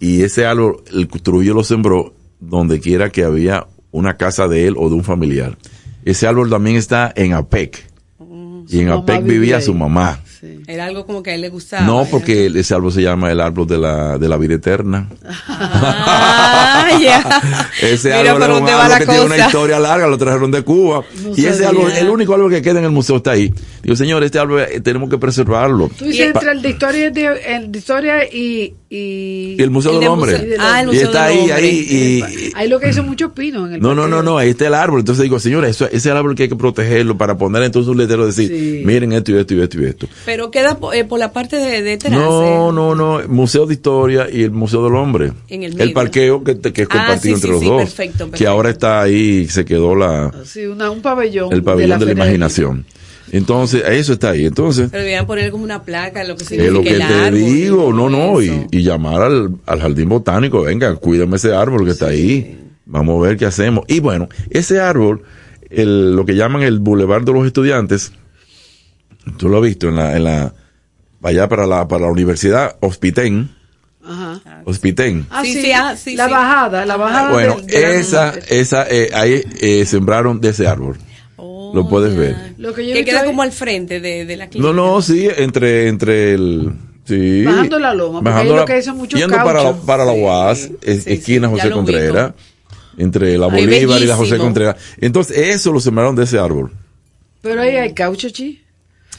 y 0.01 0.23
ese 0.23 0.47
árbol 0.47 0.83
el 0.93 1.07
Trujillo 1.09 1.55
lo 1.55 1.63
sembró 1.63 2.15
donde 2.41 2.81
quiera 2.81 3.11
que 3.11 3.23
había 3.23 3.67
una 3.91 4.17
casa 4.17 4.49
de 4.49 4.67
él 4.67 4.75
o 4.77 4.89
de 4.89 4.95
un 4.95 5.05
familiar. 5.05 5.57
Ese 6.05 6.27
árbol 6.27 6.51
también 6.51 6.77
está 6.77 7.13
en 7.15 7.35
APEC 7.35 7.91
y 8.69 8.81
en 8.81 8.91
APEC 8.91 9.23
vivía 9.25 9.61
su 9.61 9.75
mamá. 9.75 10.21
Sí. 10.41 10.60
Era 10.71 10.85
algo 10.87 11.05
como 11.07 11.23
que 11.23 11.31
a 11.31 11.35
él 11.35 11.41
le 11.41 11.49
gustaba. 11.49 11.85
No, 11.85 12.07
porque 12.11 12.47
ese 12.55 12.75
árbol 12.75 12.93
se 12.93 13.03
llama 13.03 13.31
el 13.31 13.41
árbol 13.41 13.67
de 13.67 13.79
la, 13.79 14.19
de 14.19 14.29
la 14.29 14.37
vida 14.37 14.55
eterna. 14.55 15.09
Ah, 15.49 16.91
ya. 17.01 17.43
ese 17.83 18.09
Mira 18.09 18.33
árbol 18.33 18.43
es 18.43 18.49
un 18.63 18.69
árbol 18.69 18.99
que 18.99 19.07
tiene 19.07 19.25
una 19.25 19.39
historia 19.39 19.79
larga, 19.79 20.07
lo 20.07 20.19
trajeron 20.19 20.51
de 20.51 20.63
Cuba. 20.63 21.03
No 21.23 21.31
y 21.37 21.47
ese 21.47 21.65
sabía. 21.65 21.69
árbol, 21.69 21.93
el 21.93 22.09
único 22.09 22.35
árbol 22.35 22.51
que 22.51 22.63
queda 22.63 22.79
en 22.79 22.85
el 22.87 22.91
museo 22.91 23.17
está 23.17 23.33
ahí. 23.33 23.53
Digo, 23.83 23.97
señor, 23.97 24.23
este 24.25 24.39
árbol 24.39 24.61
eh, 24.71 24.81
tenemos 24.81 25.09
que 25.11 25.19
preservarlo. 25.19 25.91
Tú 25.99 26.05
dices 26.07 26.27
entre 26.35 26.53
el 26.53 26.63
de 26.63 26.69
historia, 26.71 27.07
y 27.09 27.11
de, 27.13 27.27
el 27.57 27.73
de 27.73 27.79
historia 27.79 28.25
y, 28.25 28.75
y, 28.91 29.57
Y 29.59 29.63
el 29.63 29.71
Museo 29.71 29.93
Y 29.93 29.95
del 29.95 30.01
del 30.03 30.11
Hombre. 30.11 30.33
museo- 30.39 30.57
Ah, 30.61 30.81
el 30.81 30.85
y 30.85 30.87
Museo 30.93 31.07
está 31.07 31.27
del 31.27 31.33
ahí, 31.33 31.41
Hombre. 31.41 31.55
ahí. 31.57 31.87
Y, 31.91 32.53
Ahí 32.55 32.69
lo 32.69 32.81
que 32.81 32.89
hizo 32.91 33.03
muchos 33.03 33.33
pinos 33.33 33.69
en 33.69 33.75
el 33.77 33.81
no, 33.81 33.95
no, 33.95 34.07
no, 34.09 34.23
no, 34.23 34.37
ahí 34.39 34.51
está 34.51 34.67
el 34.67 34.75
árbol. 34.75 35.01
Entonces 35.01 35.23
digo, 35.23 35.39
señor, 35.41 35.65
eso, 35.65 35.87
ese 35.87 35.97
es 35.97 36.07
el 36.07 36.17
árbol 36.17 36.35
que 36.35 36.45
hay 36.45 36.49
que 36.49 36.57
protegerlo 36.57 37.17
para 37.17 37.37
poner 37.39 37.63
entonces 37.63 37.89
un 37.91 37.97
letrero 37.99 38.25
y 38.25 38.27
decir, 38.27 38.49
Sí. 38.49 38.83
miren 38.85 39.13
esto 39.13 39.33
y 39.33 39.39
esto 39.39 39.55
y 39.55 39.61
esto 39.63 39.81
y 39.81 39.85
esto. 39.87 40.09
Pero 40.27 40.51
queda 40.61 40.79
eh, 40.95 41.05
por 41.05 41.19
la 41.19 41.33
parte 41.33 41.57
de 41.57 41.83
detrás. 41.83 42.13
No, 42.13 42.71
eh. 42.71 42.73
no, 42.73 42.95
no, 42.95 43.21
Museo 43.29 43.67
de 43.67 43.75
Historia 43.75 44.29
y 44.31 44.43
el 44.43 44.51
Museo 44.51 44.85
del 44.85 44.95
Hombre. 44.95 45.33
En 45.49 45.63
el 45.63 45.75
medio. 45.75 45.95
parqueo 45.95 46.45
que, 46.45 46.59
que 46.61 46.83
es 46.83 46.89
Ah, 46.91 46.97
compartido 47.07 47.37
sí, 47.37 47.47
entre 47.47 47.49
sí, 47.49 47.53
los 47.53 47.61
sí, 47.61 47.67
dos. 47.67 47.83
perfecto, 47.83 48.31
Que 48.31 48.47
ahora 48.47 48.71
está 48.71 49.01
ahí, 49.03 49.47
se 49.49 49.65
quedó 49.65 49.95
la, 49.95 50.33
Sí, 50.45 50.67
una, 50.67 50.91
un 50.91 51.03
pabellón. 51.03 51.53
el 51.53 51.63
pabellón 51.63 51.99
de 52.01 52.07
la, 52.07 52.13
imaginación. 52.13 52.85
Entonces, 53.33 53.83
eso 53.89 54.13
está 54.15 54.31
ahí. 54.31 54.45
Entonces, 54.47 54.89
Pero 54.91 55.03
debían 55.05 55.27
poner 55.27 55.51
como 55.53 55.63
una 55.63 55.83
placa, 55.85 56.25
lo 56.25 56.37
que 56.37 56.43
es 56.43 56.49
significa 56.49 56.73
lo 56.75 56.83
que 56.83 56.91
el 56.91 56.99
te 56.99 57.05
árbol, 57.05 57.39
digo, 57.41 57.93
no, 57.93 58.09
no, 58.09 58.43
y, 58.43 58.67
y 58.73 58.83
llamar 58.83 59.23
al, 59.23 59.55
al 59.67 59.81
jardín 59.81 60.09
botánico, 60.09 60.63
venga, 60.63 60.95
cuídame 60.97 61.37
ese 61.37 61.55
árbol 61.55 61.85
que 61.85 61.93
está 61.93 62.07
ahí, 62.09 62.59
vamos 62.87 63.23
a 63.25 63.29
ver 63.29 63.37
qué 63.37 63.47
hacemos. 63.47 63.85
Y 63.87 64.01
bueno, 64.01 64.29
ese 64.51 64.81
árbol, 64.81 65.23
el, 65.71 66.17
lo 66.17 66.25
que 66.27 66.35
llaman 66.35 66.63
el 66.63 66.81
Boulevard 66.81 67.23
de 67.23 67.33
los 67.33 67.47
Estudiantes, 67.47 68.11
tú 69.37 69.49
lo 69.49 69.59
has 69.59 69.63
visto 69.65 69.89
en 69.89 69.97
la, 69.97 70.17
en 70.17 70.25
la, 70.25 70.53
allá 71.23 71.49
para 71.49 71.67
la, 71.67 71.87
para 71.89 72.07
la 72.07 72.13
Universidad 72.13 72.77
Hospitén, 72.81 73.51
Ajá. 74.05 74.41
Hospitén. 74.65 75.27
Ah, 75.31 75.43
Sí, 75.45 75.53
sí, 75.53 75.63
sí, 75.63 75.73
ah, 75.73 75.95
sí, 75.97 76.17
la 76.17 76.27
sí. 76.27 76.31
bajada, 76.33 76.87
la 76.87 76.97
bajada. 76.97 77.33
Bueno, 77.33 77.61
del- 77.61 77.83
la- 77.83 77.89
esa, 77.91 78.35
esa, 78.49 78.87
eh, 78.89 79.11
ahí 79.13 79.43
eh, 79.61 79.85
sembraron 79.87 80.41
de 80.41 80.49
ese 80.49 80.67
árbol. 80.67 80.97
Oh, 81.37 81.73
Lo 81.75 81.89
puedes 81.89 82.17
ver. 82.17 82.55
Lo 82.59 82.73
que 82.75 82.87
yo 82.87 82.95
Que 82.95 83.05
queda 83.05 83.21
ahí- 83.21 83.27
como 83.27 83.43
al 83.43 83.53
frente 83.53 84.01
de, 84.01 84.25
de 84.25 84.37
la 84.37 84.49
clínica. 84.49 84.73
No, 84.73 84.75
no, 84.75 85.01
sí, 85.03 85.29
entre, 85.37 85.89
entre 85.89 86.35
el, 86.35 86.73
sí. 87.05 87.45
Bajando 87.45 87.79
la 87.79 87.95
loma, 87.95 88.21
porque 88.23 88.39
ahí 88.39 88.49
lo 88.49 88.65
que 88.65 88.93
muchos 88.93 89.21
Yendo 89.21 89.37
para 89.37 89.63
la, 89.63 89.73
para 89.77 90.05
la 90.05 90.13
Sí, 90.15 90.21
UAS, 90.23 90.71
es- 90.83 91.05
sí, 91.05 91.13
esquina 91.13 91.49
José 91.49 91.71
Contreras, 91.71 92.33
entre 92.97 93.39
la 93.39 93.47
Bolívar 93.47 94.01
y 94.03 94.07
la 94.07 94.17
José. 94.17 94.39
Contreras. 94.39 94.77
Entonces, 95.01 95.37
eso 95.37 95.73
lo 95.73 95.79
sembraron 95.81 96.17
de 96.17 96.25
ese 96.25 96.39
árbol. 96.39 96.73
Pero 97.43 97.61
ahí 97.63 97.77
hay 97.77 97.93
caucho, 97.95 98.29
chi. 98.31 98.63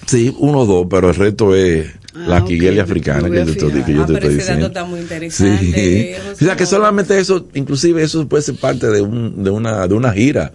Sí, 0.07 0.33
uno 0.39 0.59
o 0.59 0.65
dos, 0.65 0.87
pero 0.89 1.09
el 1.09 1.15
resto 1.15 1.55
es 1.55 1.87
Ah, 2.13 2.25
la 2.27 2.37
ok, 2.39 2.47
quiguelia 2.47 2.83
me- 2.83 2.91
africana 2.91 3.29
que, 3.29 3.37
yo 3.37 3.45
te- 3.45 3.53
fijar. 3.53 3.85
que 3.85 3.93
yo 3.93 4.01
Ah, 4.03 4.05
te 4.05 4.13
pero 4.13 4.27
estoy 4.27 4.39
ese 4.39 4.51
dato 4.51 4.53
diciendo. 4.53 4.67
está 4.67 4.85
muy 4.85 4.99
interesante. 4.99 5.71
Sí. 5.73 6.31
O 6.43 6.45
sea, 6.45 6.55
que 6.57 6.65
solamente 6.65 7.17
eso, 7.17 7.47
inclusive 7.53 8.03
eso 8.03 8.27
puede 8.27 8.43
ser 8.43 8.55
parte 8.55 8.87
de, 8.89 9.01
un, 9.01 9.43
de, 9.43 9.49
una, 9.49 9.87
de 9.87 9.93
una 9.93 10.11
gira 10.11 10.51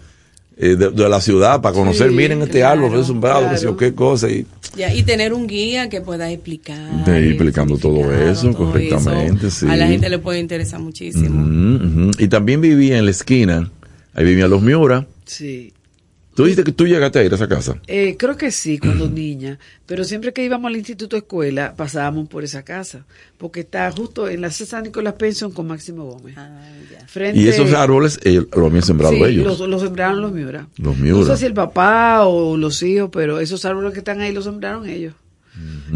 eh, 0.58 0.76
de, 0.76 0.90
de 0.90 1.08
la 1.08 1.20
ciudad 1.20 1.60
para 1.62 1.74
conocer, 1.74 2.10
Sí, 2.10 2.14
miren 2.14 2.42
este 2.42 2.58
claro, 2.60 2.86
árbol, 2.86 3.04
sé 3.04 3.12
yo 3.12 3.22
claro. 3.22 3.76
qué 3.76 3.94
cosa. 3.94 4.28
Y, 4.28 4.46
Ya, 4.76 4.92
y 4.94 5.02
tener 5.02 5.32
un 5.32 5.46
guía 5.46 5.88
que 5.88 6.00
pueda 6.02 6.30
explicar. 6.30 7.04
De 7.06 7.20
ir 7.20 7.28
explicando 7.32 7.78
todo 7.78 8.12
eso 8.12 8.52
correctamente, 8.52 9.46
eso. 9.48 9.60
sí. 9.60 9.66
A 9.70 9.76
la 9.76 9.86
gente 9.86 10.08
le 10.10 10.18
puede 10.18 10.40
interesar 10.40 10.80
muchísimo. 10.80 12.10
Y 12.18 12.28
también 12.28 12.60
vivía 12.60 12.98
en 12.98 13.04
la 13.06 13.10
esquina, 13.12 13.70
ahí 14.14 14.24
vivían 14.26 14.50
los 14.50 14.60
Miura. 14.62 15.06
Sí. 15.24 15.72
Tú 16.36 16.44
dijiste 16.44 16.64
que 16.64 16.72
tú 16.72 16.86
llegaste 16.86 17.18
a 17.18 17.24
ir 17.24 17.32
a 17.32 17.36
esa 17.36 17.48
casa. 17.48 17.80
Eh, 17.86 18.16
creo 18.18 18.36
que 18.36 18.50
sí, 18.50 18.78
cuando 18.78 19.08
niña. 19.08 19.58
Pero 19.86 20.04
siempre 20.04 20.34
que 20.34 20.44
íbamos 20.44 20.68
al 20.68 20.76
instituto 20.76 21.16
escuela, 21.16 21.74
pasábamos 21.74 22.28
por 22.28 22.44
esa 22.44 22.62
casa. 22.62 23.06
Porque 23.38 23.60
está 23.60 23.90
justo 23.90 24.28
en 24.28 24.42
la 24.42 24.50
César 24.50 24.82
Nicolás 24.82 25.14
Penson 25.14 25.50
con 25.50 25.66
Máximo 25.66 26.04
Gómez. 26.04 26.34
Ah, 26.36 26.60
ya. 26.92 27.08
Frente, 27.08 27.40
Y 27.40 27.48
esos 27.48 27.72
árboles 27.72 28.20
eh, 28.22 28.44
lo 28.54 28.66
habían 28.66 28.82
sembrado 28.82 29.14
sí, 29.14 29.22
ellos. 29.22 29.46
Los, 29.58 29.60
los 29.66 29.80
sembraron 29.80 30.20
los 30.20 30.30
Miura. 30.32 30.68
Los 30.76 30.96
No 30.98 31.02
Miura. 31.02 31.34
sé 31.34 31.40
si 31.40 31.46
el 31.46 31.54
papá 31.54 32.26
o 32.26 32.58
los 32.58 32.82
hijos, 32.82 33.08
pero 33.10 33.40
esos 33.40 33.64
árboles 33.64 33.94
que 33.94 34.00
están 34.00 34.20
ahí 34.20 34.32
los 34.34 34.44
sembraron 34.44 34.86
ellos. 34.86 35.14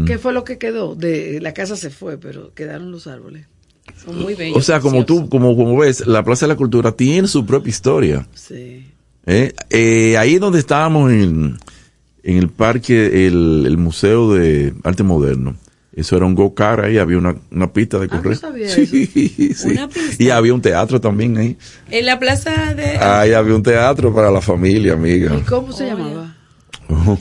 ¿Qué 0.07 0.17
fue 0.17 0.33
lo 0.33 0.43
que 0.43 0.57
quedó? 0.57 0.95
De 0.95 1.39
la 1.39 1.53
casa 1.53 1.75
se 1.75 1.91
fue, 1.91 2.17
pero 2.17 2.51
quedaron 2.55 2.89
los 2.91 3.05
árboles. 3.05 3.45
Son 4.03 4.19
muy 4.19 4.33
bellos. 4.33 4.57
O 4.57 4.61
sea, 4.61 4.79
como 4.79 5.05
tú, 5.05 5.17
preciosos. 5.17 5.29
como, 5.29 5.55
como 5.55 5.77
ves, 5.77 6.07
la 6.07 6.23
Plaza 6.23 6.47
de 6.47 6.53
la 6.53 6.57
Cultura 6.57 6.91
tiene 6.93 7.27
su 7.27 7.45
propia 7.45 7.69
historia. 7.69 8.27
Sí. 8.33 8.87
¿Eh? 9.25 9.53
Eh, 9.69 10.17
ahí 10.17 10.37
donde 10.39 10.59
estábamos 10.59 11.11
en, 11.11 11.57
en 12.23 12.37
el 12.37 12.49
parque, 12.49 13.27
el, 13.27 13.63
el 13.67 13.77
Museo 13.77 14.33
de 14.33 14.73
Arte 14.83 15.03
Moderno, 15.03 15.55
eso 15.93 16.15
era 16.15 16.25
un 16.25 16.35
go-kart 16.35 16.85
ahí, 16.85 16.97
había 16.97 17.17
una, 17.17 17.35
una 17.51 17.73
pista 17.73 17.99
de 17.99 18.07
Ah, 18.09 18.15
no 18.15 18.21
correr. 18.23 18.37
sabía 18.37 18.69
sí, 18.73 18.85
sí. 18.85 19.69
Una 19.71 19.87
pista. 19.89 20.23
Y 20.23 20.29
había 20.29 20.53
un 20.53 20.61
teatro 20.61 21.01
también 21.01 21.37
ahí. 21.37 21.57
En 21.89 22.05
la 22.05 22.17
plaza 22.19 22.73
de. 22.73 22.97
Ahí 22.97 23.33
había 23.33 23.55
un 23.55 23.63
teatro 23.63 24.13
para 24.13 24.31
la 24.31 24.39
familia, 24.41 24.93
amiga. 24.93 25.35
¿Y 25.37 25.41
cómo 25.41 25.71
se 25.73 25.83
Oye. 25.83 25.93
llamaba? 25.93 26.35
Oh, 26.89 27.17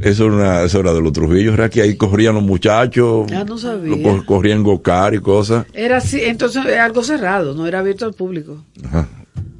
Eso 0.00 0.24
era, 0.26 0.34
una, 0.34 0.62
eso 0.62 0.80
era 0.80 0.92
de 0.94 1.00
los 1.02 1.12
Trujillos, 1.12 1.54
era 1.54 1.68
que 1.68 1.82
ahí 1.82 1.96
corrían 1.96 2.34
los 2.34 2.42
muchachos, 2.42 3.30
Ah, 3.32 3.44
no 3.46 3.58
sabía. 3.58 4.24
corrían 4.24 4.62
go-kart 4.62 5.14
y 5.16 5.18
cosas. 5.20 5.66
Era 5.74 5.98
así, 5.98 6.20
entonces 6.22 6.64
era 6.64 6.84
algo 6.86 7.02
cerrado, 7.02 7.54
no 7.54 7.66
era 7.66 7.80
abierto 7.80 8.06
al 8.06 8.14
público. 8.14 8.64
Ajá. 8.84 9.06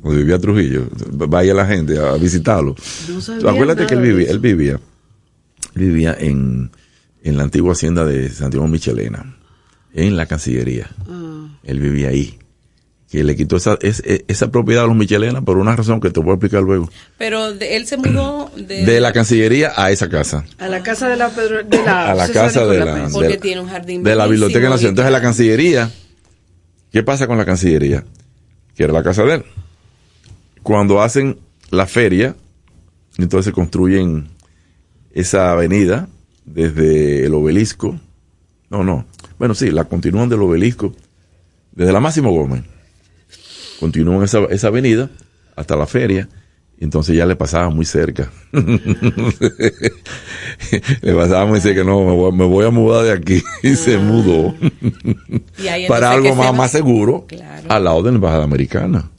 Donde 0.03 0.19
vivía 0.19 0.39
Trujillo, 0.39 0.89
vaya 1.11 1.53
la 1.53 1.67
gente 1.67 1.99
a 1.99 2.15
visitarlo. 2.15 2.75
No 3.11 3.21
sabía 3.21 3.51
Acuérdate 3.51 3.87
que 3.87 3.95
él 3.95 4.01
vivía, 4.01 4.31
él 4.31 4.39
vivía, 4.39 4.81
vivía 5.75 6.17
en, 6.19 6.71
en 7.23 7.37
la 7.37 7.43
antigua 7.43 7.73
hacienda 7.73 8.07
de 8.07 8.31
Santiago 8.31 8.67
Michelena, 8.67 9.37
en 9.93 10.17
la 10.17 10.25
Cancillería. 10.27 10.89
Ah, 11.07 11.49
Él 11.65 11.81
vivía 11.81 12.09
ahí. 12.09 12.39
Que 13.11 13.25
le 13.25 13.35
quitó 13.35 13.57
esa, 13.57 13.77
es- 13.83 14.03
es- 14.07 14.23
esa 14.29 14.53
propiedad 14.53 14.85
a 14.85 14.87
los 14.87 14.95
Michelena 14.95 15.43
por 15.43 15.59
una 15.59 15.75
razón 15.75 16.01
que 16.01 16.11
te 16.11 16.21
voy 16.21 16.31
a 16.31 16.35
explicar 16.35 16.63
luego. 16.63 16.89
Pero 17.19 17.53
de- 17.53 17.75
él 17.77 17.87
se 17.87 17.97
mudó 17.97 18.51
de. 18.57 18.85
De 18.87 19.01
la 19.01 19.13
Cancillería 19.13 19.73
a 19.77 19.91
esa 19.91 20.09
casa. 20.09 20.45
a 20.59 20.69
la 20.69 20.83
casa 20.85 21.09
de 21.09 21.17
la 21.17 21.29
Pedro, 21.31 21.65
de 21.65 21.83
la, 21.85 22.13
A 22.13 22.15
la 22.15 22.29
casa 22.29 22.65
de 22.67 22.79
la- 22.79 22.95
Penson. 22.95 23.13
Porque 23.13 23.29
de 23.29 23.35
la- 23.35 23.41
tiene 23.41 23.61
un 23.63 23.69
jardín. 23.69 24.03
de 24.05 24.15
la 24.15 24.27
Biblioteca 24.29 24.69
Nacional. 24.69 24.91
Entonces 24.91 25.13
la 25.13 25.21
Cancillería, 25.21 25.91
¿qué 26.93 27.03
pasa 27.03 27.27
con 27.27 27.37
la 27.37 27.45
Cancillería? 27.45 28.05
Que 28.77 28.85
era 28.85 28.93
la 28.93 29.03
casa 29.03 29.25
de 29.25 29.35
él. 29.35 29.45
Cuando 30.63 31.03
hacen 31.03 31.39
la 31.71 31.87
feria, 31.87 32.37
entonces 33.19 33.53
construyen 33.53 34.29
esa 35.13 35.51
avenida 35.53 36.09
desde 36.45 37.27
el 37.27 37.35
obelisco. 37.35 37.99
No, 38.69 38.85
no. 38.85 39.05
Bueno, 39.39 39.55
sí, 39.55 39.71
la 39.73 39.85
continúan 39.85 40.29
del 40.29 40.43
obelisco, 40.43 40.95
desde 41.73 41.93
la 41.93 41.99
Máximo 42.01 42.31
Gómez. 42.31 42.63
Continúan 43.81 44.23
esa, 44.23 44.41
esa 44.51 44.69
avenida 44.69 45.11
hasta 45.57 45.75
la 45.75 45.87
feria. 45.87 46.29
Entonces 46.79 47.17
ya 47.17 47.27
le 47.27 47.37
pasaba 47.37 47.69
muy 47.71 47.85
cerca. 47.85 48.31
le 51.03 51.15
pasaba 51.15 51.47
muy 51.47 51.61
cerca, 51.61 51.85
no, 51.85 52.01
me 52.05 52.13
voy, 52.13 52.33
me 52.33 52.45
voy 52.47 52.67
a 52.67 52.71
mudar 52.71 53.05
de 53.05 53.13
aquí. 53.13 53.43
Y 53.63 53.77
se 53.77 53.99
mudó. 53.99 54.55
Y 55.59 55.69
ahí 55.69 55.87
Para 55.89 56.13
algo 56.13 56.29
se 56.29 56.35
más, 56.35 56.55
más 56.55 56.71
seguro, 56.71 57.27
Claro. 57.27 57.67
al 57.69 57.85
lado 57.85 58.03
de 58.03 58.11
la 58.11 58.17
embajada 58.17 58.45
americana. 58.45 59.11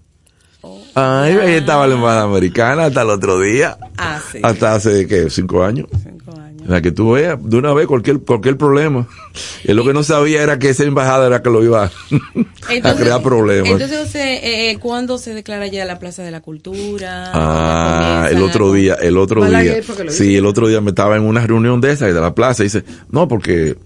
Ahí, 0.94 1.34
ahí 1.34 1.54
estaba 1.54 1.88
la 1.88 1.96
embajada 1.96 2.24
americana 2.24 2.86
hasta 2.86 3.04
el 3.04 3.10
otro 3.12 3.40
día. 3.40 3.78
Ah, 3.98 4.20
sí. 4.32 4.40
Hasta 4.44 4.76
hace, 4.76 5.08
¿qué? 5.08 5.30
Cinco 5.30 5.64
años. 5.64 5.88
Cinco 5.92 6.06
años. 6.10 6.21
O 6.64 6.68
sea, 6.68 6.82
que 6.82 6.92
tú 6.92 7.12
veas 7.12 7.38
de 7.42 7.58
una 7.58 7.74
vez 7.74 7.88
cualquier, 7.88 8.20
cualquier 8.20 8.58
problema. 8.58 9.08
Y 9.64 9.74
lo 9.74 9.86
que 9.86 9.94
no 9.94 10.04
sabía 10.04 10.42
era 10.42 10.60
que 10.60 10.70
esa 10.70 10.84
embajada 10.84 11.28
era 11.28 11.42
que 11.42 11.50
lo 11.50 11.64
iba 11.64 11.86
a, 11.86 11.92
a 12.90 12.96
crear 12.96 13.22
problemas. 13.22 13.70
Entonces, 13.70 13.98
José, 14.00 14.34
eh, 14.36 14.72
eh, 14.72 14.78
¿cuándo 14.80 15.18
se 15.18 15.34
declara 15.34 15.68
ya 15.68 15.86
la 15.86 16.00
Plaza 16.00 16.24
de 16.24 16.32
la 16.32 16.42
Cultura? 16.42 17.32
Ah, 17.34 18.26
¿Cuándo 18.28 18.38
el 18.38 18.44
otro 18.44 18.74
día, 18.74 18.96
el 18.96 19.18
otro 19.18 19.46
día. 19.46 19.76
Sí, 20.10 20.36
el 20.36 20.46
otro 20.46 20.68
día 20.68 20.82
me 20.82 20.90
estaba 20.90 21.16
en 21.16 21.24
una 21.24 21.46
reunión 21.46 21.80
de 21.80 21.92
esa 21.92 22.10
y 22.10 22.14
de 22.14 22.20
la 22.20 22.34
plaza 22.34 22.64
y 22.64 22.66
dice, 22.66 22.84
no, 23.10 23.28
porque 23.28 23.78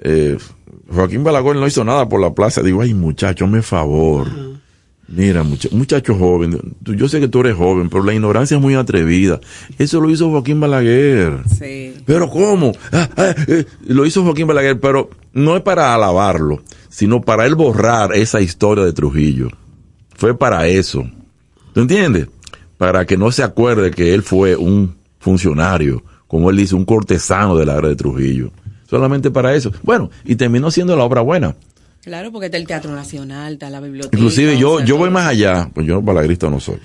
eh, 0.00 0.36
Joaquín 0.94 1.24
Balaguer 1.24 1.56
no 1.56 1.66
hizo 1.66 1.82
nada 1.84 2.08
por 2.08 2.20
la 2.20 2.34
plaza. 2.34 2.62
Digo, 2.62 2.82
ay 2.82 2.94
muchacho, 2.94 3.46
me 3.46 3.62
favor. 3.62 4.28
Mira, 5.14 5.42
mucha- 5.42 5.68
muchacho 5.72 6.14
joven, 6.14 6.58
tú- 6.82 6.94
yo 6.94 7.06
sé 7.06 7.20
que 7.20 7.28
tú 7.28 7.40
eres 7.40 7.54
joven, 7.54 7.90
pero 7.90 8.02
la 8.02 8.14
ignorancia 8.14 8.56
es 8.56 8.62
muy 8.62 8.74
atrevida. 8.74 9.40
Eso 9.78 10.00
lo 10.00 10.08
hizo 10.08 10.30
Joaquín 10.30 10.58
Balaguer. 10.58 11.40
Sí. 11.58 11.94
Pero 12.06 12.30
¿cómo? 12.30 12.72
Ah, 12.92 13.08
ah, 13.18 13.34
eh, 13.46 13.66
lo 13.86 14.06
hizo 14.06 14.22
Joaquín 14.22 14.46
Balaguer, 14.46 14.80
pero 14.80 15.10
no 15.34 15.54
es 15.54 15.62
para 15.62 15.94
alabarlo, 15.94 16.62
sino 16.88 17.20
para 17.20 17.44
él 17.44 17.54
borrar 17.56 18.14
esa 18.14 18.40
historia 18.40 18.84
de 18.84 18.94
Trujillo. 18.94 19.48
Fue 20.16 20.36
para 20.38 20.66
eso. 20.66 21.04
¿Tú 21.74 21.80
entiendes? 21.82 22.28
Para 22.78 23.04
que 23.04 23.18
no 23.18 23.30
se 23.32 23.42
acuerde 23.42 23.90
que 23.90 24.14
él 24.14 24.22
fue 24.22 24.56
un 24.56 24.94
funcionario, 25.18 26.02
como 26.26 26.48
él 26.48 26.56
dice, 26.56 26.74
un 26.74 26.86
cortesano 26.86 27.54
del 27.56 27.68
área 27.68 27.90
de 27.90 27.96
Trujillo. 27.96 28.50
Solamente 28.88 29.30
para 29.30 29.54
eso. 29.54 29.72
Bueno, 29.82 30.10
y 30.24 30.36
terminó 30.36 30.70
siendo 30.70 30.96
la 30.96 31.04
obra 31.04 31.20
buena. 31.20 31.54
Claro, 32.04 32.32
porque 32.32 32.46
está 32.46 32.58
el 32.58 32.66
Teatro 32.66 32.92
Nacional, 32.92 33.54
está 33.54 33.70
la 33.70 33.80
biblioteca. 33.80 34.16
Inclusive 34.16 34.58
yo, 34.58 34.80
yo 34.80 34.96
voy 34.96 35.10
más 35.10 35.26
allá, 35.26 35.70
pues 35.72 35.86
yo 35.86 36.02
balagrista 36.02 36.50
no 36.50 36.58
soy, 36.58 36.78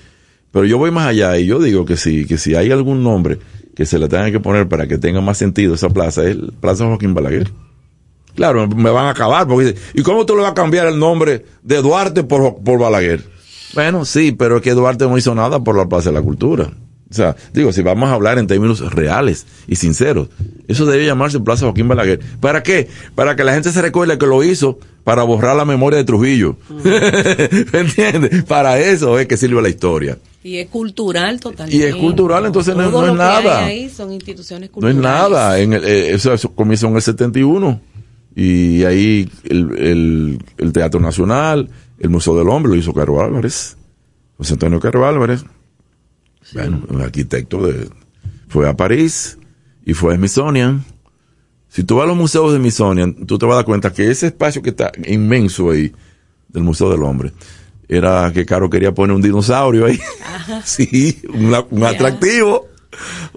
pero 0.52 0.64
yo 0.64 0.78
voy 0.78 0.92
más 0.92 1.08
allá 1.08 1.36
y 1.38 1.46
yo 1.46 1.58
digo 1.58 1.84
que 1.84 1.96
si, 1.96 2.24
que 2.24 2.38
si 2.38 2.54
hay 2.54 2.70
algún 2.70 3.02
nombre 3.02 3.38
que 3.74 3.84
se 3.84 3.98
le 3.98 4.08
tenga 4.08 4.30
que 4.30 4.40
poner 4.40 4.68
para 4.68 4.86
que 4.86 4.98
tenga 4.98 5.20
más 5.20 5.38
sentido 5.38 5.74
esa 5.74 5.88
plaza 5.88 6.24
es 6.24 6.36
Plaza 6.60 6.86
Joaquín 6.86 7.14
Balaguer. 7.14 7.50
Claro, 8.36 8.68
me 8.68 8.90
van 8.90 9.06
a 9.06 9.10
acabar 9.10 9.48
porque 9.48 9.74
¿y 9.94 10.02
cómo 10.02 10.24
tú 10.24 10.36
le 10.36 10.42
vas 10.42 10.52
a 10.52 10.54
cambiar 10.54 10.86
el 10.86 10.98
nombre 10.98 11.44
de 11.62 11.82
Duarte 11.82 12.22
por, 12.22 12.62
por 12.62 12.78
Balaguer? 12.78 13.24
Bueno, 13.74 14.04
sí, 14.04 14.32
pero 14.32 14.58
es 14.58 14.62
que 14.62 14.72
Duarte 14.72 15.06
no 15.06 15.18
hizo 15.18 15.34
nada 15.34 15.62
por 15.62 15.76
la 15.76 15.88
Plaza 15.88 16.10
de 16.10 16.14
la 16.14 16.22
Cultura. 16.22 16.70
O 17.10 17.14
sea, 17.14 17.36
digo, 17.54 17.72
si 17.72 17.82
vamos 17.82 18.10
a 18.10 18.12
hablar 18.12 18.38
en 18.38 18.46
términos 18.46 18.80
reales 18.92 19.46
y 19.66 19.76
sinceros, 19.76 20.28
eso 20.68 20.84
debe 20.84 21.06
llamarse 21.06 21.40
Plaza 21.40 21.64
Joaquín 21.64 21.88
Balaguer. 21.88 22.20
¿Para 22.40 22.62
qué? 22.62 22.88
Para 23.14 23.34
que 23.34 23.44
la 23.44 23.54
gente 23.54 23.72
se 23.72 23.80
recuerde 23.80 24.18
que 24.18 24.26
lo 24.26 24.44
hizo 24.44 24.78
para 25.08 25.22
borrar 25.22 25.56
la 25.56 25.64
memoria 25.64 25.96
de 25.96 26.04
Trujillo. 26.04 26.58
¿Me 27.72 27.78
entiendes? 27.80 28.44
Para 28.44 28.78
eso 28.78 29.18
es 29.18 29.26
que 29.26 29.38
sirve 29.38 29.62
la 29.62 29.70
historia. 29.70 30.18
Y 30.44 30.58
es 30.58 30.68
cultural 30.68 31.40
totalmente. 31.40 31.74
Y 31.74 31.82
es 31.82 31.94
cultural, 31.94 32.44
entonces 32.44 32.76
no, 32.76 32.90
Todo 32.90 33.06
no 33.06 33.06
lo 33.06 33.06
es 33.06 33.12
que 33.12 33.18
nada. 33.18 33.64
hay 33.64 33.84
ahí 33.84 33.88
son 33.88 34.12
instituciones 34.12 34.68
No 34.76 34.86
es 34.86 34.94
nada. 34.94 35.58
En 35.60 35.72
el, 35.72 35.82
eh, 35.82 36.12
eso, 36.12 36.34
eso 36.34 36.54
comienza 36.54 36.86
en 36.88 36.96
el 36.96 37.00
71. 37.00 37.80
Y 38.36 38.84
ahí 38.84 39.30
el, 39.44 39.78
el, 39.78 40.38
el 40.58 40.72
Teatro 40.74 41.00
Nacional, 41.00 41.70
el 41.98 42.10
Museo 42.10 42.36
del 42.36 42.50
Hombre 42.50 42.72
lo 42.72 42.76
hizo 42.76 42.92
Caro 42.92 43.22
Álvarez. 43.22 43.78
José 44.36 44.52
Antonio 44.52 44.78
Caro 44.78 45.06
Álvarez. 45.06 45.42
Bueno, 46.52 46.82
un 46.90 47.00
arquitecto 47.00 47.66
de, 47.66 47.88
fue 48.48 48.68
a 48.68 48.76
París 48.76 49.38
y 49.86 49.94
fue 49.94 50.12
a 50.12 50.16
Smithsonian. 50.18 50.84
Si 51.78 51.84
tú 51.84 51.94
vas 51.94 52.06
a 52.06 52.08
los 52.08 52.16
museos 52.16 52.50
de 52.50 52.58
Smithsonian, 52.58 53.14
tú 53.24 53.38
te 53.38 53.46
vas 53.46 53.52
a 53.52 53.56
dar 53.58 53.64
cuenta 53.64 53.92
que 53.92 54.10
ese 54.10 54.26
espacio 54.26 54.60
que 54.62 54.70
está 54.70 54.90
inmenso 55.06 55.70
ahí, 55.70 55.92
del 56.48 56.64
Museo 56.64 56.90
del 56.90 57.04
Hombre, 57.04 57.32
era 57.88 58.32
que 58.32 58.44
Caro 58.44 58.68
quería 58.68 58.92
poner 58.92 59.14
un 59.14 59.22
dinosaurio 59.22 59.86
ahí. 59.86 59.96
Sí, 60.64 61.22
una- 61.32 61.64
un 61.70 61.84
atractivo. 61.84 62.66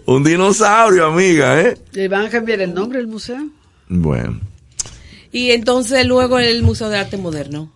Un 0.08 0.24
dinosaurio, 0.24 1.06
amiga, 1.06 1.62
¿eh? 1.62 1.78
¿Le 1.92 2.08
van 2.08 2.26
a 2.26 2.30
cambiar 2.32 2.62
el 2.62 2.74
nombre 2.74 2.98
del 2.98 3.06
museo? 3.08 3.48
Bueno. 3.90 4.40
Y 5.32 5.52
entonces 5.52 6.04
luego 6.08 6.40
el 6.40 6.64
Museo 6.64 6.90
de 6.90 6.98
Arte 6.98 7.18
Moderno. 7.18 7.72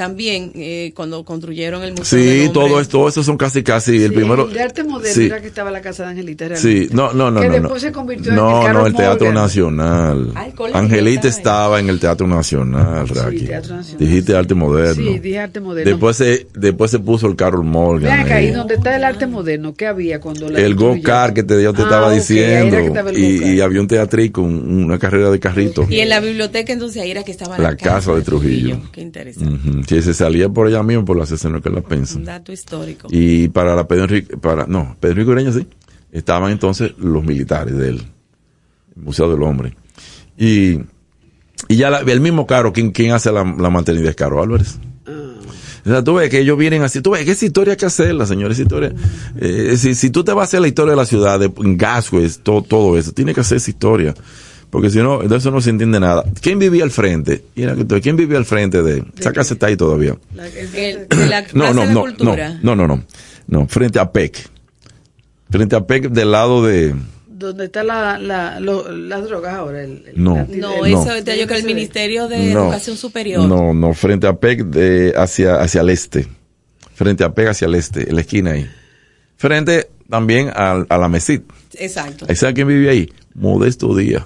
También 0.00 0.50
eh, 0.54 0.92
cuando 0.96 1.22
construyeron 1.26 1.82
el 1.82 1.92
Museo 1.92 2.18
del 2.18 2.26
Sí, 2.26 2.46
Hombre. 2.46 2.54
todo 2.54 2.80
esto, 2.80 3.06
eso 3.06 3.22
son 3.22 3.36
casi, 3.36 3.62
casi 3.62 4.02
el 4.02 4.08
Sí, 4.08 4.14
primero. 4.16 4.46
El 4.48 4.54
de 4.54 4.62
arte 4.62 4.82
moderno 4.82 5.12
Sí. 5.14 5.26
era 5.26 5.42
que 5.42 5.48
estaba 5.48 5.70
la 5.70 5.82
casa 5.82 6.04
de 6.04 6.08
Angelita. 6.12 6.48
realmente. 6.48 6.86
Sí, 6.86 6.94
no, 6.94 7.12
no, 7.12 7.30
no, 7.30 7.38
Que 7.42 7.48
no. 7.48 7.52
después 7.52 7.82
no. 7.82 7.88
se 7.88 7.92
convirtió 7.92 8.30
en 8.30 8.36
no, 8.36 8.60
el 8.60 8.64
Carlos 8.64 8.82
no, 8.82 8.86
el 8.88 8.94
Teatro 8.94 9.26
Morgan. 9.26 9.42
Nacional. 9.42 10.32
Ah, 10.34 10.46
el 10.46 10.54
colegio 10.54 10.80
Angelita 10.80 11.28
estaba 11.28 11.80
en 11.80 11.90
el 11.90 12.00
Teatro 12.00 12.26
Nacional, 12.26 13.08
Raki. 13.08 13.40
Teatro 13.44 13.76
Nacional. 13.76 13.98
Dijiste 14.06 14.34
arte 14.34 14.54
moderno. 14.54 14.94
Sí, 15.12 15.18
dije 15.18 15.38
arte 15.38 15.60
moderno. 15.60 15.90
Después 15.90 16.16
se, 16.16 16.46
después 16.54 16.90
se 16.90 16.98
puso 16.98 17.26
el 17.26 17.36
Carol 17.36 17.62
Morgan. 17.64 18.20
Acá, 18.20 18.36
ahí. 18.36 18.46
¿y 18.46 18.50
dónde 18.52 18.76
está 18.76 18.96
el 18.96 19.04
arte 19.04 19.26
moderno? 19.26 19.74
¿Qué 19.74 19.86
había 19.86 20.18
cuando 20.18 20.48
la 20.48 20.60
el 20.60 20.76
go-kart 20.76 21.34
que 21.34 21.42
te, 21.42 21.62
yo 21.62 21.74
te 21.74 21.82
Ah, 21.82 21.84
estaba 21.84 22.06
ok, 22.06 22.12
ahí 22.12 22.18
diciendo. 22.20 22.74
era 22.74 22.80
que 22.80 22.86
estaba 22.86 23.10
el 23.10 23.18
y, 23.18 23.44
y 23.56 23.60
había 23.60 23.82
un 23.82 23.86
teatrico, 23.86 24.40
un- 24.40 24.84
una 24.84 24.98
carrera 24.98 25.30
de 25.30 25.38
carritos. 25.38 25.90
Y 25.90 26.00
en 26.00 26.08
la 26.08 26.20
biblioteca 26.20 26.72
entonces 26.72 27.02
ahí 27.02 27.10
era 27.10 27.22
que 27.22 27.32
estaba 27.32 27.58
La 27.58 27.76
casa 27.76 28.14
de 28.14 28.22
Trujillo. 28.22 28.78
Qué 28.92 29.02
interesante. 29.02 29.50
Sí, 29.90 30.00
se 30.02 30.14
salía 30.14 30.48
por 30.48 30.68
allá 30.68 30.84
mismo, 30.84 31.04
por 31.04 31.16
la 31.16 31.26
César 31.26 31.60
que 31.60 31.68
la 31.68 31.80
pensa. 31.80 32.16
Un 32.16 32.24
dato 32.24 32.52
histórico. 32.52 33.08
Y 33.10 33.48
para 33.48 33.74
la 33.74 33.88
Pedro 33.88 34.04
Enrique, 34.04 34.36
para, 34.36 34.64
no, 34.68 34.96
Pedro 35.00 35.14
Enrique 35.14 35.30
Ureña 35.32 35.50
sí, 35.52 35.66
estaban 36.12 36.52
entonces 36.52 36.92
los 36.98 37.24
militares 37.24 37.76
del 37.76 38.00
Museo 38.94 39.28
del 39.28 39.42
Hombre. 39.42 39.74
Y, 40.38 40.78
y 41.68 41.74
ya 41.76 41.90
la- 41.90 42.00
el 42.02 42.20
mismo 42.20 42.46
Caro, 42.46 42.72
¿quién, 42.72 42.92
quién 42.92 43.10
hace 43.10 43.32
la, 43.32 43.42
la 43.42 43.68
mantenida 43.68 44.08
es 44.10 44.14
Caro 44.14 44.40
Álvarez. 44.40 44.78
O 45.84 45.88
sea, 45.90 46.04
tú 46.04 46.14
ves 46.14 46.30
que 46.30 46.38
ellos 46.38 46.56
vienen 46.56 46.82
así, 46.82 47.00
tú 47.00 47.10
ves 47.10 47.24
que 47.24 47.32
esa 47.32 47.46
historia 47.46 47.72
hay 47.72 47.76
que 47.76 47.86
hacerla, 47.86 48.26
señores, 48.26 48.58
esa 48.58 48.62
historia. 48.62 48.92
eh, 49.40 49.74
si, 49.76 49.96
si 49.96 50.10
tú 50.10 50.22
te 50.22 50.32
vas 50.32 50.42
a 50.42 50.44
hacer 50.44 50.60
la 50.60 50.68
historia 50.68 50.90
de 50.92 50.96
la 50.98 51.06
ciudad, 51.06 51.40
de 51.40 51.50
Gasquez, 51.56 52.40
todo, 52.44 52.62
todo 52.62 52.96
eso, 52.96 53.10
tiene 53.12 53.34
que 53.34 53.40
hacer 53.40 53.56
esa 53.56 53.70
historia. 53.70 54.14
Porque 54.70 54.88
si 54.90 54.98
no, 54.98 55.18
de 55.18 55.36
eso 55.36 55.50
no 55.50 55.60
se 55.60 55.70
entiende 55.70 55.98
nada. 55.98 56.24
¿Quién 56.40 56.58
vivía 56.58 56.84
al 56.84 56.90
frente? 56.92 57.44
¿quién 58.02 58.16
vivía 58.16 58.38
al 58.38 58.44
frente 58.44 58.82
de? 58.82 59.04
Esa 59.18 59.32
casa 59.32 59.54
está 59.54 59.66
ahí 59.66 59.76
todavía. 59.76 60.16
El- 60.74 61.08
de 61.08 61.26
la 61.26 61.42
No, 61.52 61.74
no, 61.74 61.80
de 61.82 61.86
no, 61.88 61.92
no, 61.94 62.00
Cultura. 62.02 62.58
no, 62.62 62.76
no, 62.76 62.86
no, 62.86 63.04
no, 63.48 63.66
frente 63.66 63.98
a 63.98 64.12
PEC. 64.12 64.48
Frente 65.50 65.74
a 65.74 65.84
PEC 65.84 66.08
del 66.10 66.30
lado 66.30 66.64
de, 66.64 66.94
¿Dónde 67.28 67.64
está 67.64 67.82
la, 67.82 68.18
la, 68.18 68.60
las 68.60 69.24
drogas 69.24 69.54
ahora? 69.54 69.82
El, 69.82 70.04
el- 70.06 70.22
No. 70.22 70.46
No, 70.48 70.84
eso 70.86 71.12
es 71.14 71.24
de 71.24 71.38
yo 71.38 71.46
que 71.48 71.54
el 71.54 71.64
Ministerio 71.64 72.28
de 72.28 72.52
no, 72.54 72.64
Educación 72.64 72.96
Superior. 72.96 73.48
no, 73.48 73.74
no, 73.74 73.92
frente 73.94 74.26
a 74.28 74.34
PEC 74.34 74.64
de, 74.66 75.14
hacia, 75.16 75.56
hacia 75.56 75.80
el 75.80 75.88
este. 75.90 76.28
Frente 76.94 77.24
a 77.24 77.34
PEC 77.34 77.48
hacia 77.48 77.66
el 77.66 77.74
este, 77.74 78.08
en 78.08 78.14
la 78.14 78.20
esquina 78.20 78.52
ahí. 78.52 78.70
Frente 79.36 79.88
también 80.08 80.50
a, 80.54 80.84
a 80.88 80.98
la 80.98 81.08
Mesit. 81.08 81.42
Exacto. 81.74 82.26
¿Ahí 82.28 82.36
sabe 82.36 82.52
quién 82.54 82.68
vive 82.68 82.90
ahí? 82.90 83.10
Modesto 83.34 83.96
Díaz. 83.96 84.22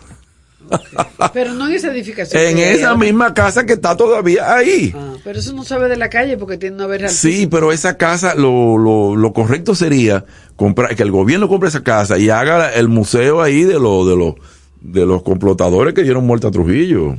Pero 1.33 1.55
no 1.55 1.69
en 1.69 1.75
esa 1.75 1.91
edificación. 1.93 2.43
En 2.43 2.57
hay 2.57 2.63
esa 2.63 2.95
misma 2.97 3.35
casa 3.35 3.65
que 3.67 3.75
está 3.75 3.97
todavía 3.97 4.55
ahí. 4.55 4.93
Ah, 4.97 5.15
pero 5.25 5.39
eso 5.39 5.53
no 5.53 5.65
sabe 5.65 5.89
de 5.89 5.97
la 5.97 6.09
calle 6.11 6.37
porque 6.37 6.57
tiene 6.59 6.77
una 6.77 6.87
verja 6.87 7.09
Sí, 7.09 7.47
pero 7.51 7.73
esa 7.73 7.97
casa, 7.97 8.35
lo, 8.35 8.79
lo, 8.79 9.17
lo 9.17 9.33
correcto 9.33 9.75
sería 9.75 10.25
comprar, 10.57 10.95
que 10.97 11.03
el 11.03 11.11
gobierno 11.11 11.49
compre 11.49 11.69
esa 11.69 11.83
casa 11.83 12.19
y 12.19 12.31
haga 12.31 12.73
el 12.75 12.89
museo 12.89 13.43
ahí 13.43 13.65
de 13.65 13.79
los, 13.79 14.09
de 14.09 14.17
los, 14.17 14.35
de 14.81 15.07
los 15.07 15.23
complotadores 15.23 15.95
que 15.95 16.03
dieron 16.03 16.27
muerte 16.27 16.47
a 16.47 16.51
Trujillo. 16.51 17.15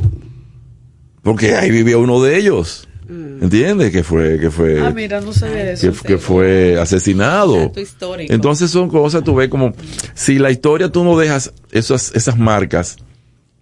Porque 1.21 1.55
ahí 1.55 1.71
vivía 1.71 1.97
uno 1.97 2.21
de 2.21 2.37
ellos. 2.37 2.87
¿Entiendes? 3.07 3.91
Que 3.91 4.03
fue, 4.03 4.39
que 4.39 4.49
fue, 4.49 4.81
Ah, 4.81 4.89
mira, 4.89 5.21
no 5.21 5.31
sabía 5.31 5.71
eso. 5.73 5.91
que, 5.91 6.07
que 6.07 6.17
fue 6.17 6.79
asesinado. 6.79 7.71
Entonces 8.17 8.71
son 8.71 8.89
cosas, 8.89 9.23
tú 9.23 9.35
ves 9.35 9.47
como, 9.49 9.73
si 10.15 10.39
la 10.39 10.49
historia 10.49 10.89
tú 10.91 11.03
no 11.03 11.15
dejas 11.17 11.53
esas, 11.71 12.11
esas 12.15 12.35
marcas, 12.37 12.95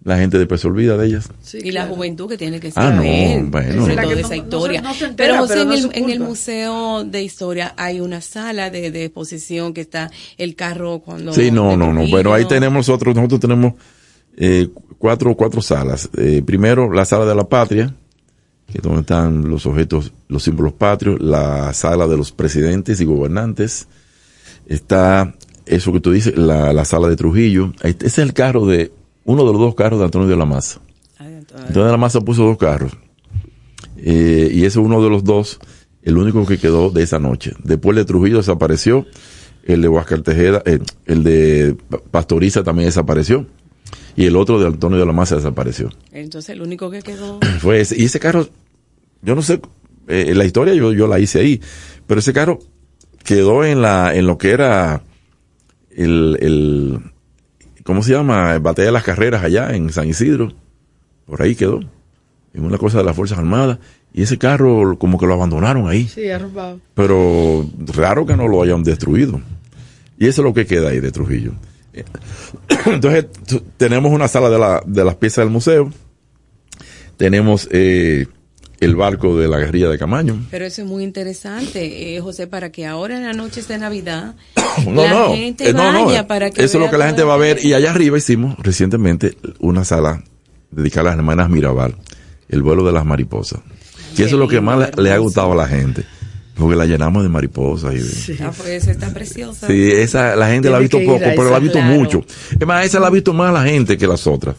la 0.06 0.18
gente 0.18 0.38
después 0.38 0.60
se 0.62 0.68
olvida 0.68 0.98
de 0.98 1.08
ellas. 1.08 1.30
y 1.54 1.72
la 1.72 1.88
juventud 1.88 2.28
que 2.28 2.38
tiene 2.38 2.60
que 2.60 2.72
Ah, 2.76 2.90
no, 2.92 2.98
saber 2.98 3.44
bueno. 3.46 3.70
Esa 3.70 3.90
es 3.92 3.96
la 3.96 4.02
toda 4.04 4.14
que 4.16 4.20
esa 4.22 4.30
no- 4.30 4.36
no 4.36 4.44
historia. 4.44 4.82
se- 4.82 4.88
no 4.88 4.94
se 4.94 5.06
entera, 5.06 5.30
pero 5.34 5.42
José, 5.42 5.54
pero 5.56 5.64
en, 5.74 5.80
el, 5.80 5.90
en 6.04 6.10
el. 6.10 6.20
Museo 6.20 7.04
de 7.06 7.24
Historia 7.24 7.74
hay 7.78 8.00
una 8.02 8.20
sala 8.22 8.70
de, 8.70 8.92
de 8.92 9.06
exposición 9.06 9.74
que 9.74 9.82
está 9.82 10.12
el 10.38 10.56
carro 10.56 11.00
cuando... 11.00 11.32
Sí, 11.34 11.52
no, 11.52 11.78
no, 11.78 11.88
no. 11.88 11.94
Trujillo. 11.94 12.12
Bueno, 12.12 12.34
ahí 12.34 12.46
tenemos 12.46 12.74
nosotros, 12.76 13.16
nosotros 13.16 13.40
tenemos 13.40 13.74
eh, 14.38 14.68
cuatro, 14.98 15.36
cuatro 15.36 15.62
salas. 15.62 16.10
Eh, 16.18 16.42
primero, 16.46 16.92
la 16.92 17.06
sala 17.06 17.26
de 17.26 17.36
la 17.36 17.48
patria, 17.48 17.94
que 18.72 18.80
es 18.80 18.82
donde 18.84 19.02
están 19.02 19.50
los 19.50 19.66
objetos, 19.66 20.12
los 20.28 20.44
símbolos 20.44 20.74
patrios, 20.74 21.22
la 21.22 21.72
sala 21.74 22.08
de 22.08 22.18
los 22.18 22.32
presidentes 22.32 23.00
y 23.00 23.06
gobernantes. 23.06 23.88
Está 24.66 25.34
eso 25.66 25.92
que 25.94 26.00
tú 26.00 26.12
dices, 26.12 26.38
la, 26.38 26.74
la 26.74 26.86
sala 26.86 27.08
de 27.10 27.16
Trujillo. 27.16 27.74
Ese 27.84 28.08
es 28.08 28.18
el 28.20 28.34
carro 28.34 28.66
de, 28.66 28.92
uno 29.26 29.46
de 29.46 29.52
los 29.52 29.60
dos 29.62 29.76
carros 29.76 30.00
de 30.00 30.06
Antonio 30.06 30.28
de 30.28 30.36
la 30.36 30.46
Maza. 30.46 30.80
Antonio 31.20 31.86
de 31.86 31.92
la 31.92 31.98
Maza 31.98 32.22
puso 32.22 32.44
dos 32.44 32.58
carros. 32.58 32.92
Eh, 33.98 34.50
y 34.52 34.60
ese 34.60 34.68
es 34.80 34.86
uno 34.86 35.02
de 35.04 35.10
los 35.10 35.24
dos, 35.24 35.60
el 36.02 36.18
único 36.18 36.46
que 36.46 36.58
quedó 36.58 36.90
de 36.90 37.04
esa 37.04 37.20
noche. 37.20 37.54
Después 37.64 37.96
de 37.96 38.06
Trujillo 38.06 38.38
desapareció, 38.38 39.06
el 39.66 39.82
de 39.82 39.88
Huáscar 39.88 40.22
Tejeda, 40.22 40.62
eh, 40.66 40.80
el 41.06 41.24
de 41.24 41.78
Pa- 41.90 42.00
Pastoriza 42.12 42.64
también 42.64 42.88
desapareció, 42.88 43.46
y 44.16 44.26
el 44.26 44.36
otro 44.36 44.60
de 44.60 44.68
Antonio 44.68 44.98
de 45.00 45.06
la 45.06 45.14
Maza 45.14 45.36
desapareció. 45.36 45.90
Entonces 46.12 46.50
el 46.50 46.62
único 46.62 46.90
que 46.92 47.02
quedó... 47.02 47.40
Fue 47.60 47.80
ese, 47.82 48.00
y 48.00 48.06
ese 48.06 48.20
carro, 48.20 48.48
yo 49.22 49.36
no 49.36 49.42
sé, 49.42 49.62
eh, 50.08 50.34
la 50.36 50.44
historia 50.44 50.74
yo, 50.74 50.92
yo 50.92 51.08
la 51.08 51.20
hice 51.20 51.40
ahí, 51.40 51.62
pero 52.08 52.20
ese 52.20 52.34
carro 52.34 52.60
quedó 53.24 53.64
en 53.64 53.82
la, 53.82 54.14
en 54.16 54.28
lo 54.28 54.38
que 54.38 54.50
era 54.52 55.02
el, 55.96 56.38
el 56.42 57.00
¿cómo 57.84 58.02
se 58.04 58.12
llama? 58.14 58.58
Batalla 58.60 58.88
de 58.88 58.92
las 58.92 59.04
Carreras 59.04 59.44
allá 59.44 59.76
en 59.76 59.92
San 59.92 60.08
Isidro. 60.08 60.52
Por 61.26 61.42
ahí 61.42 61.56
quedó. 61.56 61.80
En 62.54 62.66
una 62.66 62.78
cosa 62.78 63.00
de 63.00 63.04
las 63.04 63.16
Fuerzas 63.16 63.38
Armadas. 63.40 63.80
Y 64.14 64.22
ese 64.24 64.38
carro 64.38 64.98
como 65.00 65.18
que 65.18 65.26
lo 65.26 65.34
abandonaron 65.34 65.88
ahí. 65.88 66.08
Sí, 66.08 66.30
arrumbado. 66.30 66.80
Pero 66.94 67.68
raro 67.96 68.26
que 68.26 68.36
no 68.38 68.48
lo 68.48 68.62
hayan 68.62 68.84
destruido. 68.84 69.42
Y 70.20 70.28
eso 70.28 70.42
es 70.42 70.46
lo 70.46 70.54
que 70.54 70.66
queda 70.68 70.90
ahí 70.90 71.00
de 71.00 71.12
Trujillo. 71.12 71.54
Entonces, 72.86 73.28
t- 73.32 73.62
tenemos 73.78 74.12
una 74.12 74.28
sala 74.28 74.50
de, 74.50 74.60
la, 74.60 74.84
de 74.86 75.04
las 75.04 75.16
piezas 75.16 75.44
del 75.46 75.52
museo. 75.52 75.92
Tenemos 77.18 77.68
eh, 77.72 78.28
el 78.80 78.96
barco 78.96 79.38
de 79.38 79.48
la 79.48 79.60
guerrilla 79.60 79.90
de 79.90 79.98
Camaño. 79.98 80.46
Pero 80.52 80.66
eso 80.66 80.82
es 80.82 80.88
muy 80.88 81.04
interesante, 81.04 82.16
eh, 82.16 82.20
José, 82.20 82.48
para 82.48 82.72
que 82.72 82.86
ahora 82.86 83.18
en 83.18 83.24
las 83.24 83.36
noches 83.36 83.68
de 83.68 83.78
Navidad 83.78 84.36
No, 84.86 85.04
la 85.04 85.10
no, 85.10 85.36
gente 85.36 85.70
eh, 85.70 85.74
no, 85.74 85.92
no, 85.92 86.06
vaya 86.06 86.22
eh, 86.22 86.24
para 86.24 86.50
que 86.50 86.64
Eso 86.64 86.78
es 86.78 86.84
lo 86.84 86.90
que 86.90 86.98
la 86.98 87.08
gente 87.08 87.24
va 87.24 87.36
a 87.36 87.38
ver. 87.38 87.64
Y 87.64 87.74
allá 87.74 87.92
arriba 87.92 88.18
hicimos 88.18 88.56
recientemente 88.60 89.38
una 89.60 89.86
sala 89.86 90.24
dedicada 90.72 91.02
a 91.02 91.12
las 91.12 91.18
hermanas 91.18 91.50
Mirabal, 91.50 91.96
el 92.50 92.62
vuelo 92.62 92.84
de 92.86 92.92
las 92.92 93.06
mariposas. 93.06 93.60
Y 94.18 94.24
eso 94.24 94.36
es 94.36 94.40
lo 94.40 94.48
que 94.48 94.62
más 94.62 94.92
le, 94.96 95.04
le 95.04 95.12
ha 95.12 95.18
gustado 95.18 95.54
a 95.54 95.56
la 95.56 95.68
gente. 95.68 96.06
Porque 96.56 96.76
la 96.76 96.86
llenamos 96.86 97.24
de 97.24 97.30
mariposas. 97.30 97.96
Y, 97.96 98.38
Ah, 98.42 98.52
pues 98.56 98.88
está 98.88 99.12
preciosa. 99.12 99.68
Sí, 99.68 99.92
esa 99.92 100.36
la 100.36 100.50
gente 100.50 100.70
la 100.70 100.78
ha 100.78 100.80
visto 100.80 101.00
poco, 101.04 101.20
pero 101.20 101.50
la 101.50 101.58
ha 101.58 101.60
visto 101.60 101.80
claro. 101.80 101.96
mucho. 101.96 102.24
Es 102.60 102.68
más, 102.68 102.86
esa 102.86 103.00
la 103.00 103.08
ha 103.08 103.10
visto 103.10 103.34
más 103.34 103.52
la 103.54 103.64
gente 103.64 103.98
que 103.98 104.06
las 104.08 104.28
otras. 104.28 104.56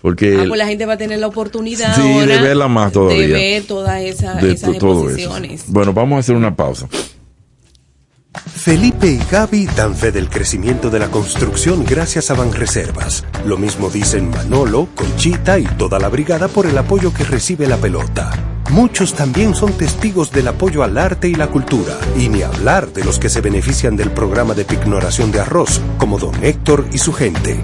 Porque 0.00 0.38
Ah, 0.40 0.44
pues 0.48 0.58
la 0.58 0.66
gente 0.66 0.86
va 0.86 0.94
a 0.94 0.96
tener 0.98 1.18
la 1.18 1.26
oportunidad 1.26 1.94
Sí, 1.94 2.20
de 2.26 2.40
verla 2.40 2.68
más 2.68 2.92
todavía. 2.92 3.26
de 3.26 3.32
ver 3.32 3.62
todas 3.64 4.00
de 4.00 4.08
esas 4.08 4.42
exposiciones. 4.42 5.64
Bueno, 5.68 5.92
vamos 5.92 6.16
a 6.16 6.20
hacer 6.20 6.36
una 6.36 6.54
pausa. 6.56 6.88
Felipe 8.54 9.08
y 9.08 9.18
Gaby 9.30 9.66
dan 9.76 9.94
fe 9.96 10.12
del 10.12 10.28
crecimiento 10.28 10.88
de 10.90 11.00
la 11.00 11.08
construcción 11.08 11.84
gracias 11.84 12.30
a 12.30 12.34
Banreservas. 12.34 13.24
Lo 13.44 13.56
mismo 13.56 13.90
dicen 13.90 14.30
Manolo, 14.30 14.88
Conchita 14.94 15.58
y 15.58 15.64
toda 15.64 15.98
la 15.98 16.08
brigada 16.08 16.46
por 16.48 16.66
el 16.66 16.78
apoyo 16.78 17.12
que 17.12 17.24
recibe 17.24 17.66
la 17.66 17.76
pelota. 17.76 18.30
Muchos 18.70 19.14
también 19.14 19.54
son 19.56 19.72
testigos 19.72 20.30
del 20.30 20.46
apoyo 20.46 20.84
al 20.84 20.96
arte 20.96 21.28
y 21.28 21.34
la 21.34 21.48
cultura, 21.48 21.98
y 22.16 22.28
ni 22.28 22.42
hablar 22.42 22.92
de 22.92 23.02
los 23.02 23.18
que 23.18 23.28
se 23.28 23.40
benefician 23.40 23.96
del 23.96 24.12
programa 24.12 24.54
de 24.54 24.64
pignoración 24.64 25.32
de 25.32 25.40
arroz, 25.40 25.80
como 25.98 26.18
don 26.20 26.32
Héctor 26.44 26.86
y 26.92 26.98
su 26.98 27.12
gente. 27.12 27.58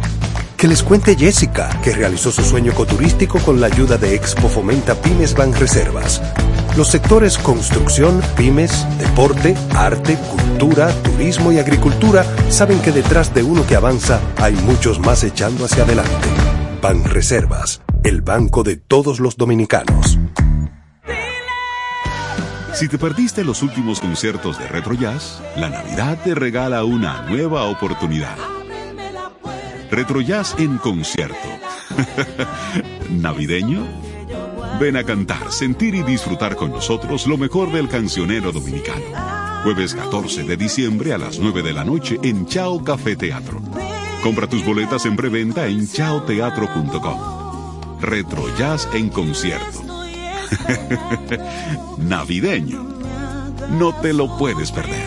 Les 0.67 0.83
cuente 0.83 1.15
Jessica, 1.15 1.69
que 1.81 1.93
realizó 1.93 2.33
su 2.33 2.43
sueño 2.43 2.73
ecoturístico 2.73 3.39
con 3.39 3.61
la 3.61 3.69
ayuda 3.69 3.99
de 3.99 4.17
Expo 4.17 4.49
Fomenta 4.49 4.97
Pymes 5.01 5.33
Banreservas. 5.33 6.21
Los 6.77 6.89
sectores 6.89 7.39
construcción, 7.39 8.21
pymes, 8.37 8.85
deporte, 8.99 9.55
arte, 9.77 10.19
cultura, 10.29 10.93
turismo 11.03 11.53
y 11.53 11.61
agricultura 11.61 12.27
saben 12.49 12.81
que 12.81 12.91
detrás 12.91 13.33
de 13.33 13.45
uno 13.45 13.65
que 13.65 13.77
avanza 13.77 14.21
hay 14.39 14.55
muchos 14.55 14.99
más 14.99 15.23
echando 15.23 15.67
hacia 15.67 15.85
adelante. 15.85 16.29
Banreservas, 16.83 17.81
el 18.03 18.23
banco 18.23 18.65
de 18.65 18.77
todos 18.77 19.21
los 19.21 19.37
dominicanos. 19.37 20.19
Si 22.75 22.89
te 22.89 22.99
perdiste 22.99 23.45
los 23.45 23.63
últimos 23.63 24.01
conciertos 24.01 24.59
de 24.59 24.67
Retro 24.67 24.95
Jazz, 24.95 25.41
la 25.57 25.69
Navidad 25.69 26.19
te 26.25 26.35
regala 26.35 26.83
una 26.83 27.23
nueva 27.23 27.67
oportunidad. 27.67 28.37
Retro 29.91 30.21
Jazz 30.21 30.55
en 30.59 30.79
concierto. 30.79 31.37
¿Navideño? 33.11 33.87
Ven 34.81 34.97
a 34.97 35.05
cantar, 35.05 35.53
sentir 35.53 35.95
y 35.95 36.03
disfrutar 36.03 36.57
con 36.57 36.71
nosotros 36.71 37.27
lo 37.27 37.39
mejor 37.39 37.73
del 37.73 37.89
cancionero 37.89 38.53
dominicano. 38.53 39.05
Jueves 39.63 39.95
14 39.95 40.45
de 40.45 40.57
diciembre 40.57 41.13
a 41.13 41.19
las 41.19 41.39
9 41.39 41.63
de 41.63 41.73
la 41.73 41.85
noche 41.85 42.19
en 42.23 42.47
Chao 42.47 42.83
Café 42.85 43.17
Teatro. 43.17 43.61
Compra 44.23 44.47
tus 44.47 44.65
boletas 44.65 45.07
en 45.07 45.17
preventa 45.17 45.67
en 45.67 45.89
chaoteatro.com. 45.89 48.01
Retro 48.01 48.57
Jazz 48.57 48.89
en 48.93 49.09
concierto. 49.09 49.83
Navideño. 51.99 52.85
No 53.71 53.95
te 53.95 54.13
lo 54.13 54.37
puedes 54.37 54.71
perder. 54.71 55.07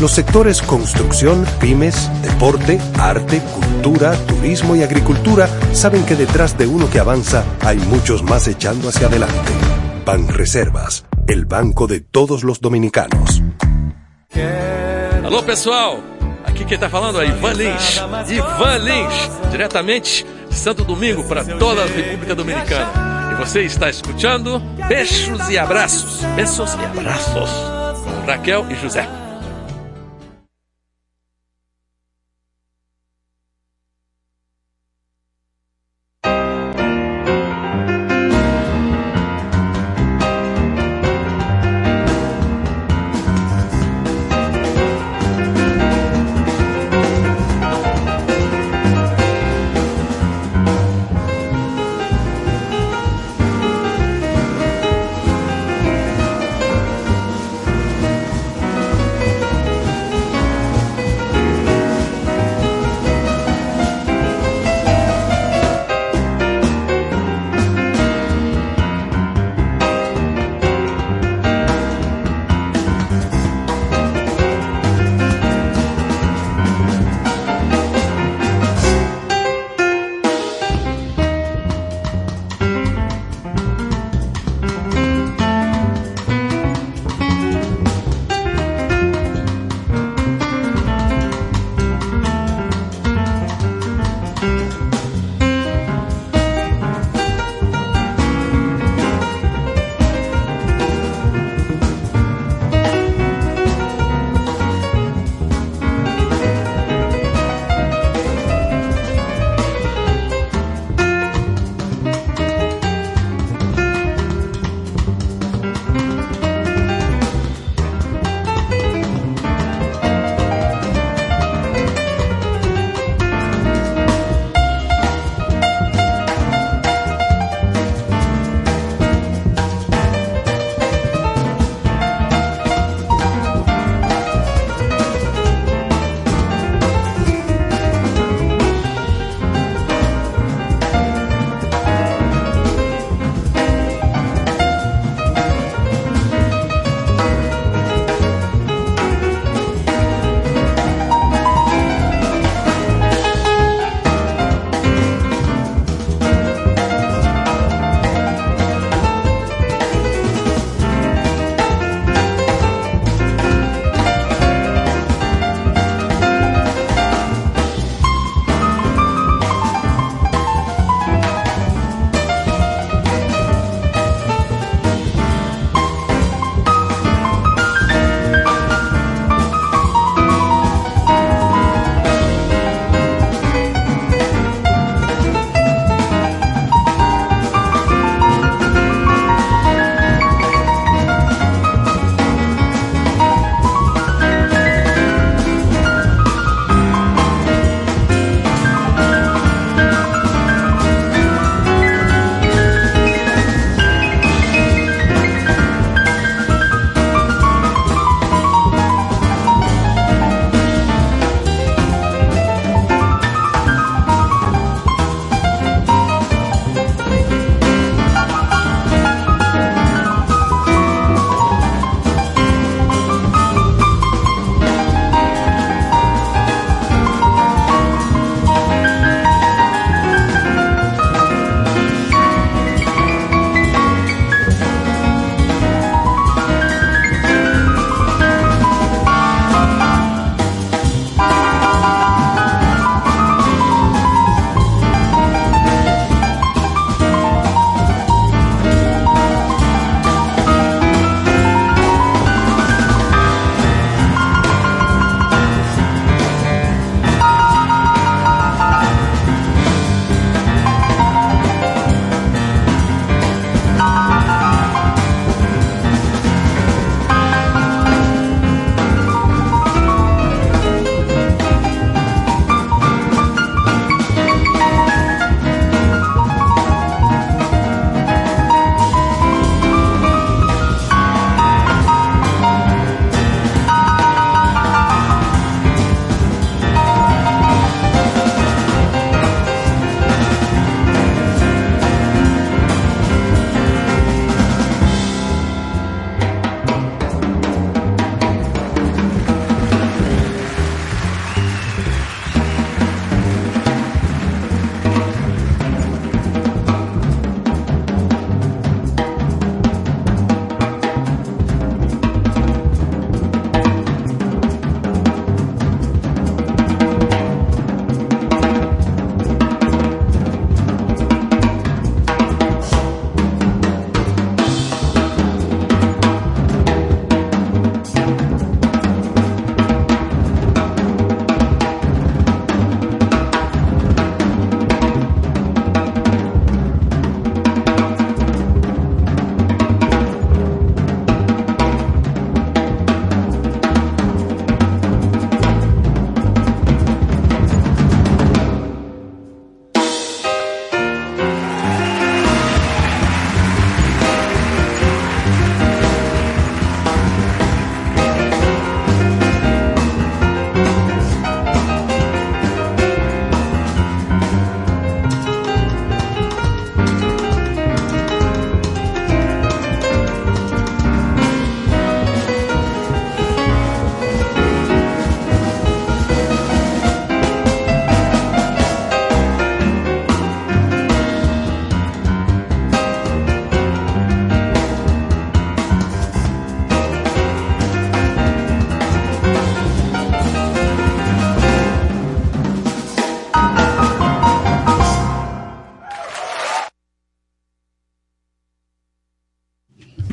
Los 0.00 0.10
sectores 0.10 0.60
construcción, 0.60 1.46
pymes, 1.60 2.10
deporte, 2.22 2.80
arte, 2.98 3.40
cultura, 3.40 4.12
turismo 4.26 4.74
y 4.74 4.82
agricultura 4.82 5.48
saben 5.72 6.04
que 6.04 6.16
detrás 6.16 6.58
de 6.58 6.66
uno 6.66 6.90
que 6.90 6.98
avanza 6.98 7.44
hay 7.60 7.78
muchos 7.78 8.22
más 8.22 8.48
echando 8.48 8.88
hacia 8.88 9.06
adelante. 9.06 9.52
Banreservas, 10.04 11.04
el 11.28 11.46
banco 11.46 11.86
de 11.86 12.00
todos 12.00 12.42
los 12.42 12.60
dominicanos. 12.60 13.40
Alô 15.24 15.42
pessoal, 15.44 16.00
aqui 16.44 16.64
quem 16.64 16.76
tá 16.76 16.88
falando 16.88 17.20
é 17.20 17.26
Ivan 17.26 17.52
Lins. 17.54 18.02
Ivan 18.28 18.78
Lins, 18.78 19.30
diretamente 19.52 20.26
de 20.50 20.54
Santo 20.56 20.84
Domingo 20.84 21.24
para 21.24 21.44
toda 21.44 21.84
a 21.84 21.86
República 21.86 22.34
Dominicana. 22.34 23.30
E 23.32 23.36
você 23.36 23.62
está 23.62 23.88
escutando 23.88 24.60
Beijos 24.88 25.48
e 25.48 25.56
Abraços. 25.56 26.20
Beijos 26.34 26.74
e 26.74 26.84
Abraços. 26.84 27.50
Raquel 28.26 28.66
e 28.70 28.74
José. 28.74 29.23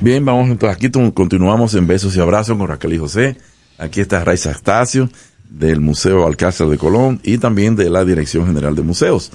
Bien, 0.01 0.25
vamos 0.25 0.49
entonces. 0.49 0.75
Aquí 0.75 0.89
continuamos 1.13 1.75
en 1.75 1.85
Besos 1.85 2.15
y 2.15 2.19
Abrazos 2.19 2.57
con 2.57 2.67
Raquel 2.67 2.93
y 2.93 2.97
José. 2.97 3.37
Aquí 3.77 4.01
está 4.01 4.23
Raiza 4.23 4.49
Astacio 4.49 5.09
del 5.49 5.79
Museo 5.79 6.25
Alcázar 6.25 6.67
de 6.69 6.77
Colón 6.77 7.19
y 7.23 7.37
también 7.37 7.75
de 7.75 7.89
la 7.89 8.03
Dirección 8.03 8.47
General 8.47 8.75
de 8.75 8.81
Museos. 8.81 9.31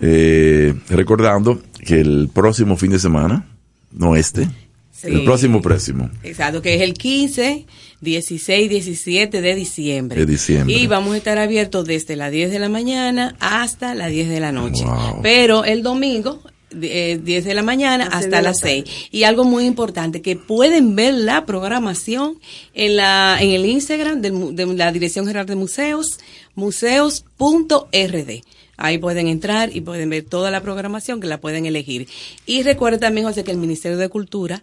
Eh, 0.00 0.74
recordando 0.88 1.60
que 1.84 2.00
el 2.00 2.30
próximo 2.32 2.76
fin 2.76 2.92
de 2.92 2.98
semana, 2.98 3.46
no 3.90 4.14
este, 4.16 4.48
Sí. 4.92 5.08
el 5.08 5.24
próximo 5.24 5.62
próximo, 5.62 6.10
Exacto, 6.22 6.60
que 6.60 6.74
es 6.74 6.82
el 6.82 6.92
15, 6.92 7.66
16, 8.02 8.68
17 8.68 9.40
de 9.40 9.54
diciembre. 9.54 10.20
De 10.20 10.26
diciembre. 10.26 10.74
Y 10.76 10.86
vamos 10.86 11.14
a 11.14 11.16
estar 11.16 11.38
abiertos 11.38 11.86
desde 11.86 12.16
las 12.16 12.30
10 12.30 12.50
de 12.50 12.58
la 12.58 12.68
mañana 12.68 13.34
hasta 13.40 13.94
las 13.94 14.10
10 14.10 14.28
de 14.28 14.40
la 14.40 14.52
noche. 14.52 14.84
Pero 15.22 15.64
el 15.64 15.82
domingo, 15.82 16.42
10 16.70 17.44
de 17.44 17.54
la 17.54 17.62
mañana 17.62 18.04
hasta 18.06 18.26
de 18.26 18.30
la 18.30 18.42
las 18.42 18.58
6. 18.60 18.84
Y 19.10 19.24
algo 19.24 19.44
muy 19.44 19.64
importante, 19.64 20.22
que 20.22 20.36
pueden 20.36 20.94
ver 20.96 21.14
la 21.14 21.44
programación 21.46 22.38
en 22.74 22.96
la 22.96 23.38
en 23.40 23.50
el 23.50 23.66
Instagram 23.66 24.20
del 24.22 24.32
mu- 24.32 24.52
de, 24.52 24.66
la 24.66 24.92
Dirección 24.92 25.26
General 25.26 25.46
de 25.46 25.56
Museos, 25.56 26.18
museos.rd. 26.54 28.42
Ahí 28.76 28.96
pueden 28.98 29.28
entrar 29.28 29.74
y 29.76 29.82
pueden 29.82 30.08
ver 30.08 30.24
toda 30.24 30.50
la 30.50 30.62
programación 30.62 31.20
que 31.20 31.26
la 31.26 31.38
pueden 31.40 31.66
elegir. 31.66 32.08
Y 32.46 32.62
recuerden 32.62 33.00
también, 33.00 33.26
José, 33.26 33.44
que 33.44 33.50
el 33.50 33.58
Ministerio 33.58 33.98
de 33.98 34.08
Cultura 34.08 34.62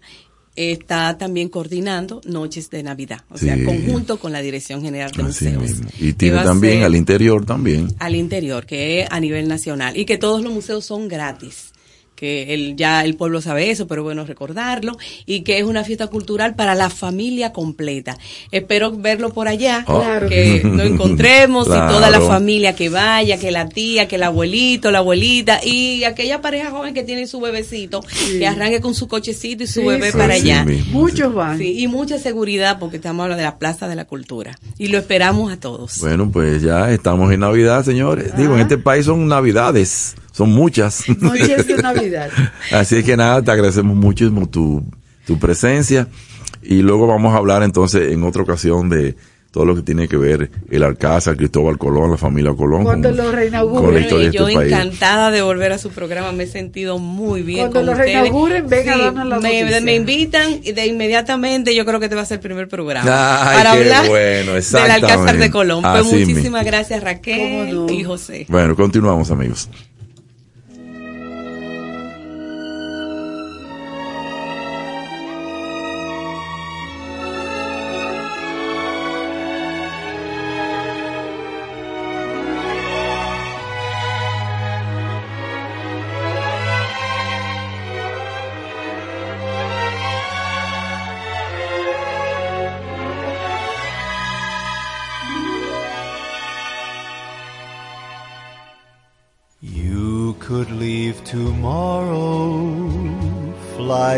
está 0.56 1.20
también 1.20 1.50
coordinando 1.50 2.20
noches 2.26 2.72
de 2.72 2.82
Navidad, 2.82 3.20
o 3.30 3.38
sea, 3.38 3.56
conjunto 3.64 4.18
con 4.18 4.32
la 4.32 4.42
Dirección 4.42 4.82
General 4.82 5.12
de 5.12 5.22
así 5.22 5.46
Museos. 5.50 5.62
mismo. 5.62 5.90
Y 6.00 6.14
tiene 6.14 6.38
también 6.38 6.82
al 6.82 6.96
interior 6.96 7.46
también. 7.46 7.90
al 8.00 8.16
interior, 8.16 8.66
que 8.66 9.02
es 9.02 9.08
a 9.12 9.20
nivel 9.20 9.48
nacional, 9.48 9.96
y 9.96 10.06
que 10.06 10.18
todos 10.18 10.42
los 10.42 10.52
museos 10.52 10.84
son 10.84 11.08
gratis. 11.08 11.74
Que 12.18 12.54
el, 12.56 12.76
ya 12.76 13.06
el 13.06 13.16
pueblo 13.16 13.42
sabe 13.42 13.70
eso, 13.70 13.88
pero 13.88 14.02
bueno 14.04 14.26
recordarlo, 14.26 14.98
y 15.28 15.42
que 15.42 15.60
es 15.60 15.64
una 15.66 15.84
fiesta 15.84 16.08
cultural 16.08 16.56
para 16.56 16.74
la 16.74 16.90
familia 16.90 17.54
completa. 17.54 18.18
Espero 18.52 18.92
verlo 18.92 19.30
por 19.32 19.48
allá, 19.48 19.86
Oh. 19.88 20.00
Claro. 20.02 20.28
que 20.28 20.62
nos 20.66 20.88
encontremos 20.88 21.68
y 21.68 21.70
toda 21.70 22.10
la 22.10 22.20
familia 22.20 22.76
que 22.76 22.90
vaya, 22.90 23.38
que 23.38 23.52
la 23.52 23.70
tía, 23.70 24.08
que 24.08 24.16
el 24.16 24.24
abuelito, 24.24 24.90
la 24.92 24.98
abuelita, 25.00 25.60
y 25.64 26.04
aquella 26.06 26.42
pareja 26.42 26.72
joven 26.72 26.94
que 26.96 27.04
tiene 27.04 27.28
su 27.28 27.40
bebecito, 27.40 28.02
que 28.28 28.48
arranque 28.48 28.82
con 28.82 28.96
su 28.96 29.08
cochecito 29.08 29.64
y 29.64 29.68
su 29.68 29.82
Sí, 29.82 29.86
bebé 29.88 30.12
sí, 30.12 30.18
para 30.18 30.34
sí. 30.36 30.42
allá. 30.50 30.66
Muchos 30.92 31.34
van. 31.36 31.60
Sí, 31.60 31.80
y 31.80 31.88
mucha 31.88 32.18
seguridad 32.18 32.80
porque 32.80 32.96
estamos 32.98 33.24
hablando 33.24 33.38
de 33.42 33.46
la 33.48 33.60
Plaza 33.60 33.88
de 33.88 33.96
la 33.96 34.06
Cultura. 34.06 34.58
Y 34.80 34.88
lo 34.88 34.98
esperamos 34.98 35.52
a 35.54 35.60
todos. 35.60 36.00
Bueno, 36.00 36.32
pues 36.32 36.64
ya 36.64 36.92
estamos 36.92 37.32
en 37.32 37.42
Navidad, 37.42 37.86
señores. 37.86 38.36
Digo, 38.36 38.56
en 38.56 38.62
este 38.62 38.80
país 38.80 39.06
son 39.06 39.28
Navidades, 39.28 40.16
son 40.38 40.52
muchas. 40.52 41.04
Noches 41.20 41.66
de 41.68 41.78
Navidad. 41.82 42.30
Así 42.72 43.02
que 43.04 43.18
nada, 43.18 43.42
te 43.42 43.50
agradecemos 43.52 43.96
muchísimo 43.96 44.48
tu, 44.48 44.84
tu 45.26 45.40
presencia 45.40 46.08
y 46.62 46.82
luego 46.84 47.08
vamos 47.08 47.34
a 47.34 47.38
hablar 47.38 47.64
entonces 47.64 48.12
en 48.12 48.24
otra 48.24 48.44
ocasión 48.44 48.88
de 48.90 49.16
todo 49.50 49.66
lo 49.66 49.76
que 49.76 49.82
tiene 49.82 50.08
que 50.08 50.18
ver 50.18 50.52
el 50.70 50.84
Alcázar, 50.84 51.36
Cristóbal 51.36 51.80
Colón, 51.80 52.12
la 52.12 52.18
familia 52.18 52.54
Colón. 52.54 52.84
Cuando 52.84 53.10
con- 53.10 53.18
lo 53.18 53.24
con 53.24 53.32
la 53.34 53.40
reinauguren. 53.40 54.08
yo 54.32 54.48
este 54.48 54.54
país. 54.54 54.72
encantada 54.72 55.32
de 55.32 55.42
volver 55.42 55.72
a 55.72 55.78
su 55.80 55.90
programa, 55.90 56.32
me 56.32 56.44
he 56.44 56.48
sentido 56.48 57.00
muy 57.00 57.42
bien 57.42 57.72
Cuando 57.72 57.80
con 57.80 57.86
lo 57.88 57.92
ustedes. 57.94 58.14
reinauguren, 58.16 58.68
venga 58.68 58.94
a 58.94 58.96
Sí, 58.98 59.30
la 59.30 59.40
me, 59.40 59.82
me 59.82 59.96
invitan 59.96 60.60
y 60.64 60.74
de 60.74 60.86
inmediatamente 60.86 61.74
yo 61.74 61.86
creo 61.86 62.00
que 62.00 62.10
te 62.10 62.14
va 62.16 62.22
a 62.22 62.26
ser 62.26 62.36
el 62.36 62.42
primer 62.42 62.68
programa 62.68 63.10
Ay, 63.50 63.58
para 63.58 63.72
qué 63.72 63.78
hablar 63.80 64.08
bueno, 64.10 64.54
del 64.54 64.92
Alcázar 64.92 65.38
de. 65.38 65.50
Colón. 65.50 65.82
Pues 65.82 66.06
mismo. 66.06 66.20
muchísimas 66.30 66.66
gracias 66.66 67.02
Raquel 67.04 67.86
y 67.90 68.04
José. 68.04 68.46
Bueno, 68.50 68.76
continuamos 68.76 69.32
amigos. 69.32 69.70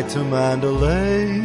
To 0.01 0.23
Mandalay. 0.23 1.41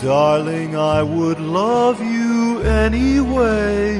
Darling, 0.00 0.76
I 0.76 1.02
would 1.02 1.40
love 1.40 2.00
you 2.00 2.60
anyway. 2.62 3.96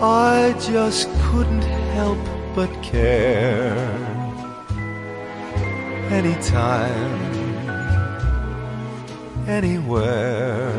I 0.00 0.54
just 0.60 1.08
couldn't 1.22 1.62
help 1.94 2.18
but 2.54 2.70
care. 2.82 3.74
Anytime, 6.10 7.20
anywhere. 9.48 10.72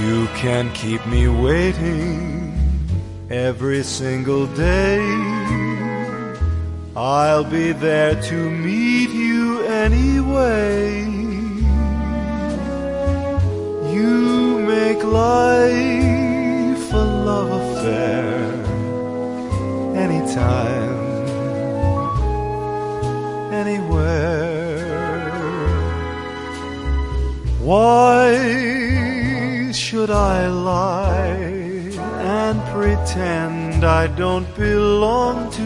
You 0.00 0.26
can 0.36 0.72
keep 0.72 1.06
me 1.06 1.28
waiting 1.28 2.58
every 3.30 3.82
single 3.82 4.46
day. 4.48 5.31
I'll 6.94 7.44
be 7.44 7.72
there 7.72 8.20
to 8.20 8.50
meet 8.50 9.08
you 9.08 9.62
anyway. 9.62 11.04
You 13.94 14.58
make 14.60 15.02
life 15.02 16.92
a 16.92 17.04
love 17.28 17.50
affair 17.62 18.52
anytime, 19.96 20.98
anywhere. 23.54 24.52
Why 27.60 28.32
should 29.72 30.10
I 30.10 30.46
lie 30.48 31.62
and 32.22 32.60
pretend 32.74 33.82
I 33.82 34.08
don't 34.08 34.46
belong 34.56 35.50
to 35.52 35.61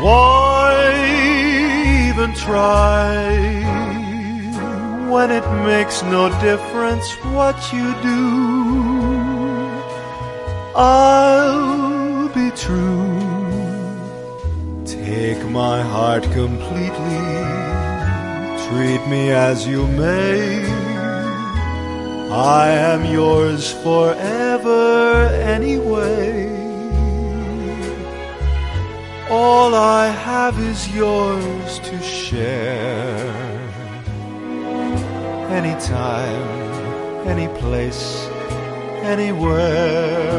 Why 0.00 0.94
even 2.08 2.32
try 2.34 3.18
when 5.10 5.32
it 5.32 5.46
makes 5.66 6.04
no 6.04 6.28
difference 6.40 7.08
what 7.34 7.56
you 7.72 7.92
do? 8.00 9.48
I'll 10.76 12.28
be 12.28 12.50
true. 12.52 13.18
Take 14.84 15.44
my 15.50 15.82
heart 15.82 16.22
completely, 16.30 17.24
treat 18.68 19.04
me 19.08 19.32
as 19.32 19.66
you 19.66 19.84
may. 19.88 20.62
I 22.30 22.68
am 22.70 23.04
yours 23.04 23.72
forever 23.82 25.26
anyway. 25.56 26.57
All 29.40 29.72
I 29.72 30.08
have 30.08 30.58
is 30.58 30.92
yours 30.92 31.78
to 31.78 32.02
share. 32.02 33.30
Anytime, 35.60 36.48
any 37.24 37.46
place, 37.60 38.26
anywhere. 39.14 40.38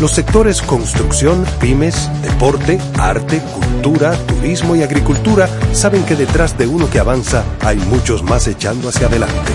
Los 0.00 0.12
sectores 0.12 0.62
construcción, 0.62 1.44
pymes, 1.60 2.08
deporte, 2.22 2.78
arte, 2.98 3.40
cultura, 3.40 4.16
turismo 4.26 4.76
y 4.76 4.82
agricultura 4.82 5.48
saben 5.72 6.04
que 6.04 6.14
detrás 6.14 6.56
de 6.56 6.68
uno 6.68 6.88
que 6.88 7.00
avanza 7.00 7.44
hay 7.64 7.78
muchos 7.78 8.22
más 8.22 8.46
echando 8.46 8.90
hacia 8.90 9.08
adelante. 9.08 9.52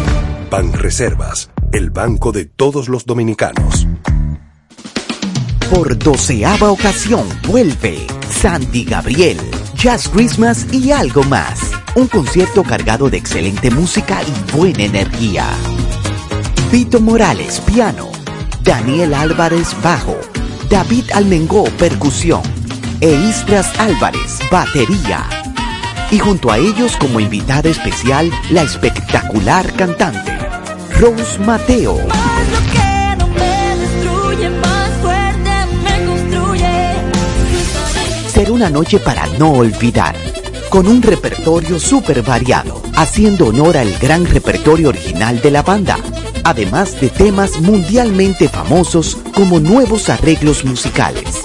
Banreservas, 0.51 1.49
el 1.71 1.91
banco 1.91 2.33
de 2.33 2.43
todos 2.43 2.89
los 2.89 3.05
dominicanos. 3.05 3.87
Por 5.71 5.97
doceava 5.97 6.71
ocasión 6.71 7.25
vuelve 7.47 8.05
Sandy 8.29 8.83
Gabriel, 8.83 9.39
Jazz 9.75 10.09
Christmas 10.09 10.67
y 10.73 10.91
algo 10.91 11.23
más. 11.23 11.71
Un 11.95 12.07
concierto 12.07 12.63
cargado 12.63 13.09
de 13.09 13.15
excelente 13.15 13.71
música 13.71 14.19
y 14.21 14.57
buena 14.57 14.83
energía. 14.83 15.47
Vito 16.69 16.99
Morales, 16.99 17.61
piano. 17.61 18.11
Daniel 18.61 19.13
Álvarez, 19.13 19.75
bajo. 19.81 20.17
David 20.69 21.11
Almengó, 21.13 21.65
percusión. 21.77 22.41
E 23.01 23.11
Istras 23.11 23.67
Álvarez, 23.79 24.39
batería. 24.51 25.27
Y 26.11 26.19
junto 26.19 26.51
a 26.51 26.57
ellos 26.57 26.95
como 26.97 27.19
invitada 27.19 27.69
especial, 27.69 28.31
la 28.49 28.61
espectacular 28.61 29.71
cantante, 29.73 30.37
Rose 30.99 31.39
Mateo. 31.39 31.97
Será 38.27 38.51
una 38.51 38.69
noche 38.69 38.99
para 38.99 39.27
no 39.37 39.51
olvidar, 39.51 40.15
con 40.69 40.87
un 40.87 41.01
repertorio 41.01 41.79
súper 41.79 42.21
variado, 42.23 42.81
haciendo 42.95 43.47
honor 43.47 43.77
al 43.77 43.91
gran 43.99 44.25
repertorio 44.25 44.89
original 44.89 45.41
de 45.41 45.51
la 45.51 45.61
banda, 45.61 45.97
además 46.43 46.99
de 46.99 47.09
temas 47.09 47.59
mundialmente 47.61 48.49
famosos 48.49 49.17
como 49.33 49.59
nuevos 49.59 50.09
arreglos 50.09 50.63
musicales. 50.65 51.41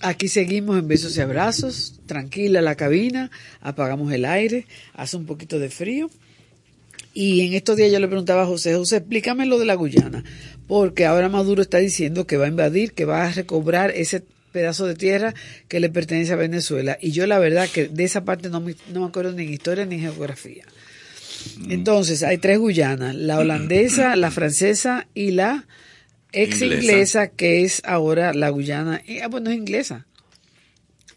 Aquí 0.00 0.28
seguimos 0.28 0.78
en 0.78 0.88
besos 0.88 1.16
y 1.16 1.20
abrazos, 1.20 2.00
tranquila 2.06 2.62
la 2.62 2.76
cabina, 2.76 3.30
apagamos 3.60 4.10
el 4.12 4.24
aire, 4.24 4.66
hace 4.94 5.16
un 5.16 5.26
poquito 5.26 5.58
de 5.58 5.68
frío. 5.68 6.08
Y 7.20 7.40
en 7.40 7.54
estos 7.54 7.76
días 7.76 7.90
yo 7.90 7.98
le 7.98 8.06
preguntaba 8.06 8.42
a 8.42 8.46
José, 8.46 8.76
José, 8.76 8.98
explícame 8.98 9.44
lo 9.44 9.58
de 9.58 9.64
la 9.64 9.74
Guyana, 9.74 10.22
porque 10.68 11.04
ahora 11.04 11.28
Maduro 11.28 11.62
está 11.62 11.78
diciendo 11.78 12.28
que 12.28 12.36
va 12.36 12.44
a 12.44 12.48
invadir, 12.48 12.92
que 12.92 13.04
va 13.06 13.24
a 13.24 13.32
recobrar 13.32 13.90
ese 13.90 14.22
pedazo 14.52 14.86
de 14.86 14.94
tierra 14.94 15.34
que 15.66 15.80
le 15.80 15.88
pertenece 15.90 16.32
a 16.34 16.36
Venezuela. 16.36 16.96
Y 17.00 17.10
yo 17.10 17.26
la 17.26 17.40
verdad 17.40 17.68
que 17.68 17.88
de 17.88 18.04
esa 18.04 18.24
parte 18.24 18.50
no 18.50 18.60
me, 18.60 18.76
no 18.92 19.00
me 19.00 19.06
acuerdo 19.08 19.32
ni 19.32 19.42
en 19.42 19.52
historia 19.52 19.84
ni 19.84 19.96
en 19.96 20.02
geografía. 20.02 20.64
Entonces, 21.68 22.22
hay 22.22 22.38
tres 22.38 22.58
Guyanas, 22.60 23.16
la 23.16 23.38
holandesa, 23.40 24.14
la 24.14 24.30
francesa 24.30 25.08
y 25.12 25.32
la 25.32 25.66
ex 26.30 26.62
inglesa, 26.62 26.92
Inglesa. 26.92 27.28
que 27.28 27.64
es 27.64 27.82
ahora 27.84 28.32
la 28.32 28.50
Guyana. 28.50 29.02
eh, 29.08 29.22
Ah, 29.24 29.28
bueno, 29.28 29.50
es 29.50 29.56
inglesa. 29.56 30.06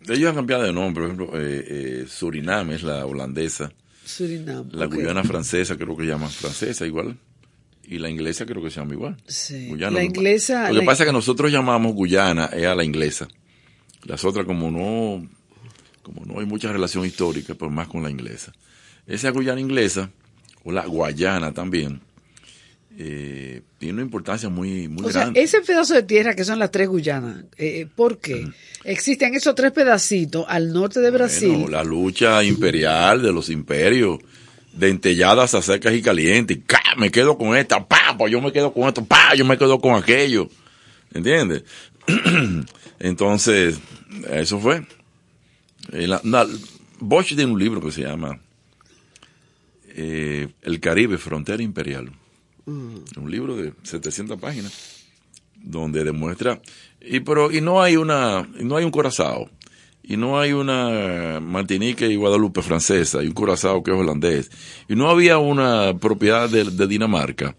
Ellos 0.10 0.30
han 0.30 0.36
cambiado 0.36 0.64
de 0.64 0.74
nombre, 0.74 1.04
por 1.06 1.12
ejemplo, 1.14 1.40
eh, 1.40 1.66
eh, 1.68 2.06
Surinam 2.08 2.72
es 2.72 2.82
la 2.82 3.06
holandesa, 3.06 3.72
Surinam. 4.18 4.70
la. 4.72 4.86
Guyana 4.86 5.24
francesa 5.24 5.76
creo 5.78 5.96
que 5.96 6.04
se 6.04 6.10
llama 6.10 6.28
francesa 6.30 6.86
igual, 6.86 7.18
y 7.84 7.98
la 8.00 8.10
inglesa 8.10 8.46
creo 8.46 8.62
que 8.64 8.70
se 8.70 8.80
llama 8.80 8.94
igual. 8.94 9.18
Sí. 9.28 9.68
Guyana, 9.70 9.92
la 9.98 10.04
lo 10.04 10.12
que- 10.12 10.20
inglesa. 10.20 10.68
Lo 10.70 10.76
que 10.76 10.80
la- 10.82 10.86
pasa 10.86 11.04
es 11.04 11.08
que 11.08 11.14
nosotros 11.14 11.52
llamamos 11.52 11.94
Guyana 11.94 12.46
es 12.46 12.66
a 12.66 12.76
la 12.76 12.84
inglesa. 12.84 13.28
Las 14.06 14.24
otras 14.26 14.46
como 14.46 14.72
no, 14.72 15.28
como 16.02 16.26
no 16.26 16.40
hay 16.40 16.46
mucha 16.46 16.72
relación 16.72 17.06
histórica, 17.06 17.54
pues 17.56 17.72
más 17.72 17.88
con 17.88 18.02
la 18.04 18.10
inglesa. 18.10 18.52
Esa 19.08 19.30
Guyana 19.32 19.60
inglesa, 19.62 20.10
o 20.64 20.72
la 20.72 20.86
Guayana 20.86 21.54
también, 21.54 22.02
eh, 22.98 23.62
tiene 23.78 23.94
una 23.96 24.02
importancia 24.04 24.50
muy, 24.50 24.88
muy 24.88 25.06
o 25.06 25.12
sea, 25.12 25.22
grande. 25.22 25.42
ese 25.42 25.62
pedazo 25.62 25.94
de 25.94 26.04
tierra 26.04 26.36
que 26.36 26.44
son 26.44 26.60
las 26.60 26.72
tres 26.72 26.88
Guyanas, 26.88 27.46
eh, 27.58 27.88
¿por 27.96 28.20
qué? 28.20 28.48
Existen 28.84 29.34
esos 29.34 29.56
tres 29.56 29.72
pedacitos 29.72 30.46
al 30.48 30.72
norte 30.74 31.00
de 31.00 31.10
Brasil. 31.12 31.66
La 31.70 31.84
lucha 31.84 32.44
imperial 32.44 33.22
de 33.22 33.32
los 33.32 33.50
imperios, 33.50 34.20
de 34.74 34.90
entelladas 34.90 35.54
a 35.56 35.62
secas 35.62 35.94
y 35.94 36.02
calientes, 36.02 36.58
y 36.58 36.62
¡ca! 36.62 36.82
me 36.98 37.10
quedo 37.12 37.38
con 37.38 37.56
esta, 37.58 37.88
pa, 37.88 38.16
pues 38.18 38.32
yo 38.32 38.42
me 38.42 38.52
quedo 38.52 38.74
con 38.74 38.88
esto, 38.88 39.04
pa, 39.06 39.34
yo 39.36 39.46
me 39.46 39.58
quedo 39.58 39.80
con 39.80 39.96
aquello, 39.96 40.48
¿entiendes? 41.14 41.64
Entonces, 43.00 43.80
eso 44.30 44.60
fue. 44.60 44.86
Eh, 45.92 46.08
la- 46.08 46.48
Bosch 47.00 47.30
tiene 47.30 47.46
un 47.46 47.58
libro 47.60 47.82
que 47.82 47.92
se 47.92 48.02
llama 48.04 48.40
eh, 49.96 50.48
El 50.62 50.80
Caribe, 50.80 51.18
Frontera 51.18 51.62
Imperial. 51.64 52.12
Un 52.66 53.32
libro 53.32 53.56
de 53.56 53.74
700 53.84 54.40
páginas 54.40 55.02
donde 55.64 56.04
demuestra 56.04 56.62
y 57.00 57.20
pero 57.20 57.52
y 57.52 57.62
no 57.62 57.82
hay 57.82 57.96
una 57.96 58.48
no 58.60 58.78
hay 58.78 58.86
un 58.86 58.92
corazao 58.92 59.50
y 60.04 60.18
no 60.18 60.40
hay 60.40 60.54
una 60.54 61.40
Martinique 61.40 62.08
y 62.08 62.16
Guadalupe 62.16 62.62
francesa 62.62 63.24
y 63.24 63.28
un 63.28 63.34
curazao 63.34 63.84
que 63.84 63.92
es 63.92 63.98
holandés 63.98 64.52
y 64.90 64.96
no 64.96 65.10
había 65.10 65.38
una 65.38 65.98
propiedad 66.00 66.50
de, 66.50 66.64
de 66.66 66.88
Dinamarca 66.88 67.56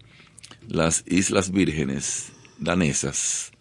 las 0.67 1.03
Islas 1.07 1.51
Vírgenes 1.51 2.31
danesas. 2.57 3.51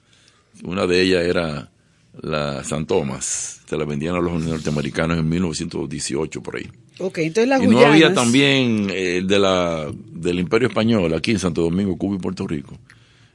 Una 0.65 0.87
de 0.87 1.03
ellas 1.03 1.25
era 1.25 1.71
la 2.21 2.63
San 2.65 2.87
Tomás 2.87 3.63
se 3.67 3.77
la 3.77 3.85
vendían 3.85 4.15
a 4.17 4.21
los 4.21 4.43
norteamericanos 4.43 5.19
en 5.19 5.29
1918 5.29 6.43
por 6.43 6.57
ahí 6.57 6.71
Ok, 6.99 7.19
entonces 7.19 7.49
las 7.49 7.63
y 7.63 7.67
no 7.67 7.73
Guyanas. 7.73 7.91
había 7.91 8.15
también 8.15 8.89
eh, 8.91 9.23
de 9.25 9.39
la, 9.39 9.91
del 10.13 10.39
Imperio 10.39 10.69
Español 10.69 11.13
aquí 11.15 11.33
en 11.33 11.39
Santo 11.39 11.63
Domingo, 11.63 11.97
Cuba 11.97 12.17
y 12.17 12.19
Puerto 12.19 12.47
Rico. 12.47 12.79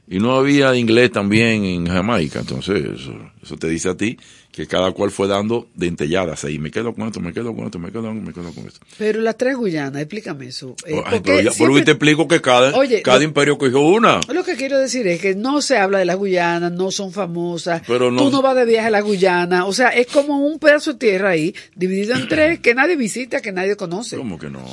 Y 0.08 0.20
no 0.20 0.36
había 0.36 0.74
inglés 0.74 1.12
también 1.12 1.64
en 1.64 1.86
Jamaica. 1.86 2.40
Entonces, 2.40 2.82
eso, 2.82 3.12
eso 3.42 3.56
te 3.56 3.68
dice 3.68 3.90
a 3.90 3.96
ti 3.96 4.16
que 4.58 4.66
cada 4.66 4.90
cual 4.90 5.12
fue 5.12 5.28
dando 5.28 5.68
dentelladas 5.76 6.42
ahí. 6.42 6.58
Me 6.58 6.72
quedo 6.72 6.92
con 6.92 7.06
esto, 7.06 7.20
me 7.20 7.32
quedo 7.32 7.54
con 7.54 7.66
esto, 7.66 7.78
me 7.78 7.92
quedo, 7.92 8.12
me 8.12 8.32
quedo 8.32 8.52
con 8.52 8.66
esto. 8.66 8.80
Pero 8.98 9.20
las 9.20 9.36
tres 9.38 9.56
Guyanas, 9.56 10.02
explícame 10.02 10.48
eso. 10.48 10.74
Eh, 10.84 11.00
Ay, 11.06 11.20
pero 11.22 11.40
ya, 11.40 11.52
siempre- 11.52 11.82
te 11.82 11.92
explico 11.92 12.26
que 12.26 12.40
cada, 12.40 12.76
Oye, 12.76 13.00
cada 13.02 13.18
lo- 13.18 13.22
imperio 13.24 13.56
cogió 13.56 13.78
una. 13.82 14.18
Lo 14.34 14.42
que 14.42 14.56
quiero 14.56 14.76
decir 14.76 15.06
es 15.06 15.20
que 15.20 15.36
no 15.36 15.62
se 15.62 15.78
habla 15.78 15.98
de 16.00 16.06
las 16.06 16.16
Guyanas, 16.16 16.72
no 16.72 16.90
son 16.90 17.12
famosas. 17.12 17.82
Pero 17.86 18.10
no- 18.10 18.20
Tú 18.20 18.32
no 18.32 18.42
vas 18.42 18.56
de 18.56 18.64
viaje 18.64 18.88
a 18.88 18.90
la 18.90 19.00
Guyana. 19.00 19.64
O 19.66 19.72
sea, 19.72 19.90
es 19.90 20.08
como 20.08 20.38
un 20.44 20.58
pedazo 20.58 20.94
de 20.94 20.98
tierra 20.98 21.30
ahí, 21.30 21.54
dividido 21.76 22.16
en 22.16 22.26
tres, 22.26 22.58
que 22.58 22.74
nadie 22.74 22.96
visita, 22.96 23.40
que 23.40 23.52
nadie 23.52 23.76
conoce. 23.76 24.16
¿Cómo 24.16 24.40
que 24.40 24.50
no? 24.50 24.64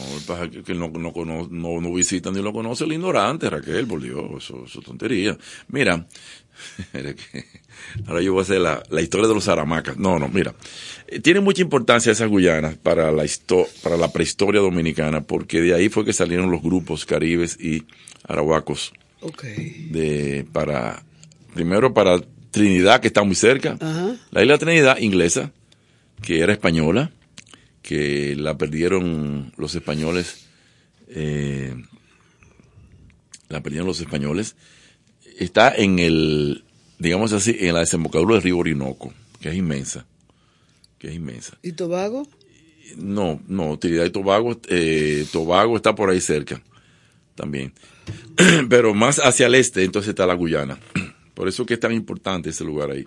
Que, 0.65 0.73
no, 0.73 0.87
no, 0.89 1.13
no, 1.47 1.81
no 1.81 1.93
visita 1.93 2.31
ni 2.31 2.41
lo 2.41 2.51
conoce 2.51 2.85
el 2.85 2.93
ignorante, 2.93 3.51
Raquel, 3.51 3.85
por 3.85 4.01
Dios, 4.01 4.23
eso, 4.39 4.63
eso 4.65 4.79
es 4.79 4.85
tontería. 4.85 5.37
Mira, 5.67 6.07
Ahora 8.07 8.21
yo 8.21 8.33
voy 8.33 8.39
a 8.39 8.43
hacer 8.43 8.61
la, 8.61 8.83
la 8.89 9.01
historia 9.01 9.27
de 9.27 9.33
los 9.33 9.47
aramacas. 9.47 9.97
No, 9.97 10.19
no, 10.19 10.27
mira. 10.27 10.53
Eh, 11.07 11.19
tiene 11.19 11.39
mucha 11.39 11.61
importancia 11.61 12.11
esas 12.11 12.29
Guyanas 12.29 12.75
para 12.77 13.11
la, 13.11 13.25
para 13.83 13.97
la 13.97 14.11
prehistoria 14.11 14.61
dominicana, 14.61 15.21
porque 15.21 15.61
de 15.61 15.73
ahí 15.73 15.89
fue 15.89 16.05
que 16.05 16.13
salieron 16.13 16.51
los 16.51 16.61
grupos 16.61 17.05
caribes 17.05 17.59
y 17.59 17.83
arahuacos. 18.27 18.93
Okay. 19.21 19.87
De, 19.91 20.45
para, 20.51 21.03
primero 21.53 21.93
para 21.93 22.21
Trinidad, 22.51 23.01
que 23.01 23.07
está 23.07 23.23
muy 23.23 23.35
cerca. 23.35 23.77
La 24.31 24.41
isla 24.41 24.57
Trinidad, 24.57 24.97
inglesa, 24.99 25.51
que 26.21 26.39
era 26.39 26.53
española, 26.53 27.11
que 27.81 28.35
la 28.35 28.57
perdieron 28.57 29.53
los 29.57 29.75
españoles, 29.75 30.47
eh, 31.09 31.75
la 33.49 33.61
perdieron 33.61 33.87
los 33.87 33.99
españoles, 33.99 34.55
está 35.37 35.73
en 35.75 35.99
el, 35.99 36.63
digamos 36.99 37.33
así, 37.33 37.55
en 37.59 37.73
la 37.73 37.81
desembocadura 37.81 38.35
del 38.35 38.43
río 38.43 38.57
Orinoco, 38.57 39.13
que 39.39 39.49
es 39.49 39.55
inmensa, 39.55 40.05
que 40.97 41.09
es 41.09 41.15
inmensa. 41.15 41.57
¿Y 41.61 41.73
Tobago? 41.73 42.27
No, 42.97 43.41
no, 43.47 43.77
Trinidad 43.79 44.05
y 44.05 44.09
Tobago, 44.09 44.59
eh, 44.69 45.25
Tobago 45.31 45.75
está 45.75 45.95
por 45.95 46.09
ahí 46.09 46.21
cerca, 46.21 46.61
también. 47.35 47.73
Pero 48.69 48.93
más 48.93 49.19
hacia 49.19 49.47
el 49.47 49.55
este, 49.55 49.83
entonces 49.83 50.09
está 50.09 50.25
la 50.25 50.35
Guyana. 50.35 50.77
Por 51.33 51.49
eso 51.49 51.65
que 51.65 51.73
es 51.73 51.79
tan 51.81 51.91
importante 51.91 52.49
ese 52.49 52.63
lugar 52.63 52.91
ahí. 52.91 53.05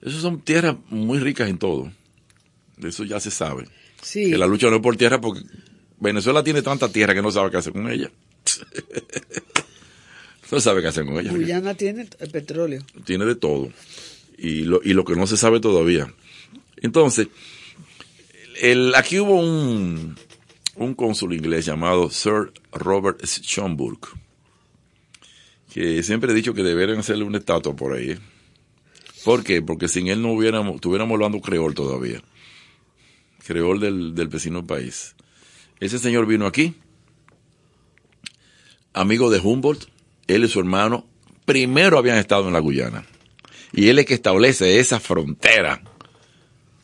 Esas 0.00 0.22
son 0.22 0.40
tierras 0.40 0.76
muy 0.88 1.18
ricas 1.18 1.48
en 1.50 1.58
todo. 1.58 1.92
Eso 2.82 3.04
ya 3.04 3.20
se 3.20 3.30
sabe. 3.30 3.68
Sí. 4.00 4.30
Que 4.30 4.38
la 4.38 4.46
lucha 4.46 4.70
no 4.70 4.76
es 4.76 4.82
por 4.82 4.96
tierra 4.96 5.20
porque 5.20 5.42
Venezuela 5.98 6.42
tiene 6.42 6.62
tanta 6.62 6.88
tierra 6.90 7.14
que 7.14 7.20
no 7.20 7.30
sabe 7.30 7.50
qué 7.50 7.56
hacer 7.58 7.72
con 7.72 7.90
ella. 7.90 8.10
no 10.52 10.60
sabe 10.60 10.82
qué 10.82 10.88
hacer 10.88 11.04
con 11.04 11.18
ella. 11.18 11.30
Guyana 11.30 11.74
tiene 11.74 12.08
el 12.18 12.30
petróleo. 12.30 12.82
Tiene 13.04 13.24
de 13.24 13.34
todo. 13.34 13.70
Y 14.36 14.62
lo, 14.62 14.80
y 14.84 14.92
lo 14.92 15.04
que 15.04 15.16
no 15.16 15.26
se 15.26 15.36
sabe 15.36 15.60
todavía. 15.60 16.12
Entonces, 16.76 17.28
el, 18.60 18.94
aquí 18.94 19.18
hubo 19.18 19.40
un, 19.40 20.16
un 20.76 20.94
cónsul 20.94 21.34
inglés 21.34 21.66
llamado 21.66 22.10
Sir 22.10 22.52
Robert 22.72 23.24
Schomburg 23.24 24.00
que 25.72 26.02
siempre 26.02 26.32
he 26.32 26.34
dicho 26.34 26.54
que 26.54 26.62
deberían 26.62 26.98
hacerle 26.98 27.24
una 27.24 27.38
estatua 27.38 27.76
por 27.76 27.92
ahí. 27.92 28.12
¿eh? 28.12 28.18
¿Por 29.24 29.44
qué? 29.44 29.62
Porque 29.62 29.88
sin 29.88 30.08
él 30.08 30.22
no 30.22 30.32
hubiéramos, 30.32 30.76
estuviéramos 30.76 31.14
hablando 31.14 31.40
creol 31.40 31.74
todavía. 31.74 32.22
Creol 33.46 33.80
del, 33.80 34.14
del 34.14 34.28
vecino 34.28 34.66
país. 34.66 35.14
Ese 35.80 35.98
señor 35.98 36.26
vino 36.26 36.46
aquí, 36.46 36.74
amigo 38.92 39.30
de 39.30 39.38
Humboldt, 39.38 39.88
él 40.28 40.44
y 40.44 40.48
su 40.48 40.60
hermano, 40.60 41.06
primero 41.44 41.98
habían 41.98 42.18
estado 42.18 42.46
en 42.46 42.52
la 42.52 42.60
Guyana. 42.60 43.04
Y 43.72 43.88
él 43.88 43.98
es 43.98 44.06
que 44.06 44.14
establece 44.14 44.78
esa 44.78 45.00
frontera 45.00 45.82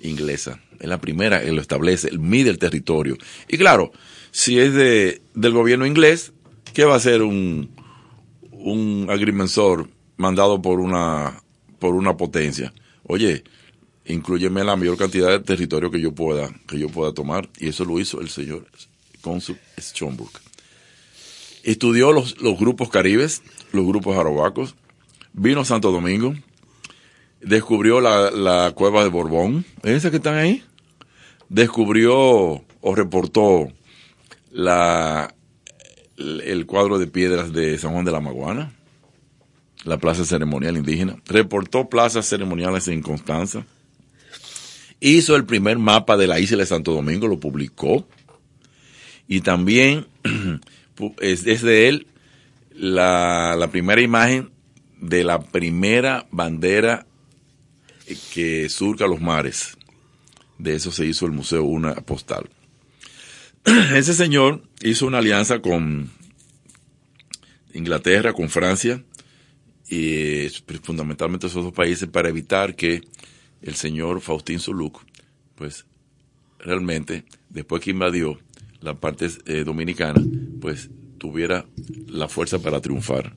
inglesa. 0.01 0.61
Es 0.81 0.89
la 0.89 1.01
primera 1.01 1.43
que 1.43 1.53
lo 1.53 1.61
establece, 1.61 2.09
el 2.09 2.19
mide 2.19 2.51
el 2.51 2.59
territorio. 2.59 3.17
Y 3.49 3.57
claro, 3.57 3.93
si 4.31 4.59
es 4.59 4.75
de, 4.75 5.23
del 5.35 5.53
gobierno 5.53 5.87
inglés, 5.87 6.33
¿qué 6.73 6.85
va 6.85 6.97
a 6.97 7.01
ser 7.01 7.23
un, 7.23 7.71
un 8.51 9.07
agrimensor 9.09 9.89
mandado 10.17 10.61
por 10.61 10.81
una, 10.81 11.43
por 11.79 11.95
una 11.95 12.17
potencia? 12.17 12.73
Oye, 13.05 13.45
incluyeme 14.07 14.65
la 14.65 14.77
mayor 14.77 14.97
cantidad 14.97 15.31
de 15.31 15.41
territorio 15.41 15.91
que 15.91 16.01
yo 16.01 16.13
pueda, 16.13 16.51
que 16.67 16.79
yo 16.79 16.89
pueda 16.89 17.13
tomar. 17.13 17.49
Y 17.59 17.69
eso 17.69 17.85
lo 17.85 17.99
hizo 18.01 18.21
el 18.21 18.29
señor 18.29 18.67
cónsul 19.21 19.59
Schomburg. 19.79 20.33
Estudió 21.65 22.13
los, 22.13 22.41
los 22.41 22.59
grupos 22.59 22.91
caribes, 22.91 23.43
los 23.73 23.87
grupos 23.87 24.17
arobacos, 24.17 24.77
vino 25.33 25.63
a 25.63 25.65
Santo 25.65 25.91
Domingo, 25.91 26.35
descubrió 27.41 28.01
la, 28.01 28.31
la 28.31 28.73
cueva 28.73 29.03
de 29.03 29.11
Borbón, 29.11 29.65
¿esa 29.83 30.11
que 30.11 30.19
están 30.19 30.37
ahí? 30.37 30.63
Descubrió 31.49 32.15
o 32.17 32.95
reportó 32.95 33.69
la, 34.51 35.35
el 36.17 36.67
cuadro 36.67 36.99
de 36.99 37.07
piedras 37.07 37.53
de 37.53 37.79
San 37.79 37.93
Juan 37.93 38.05
de 38.05 38.13
la 38.13 38.21
Maguana, 38.21 38.73
la 39.85 39.99
plaza 39.99 40.25
ceremonial 40.25 40.77
indígena, 40.77 41.17
reportó 41.27 41.89
plazas 41.89 42.27
ceremoniales 42.27 42.89
en 42.89 43.03
Constanza, 43.03 43.67
hizo 45.01 45.37
el 45.37 45.45
primer 45.45 45.79
mapa 45.79 46.17
de 46.17 46.27
la 46.27 46.41
isla 46.41 46.59
de 46.59 46.67
Santo 46.67 46.93
Domingo, 46.93 47.27
lo 47.27 47.39
publicó, 47.39 48.07
y 49.27 49.41
también 49.41 50.07
es, 51.21 51.45
de 51.45 51.89
él 51.89 52.07
la, 52.71 53.57
la 53.57 53.71
primera 53.71 54.01
imagen 54.01 54.51
de 55.01 55.25
la 55.25 55.41
primera 55.41 56.27
bandera 56.31 57.07
que 58.33 58.69
surca 58.69 59.07
los 59.07 59.21
mares. 59.21 59.77
De 60.59 60.75
eso 60.75 60.91
se 60.93 61.07
hizo 61.07 61.27
el 61.27 61.33
museo 61.33 61.65
una 61.65 61.95
postal. 61.95 62.49
Ese 63.95 64.15
señor 64.15 64.63
hizo 64.83 65.07
una 65.07 65.19
alianza 65.19 65.61
con 65.61 66.11
Inglaterra, 67.73 68.33
con 68.33 68.49
Francia 68.49 69.03
y 69.89 70.49
fundamentalmente 70.83 71.47
esos 71.47 71.65
dos 71.65 71.73
países 71.73 72.09
para 72.09 72.29
evitar 72.29 72.75
que 72.75 73.03
el 73.63 73.75
señor 73.75 74.21
Faustín 74.21 74.61
Suluc, 74.61 75.03
pues 75.55 75.85
realmente 76.59 77.25
después 77.51 77.83
que 77.83 77.91
invadió 77.91 78.39
la 78.85 78.95
parte 78.95 79.29
eh, 79.47 79.65
dominicana, 79.65 80.23
pues 80.61 80.91
tuviera 81.19 81.67
la 82.07 82.29
fuerza 82.29 82.59
para 82.61 82.81
triunfar. 82.81 83.35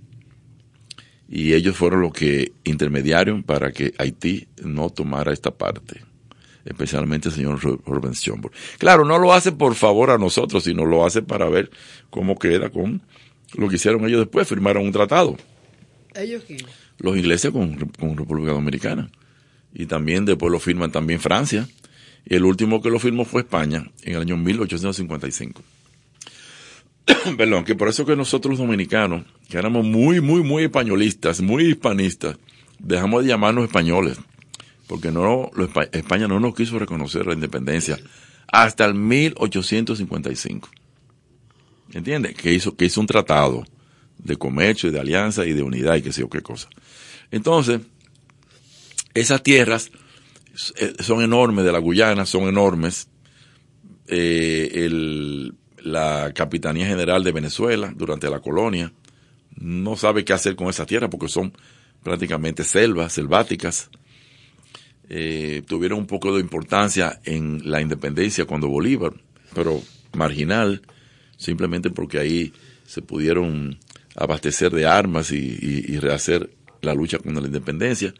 Y 1.30 1.54
ellos 1.54 1.76
fueron 1.76 2.02
los 2.02 2.14
que 2.14 2.54
intermediaron 2.64 3.44
para 3.44 3.72
que 3.72 3.94
Haití 3.98 4.48
no 4.64 4.90
tomara 4.90 5.34
esta 5.34 5.52
parte 5.52 6.02
especialmente 6.68 7.30
el 7.30 7.36
señor 7.36 7.62
Robert 7.62 8.14
Schomburg. 8.14 8.54
Claro, 8.78 9.06
no 9.06 9.18
lo 9.18 9.34
hace 9.34 9.54
por 9.54 9.74
favor 9.76 10.10
a 10.10 10.18
nosotros, 10.18 10.66
sino 10.66 10.86
lo 10.86 11.06
hace 11.06 11.22
para 11.22 11.48
ver 11.48 11.72
cómo 12.10 12.38
queda 12.38 12.70
con 12.70 13.02
lo 13.56 13.70
que 13.70 13.78
hicieron 13.78 14.06
ellos 14.06 14.20
después, 14.20 14.48
firmaron 14.48 14.84
un 14.86 14.92
tratado. 14.92 15.38
¿Ellos 16.14 16.44
quién? 16.46 16.60
Los 17.00 17.16
ingleses 17.16 17.52
con, 17.52 17.78
con 17.98 18.18
República 18.18 18.52
Dominicana. 18.52 19.10
Y 19.74 19.86
también 19.86 20.26
después 20.26 20.52
lo 20.52 20.60
firman 20.60 20.92
también 20.92 21.20
Francia. 21.20 21.68
El 22.30 22.46
último 22.46 22.82
que 22.82 22.90
lo 22.90 23.00
firmó 23.00 23.26
fue 23.26 23.42
España 23.42 23.90
en 24.04 24.16
el 24.16 24.22
año 24.22 24.38
1855. 24.38 25.64
Perdón, 27.38 27.64
que 27.64 27.76
por 27.76 27.88
eso 27.88 28.06
que 28.06 28.16
nosotros 28.16 28.52
los 28.52 28.60
dominicanos, 28.60 29.24
que 29.50 29.58
éramos 29.58 29.86
muy, 29.86 30.22
muy, 30.22 30.44
muy 30.44 30.64
españolistas, 30.64 31.42
muy 31.42 31.66
hispanistas, 31.66 32.38
dejamos 32.80 33.24
de 33.24 33.30
llamarnos 33.30 33.66
españoles 33.66 34.18
porque 34.88 35.12
no 35.12 35.52
España 35.92 36.28
no 36.28 36.40
nos 36.40 36.56
quiso 36.56 36.80
reconocer 36.80 37.28
la 37.28 37.34
independencia 37.34 38.00
hasta 38.48 38.86
el 38.86 38.96
1855. 38.96 40.70
¿Entiendes? 41.94 42.36
Que 42.36 42.54
hizo, 42.54 42.76
que 42.76 42.86
hizo 42.86 43.02
un 43.02 43.08
tratado 43.08 43.66
de 44.18 44.38
comercio 44.38 44.90
y 44.90 44.92
de 44.94 45.00
alianza 45.00 45.46
y 45.46 45.54
de 45.54 45.62
unidad 45.62 45.96
y 45.96 46.02
qué 46.02 46.14
sé 46.14 46.22
yo 46.22 46.30
qué 46.30 46.42
cosa. 46.42 46.70
Entonces, 47.32 47.82
esas 49.14 49.44
tierras 49.44 49.92
son 51.00 51.22
enormes 51.22 51.66
de 51.66 51.72
la 51.72 51.80
Guyana, 51.80 52.26
son 52.26 52.48
enormes. 52.48 53.10
Eh, 54.08 54.90
la 55.84 56.32
Capitanía 56.34 56.88
General 56.88 57.24
de 57.24 57.32
Venezuela 57.32 57.94
durante 57.96 58.30
la 58.30 58.40
colonia 58.40 58.92
no 59.56 59.96
sabe 59.96 60.26
qué 60.26 60.34
hacer 60.34 60.56
con 60.56 60.68
esas 60.68 60.88
tierras 60.88 61.10
porque 61.10 61.30
son 61.30 61.54
prácticamente 62.04 62.64
selvas, 62.64 63.14
selváticas 63.14 63.90
eh, 65.10 65.64
tuvieron 65.66 66.00
un 66.00 66.08
poco 66.08 66.36
de 66.36 66.42
importancia 66.42 67.22
en 67.24 67.62
la 67.70 67.80
independencia 67.80 68.46
cuando 68.46 68.68
Bolívar, 68.68 69.14
pero 69.54 69.82
marginal, 70.14 70.82
simplemente 71.38 71.90
porque 71.90 72.20
ahí 72.20 72.54
se 72.86 73.02
pudieron 73.02 73.80
abastecer 74.16 74.72
de 74.72 74.86
armas 74.86 75.32
y, 75.32 75.98
rehacer 76.00 76.50
la 76.82 76.94
lucha 76.94 77.20
contra 77.20 77.42
la 77.42 77.48
independencia. 77.48 78.14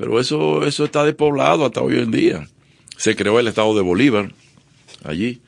Pero 0.00 0.18
eso, 0.18 0.66
eso 0.66 0.84
está 0.84 1.04
despoblado 1.04 1.66
hasta 1.66 1.82
hoy 1.82 1.98
en 1.98 2.10
día. 2.10 2.48
Se 2.96 3.14
creó 3.14 3.38
el 3.38 3.48
estado 3.48 3.76
de 3.76 3.82
Bolívar 3.82 4.32
allí 5.04 5.40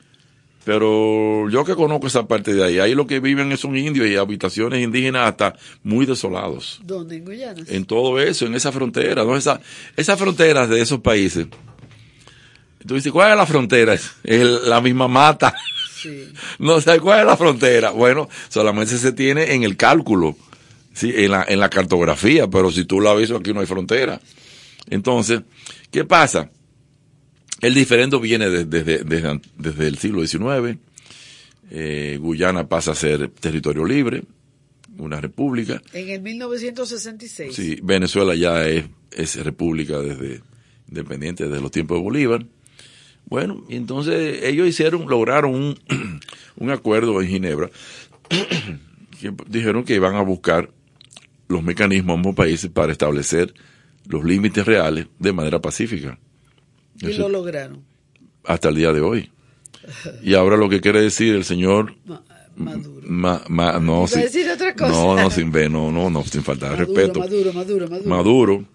pero 0.63 1.49
yo 1.49 1.65
que 1.65 1.75
conozco 1.75 2.07
esa 2.07 2.27
parte 2.27 2.53
de 2.53 2.63
ahí, 2.63 2.79
ahí 2.79 2.95
lo 2.95 3.05
que 3.05 3.19
viven 3.19 3.55
son 3.57 3.75
indios 3.77 4.07
y 4.07 4.15
habitaciones 4.15 4.81
indígenas 4.81 5.27
hasta 5.27 5.55
muy 5.83 6.05
desolados. 6.05 6.79
¿Dónde? 6.83 7.17
¿En 7.17 7.25
Guyana? 7.25 7.63
En 7.67 7.85
todo 7.85 8.19
eso, 8.19 8.45
en 8.45 8.55
esa 8.55 8.71
frontera, 8.71 9.25
¿no? 9.25 9.35
Esa, 9.35 9.59
esas 9.97 10.17
fronteras 10.17 10.69
de 10.69 10.81
esos 10.81 11.01
países. 11.01 11.47
Tú 12.87 12.95
dices, 12.95 13.11
¿cuál 13.11 13.31
es 13.31 13.37
la 13.37 13.45
frontera? 13.45 13.93
Es 13.93 14.43
la 14.65 14.81
misma 14.81 15.07
mata. 15.07 15.53
Sí. 16.01 16.27
No 16.59 16.81
sé 16.81 16.99
cuál 16.99 17.21
es 17.21 17.25
la 17.25 17.37
frontera. 17.37 17.91
Bueno, 17.91 18.29
solamente 18.49 18.97
se 18.97 19.13
tiene 19.13 19.53
en 19.53 19.63
el 19.63 19.77
cálculo, 19.77 20.35
sí, 20.93 21.13
en 21.15 21.31
la, 21.31 21.45
en 21.47 21.59
la 21.59 21.69
cartografía, 21.69 22.47
pero 22.47 22.71
si 22.71 22.83
tú 22.83 22.99
la 22.99 23.13
ves 23.13 23.31
aquí 23.31 23.53
no 23.53 23.61
hay 23.61 23.65
frontera. 23.65 24.19
Entonces, 24.89 25.41
¿qué 25.91 26.03
pasa? 26.05 26.51
El 27.61 27.73
diferendo 27.73 28.19
viene 28.19 28.49
desde, 28.49 29.03
desde, 29.03 29.87
el 29.87 29.97
siglo 29.97 30.25
XIX. 30.25 30.77
Eh, 31.71 32.17
Guyana 32.19 32.67
pasa 32.67 32.91
a 32.91 32.95
ser 32.95 33.29
territorio 33.29 33.85
libre, 33.85 34.23
una 34.97 35.21
república. 35.21 35.81
En 35.93 36.09
el 36.09 36.21
1966. 36.21 37.55
Sí, 37.55 37.79
Venezuela 37.81 38.35
ya 38.35 38.67
es, 38.67 38.85
es 39.11 39.43
república 39.43 39.99
desde 39.99 40.41
independiente 40.89 41.47
desde 41.47 41.61
los 41.61 41.71
tiempos 41.71 41.97
de 41.97 42.03
Bolívar. 42.03 42.45
Bueno, 43.25 43.63
y 43.69 43.77
entonces 43.77 44.43
ellos 44.43 44.67
hicieron, 44.67 45.07
lograron 45.07 45.55
un, 45.55 45.79
un 46.57 46.69
acuerdo 46.69 47.21
en 47.21 47.27
Ginebra 47.27 47.69
que 49.19 49.33
dijeron 49.47 49.83
que 49.83 49.95
iban 49.95 50.15
a 50.15 50.21
buscar 50.21 50.69
los 51.47 51.63
mecanismos 51.63 52.17
ambos 52.17 52.35
países 52.35 52.69
para 52.69 52.91
establecer 52.91 53.53
los 54.07 54.23
límites 54.23 54.65
reales 54.65 55.07
de 55.19 55.33
manera 55.33 55.59
pacífica. 55.61 56.17
Y 57.01 57.11
Eso- 57.11 57.23
lo 57.23 57.29
lograron. 57.29 57.81
hasta 58.45 58.69
el 58.69 58.75
día 58.75 58.91
de 58.93 59.01
hoy. 59.01 59.29
Y 60.21 60.33
ahora 60.35 60.55
lo 60.57 60.69
que 60.69 60.79
quiere 60.81 61.01
decir 61.01 61.35
el 61.35 61.43
señor 61.43 61.95
Ma- 62.55 63.41
ma- 63.49 63.79
no, 63.79 64.07
sin- 64.07 64.21
decir 64.21 64.47
otra 64.49 64.75
cosa. 64.75 64.91
no, 64.91 65.15
no, 65.15 65.29
sin 65.31 65.51
ver, 65.51 65.71
no, 65.71 65.91
no, 65.91 66.09
no, 66.09 66.23
sin 66.23 66.43
faltar 66.43 66.71
de 66.71 66.77
Maduro, 66.77 66.95
respeto. 66.95 67.19
Maduro, 67.19 67.53
Maduro, 67.53 67.87
Maduro. 67.89 68.09
Maduro, 68.09 68.65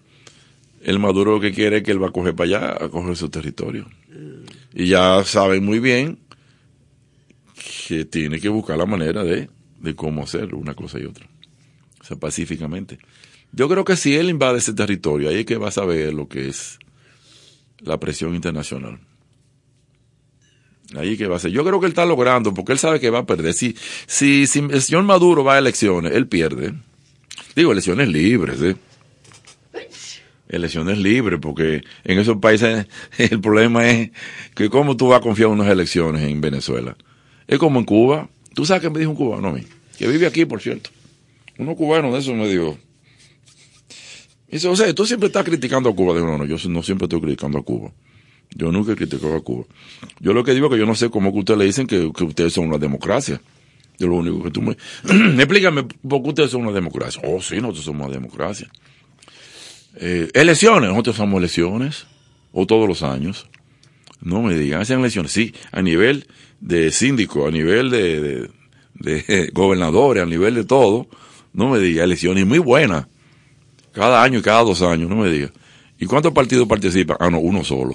el 0.83 0.99
Maduro 0.99 1.31
lo 1.35 1.39
que 1.39 1.53
quiere 1.53 1.77
es 1.77 1.83
que 1.83 1.91
él 1.91 2.03
va 2.03 2.07
a 2.09 2.11
coger 2.11 2.35
para 2.35 2.47
allá, 2.75 2.85
a 2.85 2.89
coger 2.89 3.15
su 3.15 3.29
territorio. 3.29 3.87
Y 4.73 4.87
ya 4.87 5.23
saben 5.23 5.63
muy 5.63 5.79
bien 5.79 6.19
que 7.87 8.05
tiene 8.05 8.39
que 8.39 8.49
buscar 8.49 8.77
la 8.77 8.85
manera 8.85 9.23
de, 9.23 9.49
de 9.79 9.95
cómo 9.95 10.23
hacer 10.23 10.53
una 10.55 10.73
cosa 10.73 10.99
y 10.99 11.05
otra. 11.05 11.27
O 11.99 12.03
sea, 12.03 12.17
pacíficamente. 12.17 12.99
Yo 13.51 13.67
creo 13.67 13.83
que 13.83 13.95
si 13.95 14.15
él 14.15 14.29
invade 14.29 14.59
ese 14.59 14.73
territorio, 14.73 15.29
ahí 15.29 15.39
es 15.39 15.45
que 15.45 15.57
va 15.57 15.69
a 15.69 15.71
saber 15.71 16.13
lo 16.13 16.27
que 16.27 16.49
es 16.49 16.79
la 17.79 17.99
presión 17.99 18.35
internacional. 18.35 18.99
Ahí 20.95 21.17
que 21.17 21.27
va 21.27 21.35
a 21.35 21.39
ser. 21.39 21.51
Yo 21.51 21.63
creo 21.63 21.79
que 21.79 21.85
él 21.85 21.91
está 21.91 22.05
logrando, 22.05 22.53
porque 22.53 22.71
él 22.71 22.79
sabe 22.79 22.99
que 22.99 23.09
va 23.09 23.19
a 23.19 23.25
perder. 23.25 23.53
Si, 23.53 23.75
si, 24.07 24.47
si 24.47 24.59
el 24.59 24.81
señor 24.81 25.03
Maduro 25.03 25.43
va 25.43 25.55
a 25.55 25.59
elecciones, 25.59 26.13
él 26.13 26.27
pierde. 26.27 26.73
Digo, 27.55 27.71
elecciones 27.71 28.07
libres, 28.07 28.61
¿eh? 28.61 28.75
Elecciones 30.47 30.97
libres, 30.97 31.39
porque 31.39 31.83
en 32.03 32.17
esos 32.17 32.37
países 32.37 32.87
el 33.17 33.39
problema 33.39 33.87
es 33.87 34.11
que 34.55 34.69
cómo 34.69 34.97
tú 34.97 35.09
vas 35.09 35.19
a 35.19 35.23
confiar 35.23 35.49
en 35.49 35.59
unas 35.59 35.71
elecciones 35.71 36.23
en 36.23 36.41
Venezuela. 36.41 36.97
Es 37.47 37.59
como 37.59 37.79
en 37.79 37.85
Cuba. 37.85 38.29
Tú 38.55 38.65
sabes 38.65 38.81
que 38.81 38.89
me 38.89 38.99
dijo 38.99 39.11
un 39.11 39.17
cubano 39.17 39.49
a 39.49 39.53
mí, 39.53 39.63
que 39.97 40.07
vive 40.07 40.25
aquí, 40.25 40.45
por 40.45 40.59
cierto. 40.59 40.89
Uno 41.59 41.75
cubano 41.75 42.11
de 42.11 42.19
eso 42.19 42.33
me 42.33 42.47
dijo. 42.47 42.77
Dice, 44.51 44.67
o 44.67 44.75
sea, 44.75 44.93
tú 44.93 45.05
siempre 45.05 45.27
estás 45.27 45.43
criticando 45.43 45.89
a 45.89 45.95
Cuba. 45.95 46.13
Digo, 46.15 46.27
no, 46.27 46.37
no, 46.37 46.45
yo 46.45 46.57
no 46.69 46.81
siempre 46.81 47.05
estoy 47.05 47.21
criticando 47.21 47.59
a 47.59 47.63
Cuba. 47.63 47.91
Yo 48.55 48.71
nunca 48.71 48.93
he 48.93 48.95
criticado 48.95 49.35
a 49.35 49.41
Cuba. 49.41 49.65
Yo 50.19 50.33
lo 50.33 50.43
que 50.43 50.53
digo 50.53 50.67
es 50.67 50.73
que 50.73 50.79
yo 50.79 50.85
no 50.85 50.95
sé 50.95 51.09
cómo 51.09 51.31
que 51.31 51.39
ustedes 51.39 51.59
le 51.59 51.65
dicen 51.65 51.85
que, 51.85 52.11
que 52.15 52.23
ustedes 52.23 52.53
son 52.53 52.67
una 52.67 52.77
democracia. 52.77 53.39
Yo 53.99 54.07
lo 54.07 54.15
único 54.15 54.41
que 54.41 54.49
tú 54.49 54.61
me... 54.61 54.71
Explícame 55.37 55.83
por 55.83 56.23
qué 56.23 56.29
ustedes 56.29 56.51
son 56.51 56.61
una 56.61 56.71
democracia. 56.71 57.21
Oh, 57.25 57.41
sí, 57.41 57.57
nosotros 57.57 57.85
somos 57.85 58.07
una 58.07 58.15
democracia. 58.15 58.69
Eh, 59.97 60.29
elecciones, 60.33 60.89
nosotros 60.89 61.17
somos 61.17 61.37
elecciones. 61.37 62.07
O 62.51 62.65
todos 62.65 62.87
los 62.87 63.03
años. 63.03 63.47
No 64.21 64.41
me 64.41 64.57
digan, 64.57 64.81
hacen 64.81 64.99
elecciones. 64.99 65.31
Sí, 65.31 65.53
a 65.71 65.81
nivel 65.81 66.27
de 66.59 66.91
síndico, 66.91 67.45
a 67.45 67.51
nivel 67.51 67.89
de, 67.91 68.49
de, 68.95 69.49
gobernadores, 69.53 70.23
a 70.23 70.25
nivel 70.25 70.55
de 70.55 70.63
todo. 70.63 71.07
No 71.53 71.69
me 71.69 71.79
digan, 71.79 72.05
elecciones 72.05 72.45
muy 72.45 72.59
buenas. 72.59 73.05
Cada 73.99 74.23
año 74.23 74.39
y 74.39 74.41
cada 74.41 74.63
dos 74.63 74.81
años, 74.81 75.09
no 75.09 75.17
me 75.17 75.29
diga. 75.29 75.51
¿Y 75.99 76.05
cuántos 76.05 76.31
partidos 76.31 76.65
participan? 76.69 77.17
Ah, 77.19 77.29
no, 77.29 77.39
uno 77.39 77.65
solo. 77.65 77.93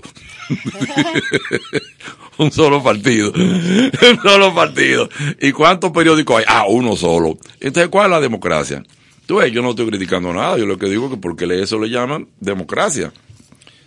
un 2.39 2.53
solo 2.53 2.83
partido. 2.83 3.33
un 3.35 4.21
solo 4.23 4.55
partido. 4.55 5.09
¿Y 5.41 5.53
cuántos 5.53 5.91
periódicos 5.93 6.39
hay? 6.39 6.45
Ah, 6.47 6.67
uno 6.69 6.95
solo. 6.97 7.39
Entonces, 7.61 7.89
¿cuál 7.89 8.07
es 8.07 8.11
la 8.11 8.21
democracia? 8.21 8.83
Tú 9.25 9.37
ves, 9.37 9.51
yo 9.53 9.63
no 9.63 9.71
estoy 9.71 9.87
criticando 9.87 10.33
nada. 10.35 10.59
Yo 10.59 10.67
lo 10.67 10.77
que 10.79 10.91
digo 10.91 11.07
es 11.07 11.13
que 11.13 11.17
porque 11.17 11.47
eso 11.63 11.79
le 11.79 11.89
llaman 11.89 12.29
democracia. 12.41 13.11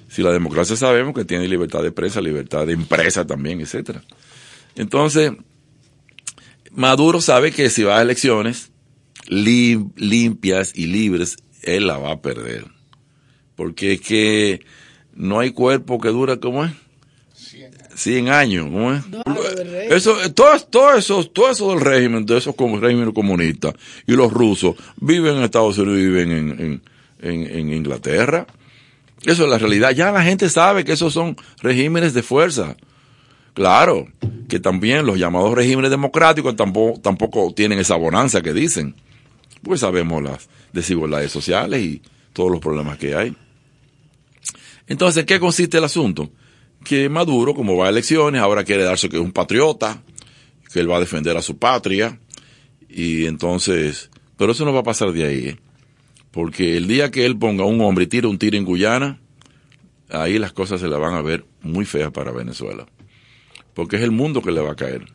Si 0.10 0.24
la 0.24 0.32
democracia 0.32 0.76
sabemos 0.76 1.14
que 1.14 1.26
tiene 1.26 1.48
libertad 1.48 1.84
de 1.84 1.92
prensa, 1.92 2.20
libertad 2.20 2.66
de 2.66 2.74
empresa 2.74 3.28
también, 3.28 3.62
etcétera. 3.62 4.02
Entonces, 4.76 5.34
Maduro 6.72 7.22
sabe 7.22 7.52
que 7.52 7.70
si 7.70 7.84
va 7.84 8.00
a 8.00 8.02
elecciones 8.02 8.72
lim- 9.28 9.92
limpias 9.96 10.72
y 10.76 10.88
libres, 10.88 11.38
él 11.64 11.88
la 11.88 11.98
va 11.98 12.12
a 12.14 12.22
perder. 12.22 12.66
Porque 13.56 13.94
es 13.94 14.02
que 14.02 14.62
no 15.14 15.40
hay 15.40 15.52
cuerpo 15.52 16.00
que 16.00 16.10
dura, 16.10 16.38
¿cómo 16.38 16.64
es? 16.66 16.72
100 17.96 18.30
años, 18.30 18.66
¿cómo 18.66 18.94
es? 18.94 19.04
Eso, 19.90 20.16
todo, 20.34 20.60
todo 20.70 20.96
eso, 20.96 21.24
todo 21.28 21.50
eso 21.52 21.70
del 21.72 21.82
régimen, 21.82 22.26
de 22.26 22.38
esos 22.38 22.56
como 22.56 22.80
régimen 22.80 23.12
comunistas 23.12 23.74
y 24.06 24.14
los 24.14 24.32
rusos 24.32 24.76
viven 24.98 25.38
en 25.38 25.44
Estados 25.44 25.78
Unidos 25.80 26.00
y 26.00 26.06
viven 26.06 26.32
en, 26.32 26.50
en, 26.60 26.82
en- 27.22 27.58
en 27.60 27.74
Inglaterra. 27.74 28.46
Eso 29.26 29.44
es 29.46 29.50
la 29.50 29.58
realidad. 29.58 29.92
Ya 29.92 30.12
la 30.12 30.24
gente 30.24 30.48
sabe 30.50 30.86
que 30.86 30.92
esos 30.94 31.12
son 31.14 31.36
regímenes 31.62 32.14
de 32.14 32.22
fuerza. 32.22 32.76
Claro, 33.56 34.08
que 34.48 34.60
también 34.60 35.08
los 35.08 35.18
llamados 35.18 35.56
regímenes 35.56 35.90
democráticos 35.90 36.56
tampoco, 36.56 37.00
tampoco 37.00 37.52
tienen 37.56 37.80
esa 37.80 37.96
bonanza 37.96 38.42
que 38.44 38.54
dicen. 38.54 38.94
Pues 39.64 39.80
sabemos 39.80 40.22
las 40.22 40.48
desigualdades 40.74 41.32
sociales 41.32 41.82
y 41.82 42.02
todos 42.34 42.52
los 42.52 42.60
problemas 42.60 42.98
que 42.98 43.16
hay. 43.16 43.36
Entonces, 44.88 45.26
¿qué 45.26 45.40
consiste 45.40 45.78
el 45.78 45.84
asunto? 45.84 46.30
Que 46.84 47.10
Maduro, 47.10 47.54
como 47.54 47.76
va 47.76 47.88
a 47.88 47.90
elecciones, 47.90 48.42
ahora 48.42 48.64
quiere 48.64 48.84
darse 48.84 49.10
que 49.10 49.18
es 49.18 49.22
un 49.22 49.32
patriota, 49.32 50.02
que 50.72 50.80
él 50.80 50.90
va 50.90 50.98
a 50.98 51.02
defender 51.02 51.36
a 51.36 51.42
su 51.42 51.58
patria, 51.58 52.20
y 52.90 53.26
entonces, 53.26 54.10
pero 54.38 54.54
eso 54.54 54.64
no 54.66 54.74
va 54.74 54.80
a 54.80 54.84
pasar 54.84 55.12
de 55.12 55.26
ahí, 55.26 55.48
¿eh? 55.50 55.60
porque 56.32 56.78
el 56.78 56.88
día 56.88 57.12
que 57.12 57.26
él 57.26 57.38
ponga 57.38 57.66
un 57.66 57.82
hombre 57.82 58.06
y 58.06 58.08
tire 58.08 58.28
un 58.28 58.38
tiro 58.38 58.58
en 58.58 58.64
Guyana, 58.64 59.20
ahí 60.10 60.40
las 60.40 60.54
cosas 60.54 60.80
se 60.80 60.88
le 60.88 60.96
van 60.96 61.16
a 61.16 61.22
ver 61.22 61.46
muy 61.62 61.84
feas 61.84 62.12
para 62.12 62.32
Venezuela, 62.32 62.86
porque 63.74 63.98
es 63.98 64.04
el 64.04 64.12
mundo 64.12 64.42
que 64.42 64.52
le 64.52 64.62
va 64.62 64.72
a 64.72 64.76
caer, 64.76 65.06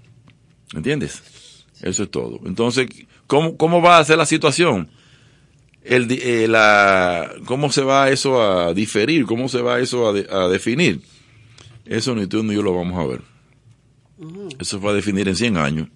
¿entiendes? 0.74 1.22
Eso 1.80 2.02
es 2.02 2.10
todo. 2.10 2.40
Entonces, 2.44 2.88
¿cómo, 3.26 3.56
cómo 3.56 3.80
va 3.80 3.98
a 3.98 4.04
ser 4.04 4.18
la 4.18 4.26
situación? 4.26 4.90
El, 5.84 6.06
di- 6.08 6.20
eh, 6.22 6.46
la, 6.48 7.32
¿Cómo 7.44 7.72
se 7.72 7.82
va 7.82 8.08
eso 8.10 8.40
a 8.42 8.72
diferir? 8.74 9.24
¿Cómo 9.24 9.48
se 9.48 9.60
va 9.62 9.80
eso 9.80 10.08
a, 10.08 10.12
de- 10.12 10.26
a 10.30 10.48
definir? 10.48 11.00
Eso 11.84 12.14
ni 12.14 12.26
tú 12.28 12.42
ni 12.44 12.54
yo 12.54 12.62
lo 12.62 12.74
vamos 12.74 12.98
a 12.98 13.06
ver. 13.06 13.20
Eso 14.60 14.78
se 14.78 14.84
va 14.84 14.92
a 14.92 14.94
definir 14.94 15.28
en 15.28 15.34
100 15.36 15.56
años. 15.56 15.88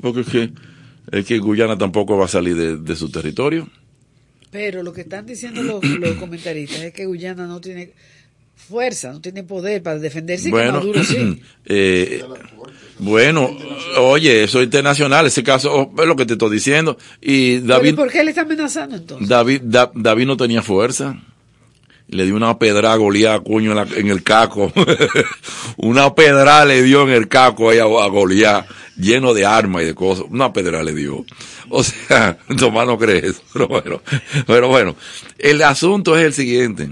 Porque 0.00 0.22
es 0.22 0.26
que, 0.28 0.50
es 1.12 1.24
que 1.24 1.38
Guyana 1.38 1.78
tampoco 1.78 2.16
va 2.16 2.24
a 2.24 2.28
salir 2.28 2.56
de, 2.56 2.76
de 2.78 2.96
su 2.96 3.10
territorio. 3.10 3.68
Pero 4.50 4.82
lo 4.82 4.92
que 4.92 5.02
están 5.02 5.24
diciendo 5.24 5.62
los, 5.62 5.84
los 5.84 6.16
comentaristas 6.18 6.80
es 6.80 6.92
que 6.92 7.06
Guyana 7.06 7.46
no 7.46 7.60
tiene 7.60 7.92
fuerza, 8.56 9.12
no 9.12 9.20
tiene 9.20 9.44
poder 9.44 9.82
para 9.82 9.98
defenderse 10.00 10.48
y 10.48 10.50
que 10.50 10.56
bueno, 10.58 10.72
Maduro 10.74 11.04
sí. 11.04 11.40
eh, 11.66 12.22
bueno, 13.02 13.50
oye, 13.98 14.44
eso 14.44 14.60
es 14.60 14.64
internacional, 14.64 15.26
ese 15.26 15.42
caso 15.42 15.72
oh, 15.74 16.02
es 16.02 16.06
lo 16.08 16.16
que 16.16 16.24
te 16.26 16.34
estoy 16.34 16.50
diciendo. 16.52 16.96
Y 17.20 17.54
Pero 17.56 17.64
¿y 17.64 17.68
David, 17.68 17.94
¿Por 17.96 18.10
qué 18.10 18.22
le 18.24 18.30
está 18.30 18.42
amenazando 18.42 18.96
entonces? 18.96 19.28
David, 19.28 19.60
Da- 19.64 19.90
David 19.94 20.26
no 20.26 20.36
tenía 20.36 20.62
fuerza. 20.62 21.20
Le 22.08 22.24
dio 22.26 22.36
una 22.36 22.58
pedra 22.58 22.92
a 22.92 22.96
Goliat, 22.96 23.42
coño, 23.42 23.70
en, 23.70 23.76
la- 23.76 23.96
en 23.96 24.08
el 24.08 24.22
caco. 24.22 24.72
una 25.76 26.14
pedra 26.14 26.64
le 26.64 26.82
dio 26.82 27.02
en 27.02 27.10
el 27.10 27.28
caco 27.28 27.70
ahí 27.70 27.78
a, 27.78 27.84
a 27.84 28.06
Goliat, 28.08 28.66
lleno 28.96 29.34
de 29.34 29.46
armas 29.46 29.82
y 29.82 29.86
de 29.86 29.94
cosas. 29.94 30.24
Una 30.28 30.52
pedra 30.52 30.82
le 30.82 30.94
dio. 30.94 31.24
O 31.70 31.82
sea, 31.82 32.38
Tomás 32.58 32.86
no 32.86 32.98
cree 32.98 33.26
eso. 33.28 33.42
Pero 33.52 33.68
bueno, 33.68 34.00
pero 34.46 34.68
bueno, 34.68 34.94
el 35.38 35.62
asunto 35.62 36.16
es 36.18 36.24
el 36.24 36.34
siguiente. 36.34 36.90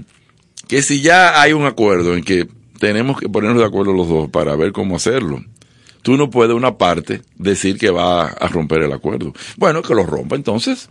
Que 0.67 0.81
si 0.81 1.01
ya 1.01 1.39
hay 1.41 1.53
un 1.53 1.65
acuerdo 1.65 2.15
en 2.15 2.23
que 2.23 2.47
tenemos 2.79 3.19
que 3.19 3.29
ponernos 3.29 3.59
de 3.59 3.65
acuerdo 3.67 3.93
los 3.93 4.09
dos 4.09 4.29
para 4.29 4.55
ver 4.55 4.71
cómo 4.71 4.95
hacerlo. 4.95 5.43
Tú 6.01 6.17
no 6.17 6.29
puedes 6.29 6.55
una 6.55 6.77
parte 6.77 7.21
decir 7.35 7.77
que 7.77 7.91
va 7.91 8.27
a 8.27 8.47
romper 8.47 8.81
el 8.81 8.91
acuerdo. 8.93 9.33
Bueno, 9.57 9.81
que 9.81 9.93
lo 9.93 10.05
rompa 10.05 10.35
entonces 10.35 10.89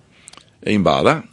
e 0.63 0.73
invada. 0.73 1.25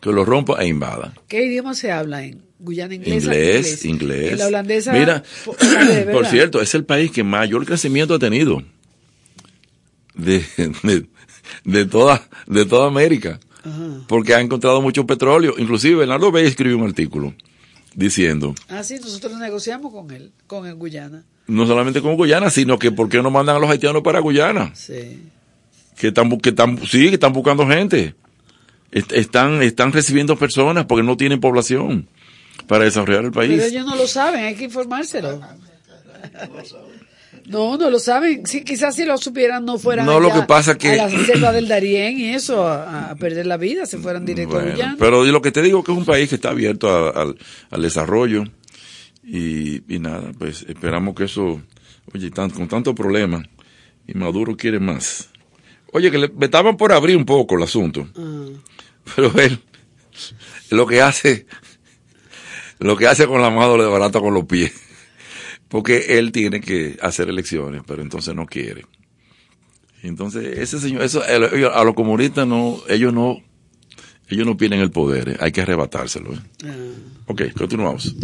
Que 0.00 0.10
lo 0.10 0.24
rompa 0.24 0.62
e 0.62 0.66
invada. 0.66 1.14
¿Qué 1.28 1.44
idioma 1.44 1.74
se 1.74 1.92
habla 1.92 2.24
en 2.24 2.42
Guyana 2.58 2.94
inglesa? 2.94 3.26
Inglés, 3.26 3.84
inglés. 3.84 4.32
En 4.32 4.38
la 4.38 4.46
holandesa. 4.46 4.92
Mira, 4.92 5.22
por 6.12 6.26
cierto, 6.26 6.60
es 6.60 6.74
el 6.74 6.84
país 6.84 7.10
que 7.10 7.22
mayor 7.22 7.64
crecimiento 7.64 8.14
ha 8.14 8.18
tenido 8.18 8.62
de, 10.14 10.44
de, 10.82 11.06
de 11.64 11.84
toda, 11.86 12.28
de 12.46 12.64
toda 12.64 12.88
América. 12.88 13.38
Ajá. 13.62 14.04
Porque 14.08 14.34
ha 14.34 14.40
encontrado 14.40 14.80
mucho 14.80 15.06
petróleo. 15.06 15.54
Inclusive 15.58 15.96
Bernardo 15.96 16.32
Bey 16.32 16.46
escribió 16.46 16.78
un 16.78 16.86
artículo 16.86 17.34
diciendo, 17.94 18.54
Ah, 18.68 18.82
sí, 18.82 18.96
nosotros 19.00 19.38
negociamos 19.38 19.92
con 19.92 20.10
él, 20.10 20.32
con 20.46 20.66
el 20.66 20.74
Guyana. 20.74 21.24
No 21.50 21.66
solamente 21.66 22.00
con 22.00 22.16
Guyana, 22.16 22.48
sino 22.50 22.78
que 22.78 22.90
por 22.92 23.08
qué 23.08 23.22
no 23.22 23.30
mandan 23.30 23.56
a 23.56 23.58
los 23.58 23.68
haitianos 23.70 24.02
para 24.02 24.20
Guyana. 24.20 24.72
Sí. 24.74 25.22
que 25.96 26.08
están, 26.08 26.30
que 26.40 26.48
están, 26.50 26.78
sí, 26.86 27.08
que 27.08 27.14
están 27.14 27.32
buscando 27.32 27.66
gente. 27.66 28.14
Est- 28.92 29.12
Están, 29.12 29.62
están 29.62 29.92
recibiendo 29.92 30.36
personas 30.36 30.86
porque 30.86 31.02
no 31.04 31.16
tienen 31.16 31.40
población 31.40 32.08
para 32.66 32.84
desarrollar 32.84 33.24
el 33.24 33.32
país. 33.32 33.52
Pero 33.54 33.64
ellos 33.64 33.86
no 33.86 33.94
lo 33.96 34.06
saben, 34.06 34.44
hay 34.44 34.54
que 34.54 34.64
informárselo. 34.64 35.40
No, 37.46 37.76
no 37.76 37.90
lo 37.90 37.98
saben. 37.98 38.46
Sí, 38.46 38.62
quizás 38.62 38.94
si 38.94 39.04
lo 39.04 39.16
supieran 39.18 39.64
no 39.64 39.76
fueran 39.78 40.06
No, 40.06 40.20
lo 40.20 40.32
que 40.32 40.42
pasa 40.42 40.78
que- 40.78 41.00
a 41.00 41.08
la 41.08 41.10
selva 41.26 41.50
del 41.52 41.66
Darién 41.66 42.18
y 42.18 42.28
eso, 42.34 42.64
a, 42.66 43.10
a 43.10 43.16
perder 43.16 43.46
la 43.46 43.56
vida, 43.56 43.86
se 43.86 43.98
fueran 43.98 44.24
directo 44.24 44.58
a 44.58 44.62
Guyana. 44.62 44.96
pero 44.98 45.24
lo 45.24 45.42
que 45.42 45.50
te 45.50 45.60
digo 45.62 45.82
que 45.82 45.90
es 45.90 45.98
un 45.98 46.04
país 46.04 46.28
que 46.28 46.36
está 46.36 46.50
abierto 46.50 46.88
a- 46.88 47.34
al 47.70 47.82
desarrollo 47.82 48.44
y, 49.38 49.82
y 49.94 49.98
nada, 49.98 50.32
pues 50.38 50.64
esperamos 50.68 51.14
que 51.14 51.24
eso, 51.24 51.60
oye, 52.12 52.30
tan- 52.30 52.50
con 52.50 52.66
tantos 52.68 52.94
problemas 52.94 53.44
y 54.06 54.14
Maduro 54.14 54.56
quiere 54.56 54.80
más. 54.80 55.28
Oye, 55.92 56.10
que 56.10 56.18
le, 56.18 56.32
estaban 56.40 56.76
por 56.76 56.92
abrir 56.92 57.16
un 57.16 57.24
poco 57.24 57.56
el 57.56 57.62
asunto, 57.62 58.08
Ah. 58.16 58.46
pero 59.14 59.32
él 59.40 59.58
lo 60.70 60.86
que 60.86 61.00
hace, 61.02 61.46
lo 62.78 62.96
que 62.96 63.06
hace 63.06 63.26
con 63.26 63.40
la 63.42 63.50
mano 63.50 63.76
le 63.76 63.84
barata 63.84 64.20
con 64.20 64.34
los 64.34 64.44
pies, 64.46 64.72
porque 65.68 66.18
él 66.18 66.32
tiene 66.32 66.60
que 66.60 66.96
hacer 67.02 67.28
elecciones, 67.28 67.82
pero 67.86 68.02
entonces 68.02 68.34
no 68.34 68.46
quiere. 68.46 68.84
Entonces, 70.02 70.58
ese 70.58 70.80
señor, 70.80 71.02
eso, 71.02 71.22
a 71.22 71.84
los 71.84 71.94
comunistas 71.94 72.46
no, 72.46 72.80
ellos 72.88 73.12
no, 73.12 73.38
ellos 74.28 74.46
no 74.46 74.56
tienen 74.56 74.80
el 74.80 74.90
poder, 74.90 75.28
eh, 75.30 75.36
hay 75.40 75.52
que 75.52 75.60
arrebatárselo. 75.60 76.32
eh. 76.32 76.38
Ok, 77.26 77.42
continuamos. 77.56 78.14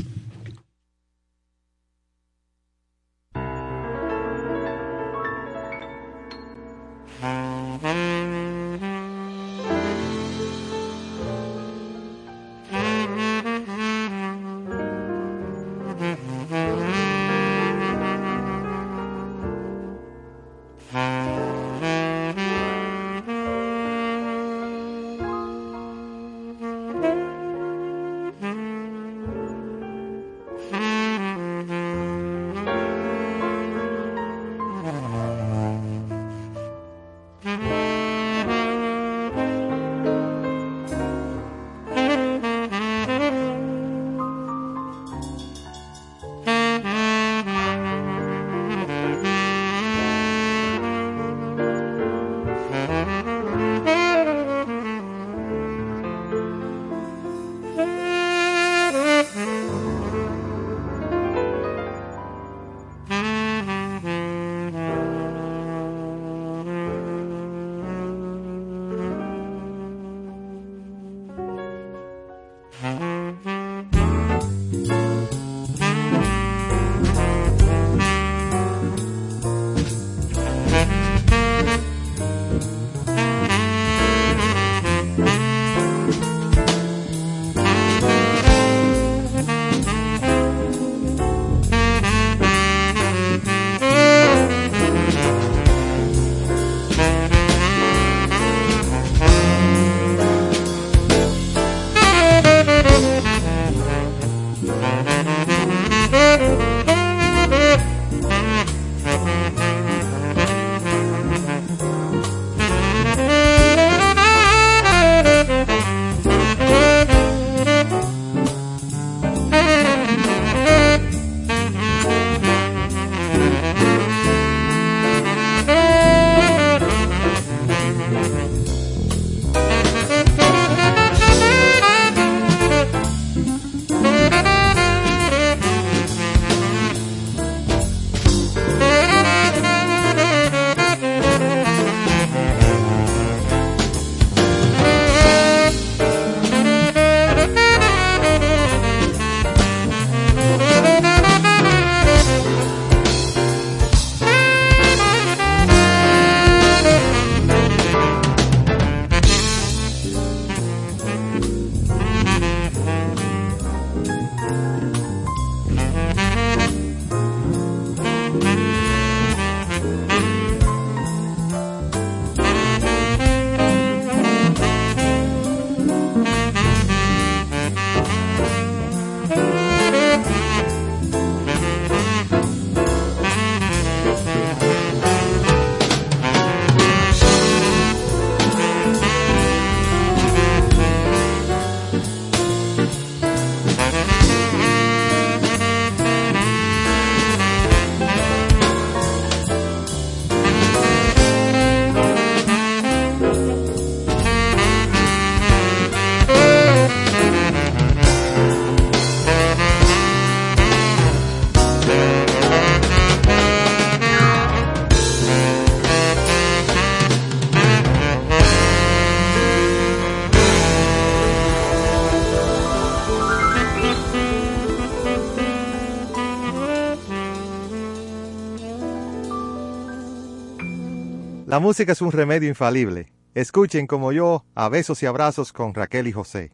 La 231.46 231.60
música 231.60 231.92
es 231.92 232.02
un 232.02 232.10
remedio 232.10 232.48
infalible. 232.48 233.06
Escuchen 233.32 233.86
como 233.86 234.10
yo 234.10 234.44
a 234.56 234.68
besos 234.68 235.00
y 235.04 235.06
abrazos 235.06 235.52
con 235.52 235.74
Raquel 235.74 236.08
y 236.08 236.12
José. 236.12 236.50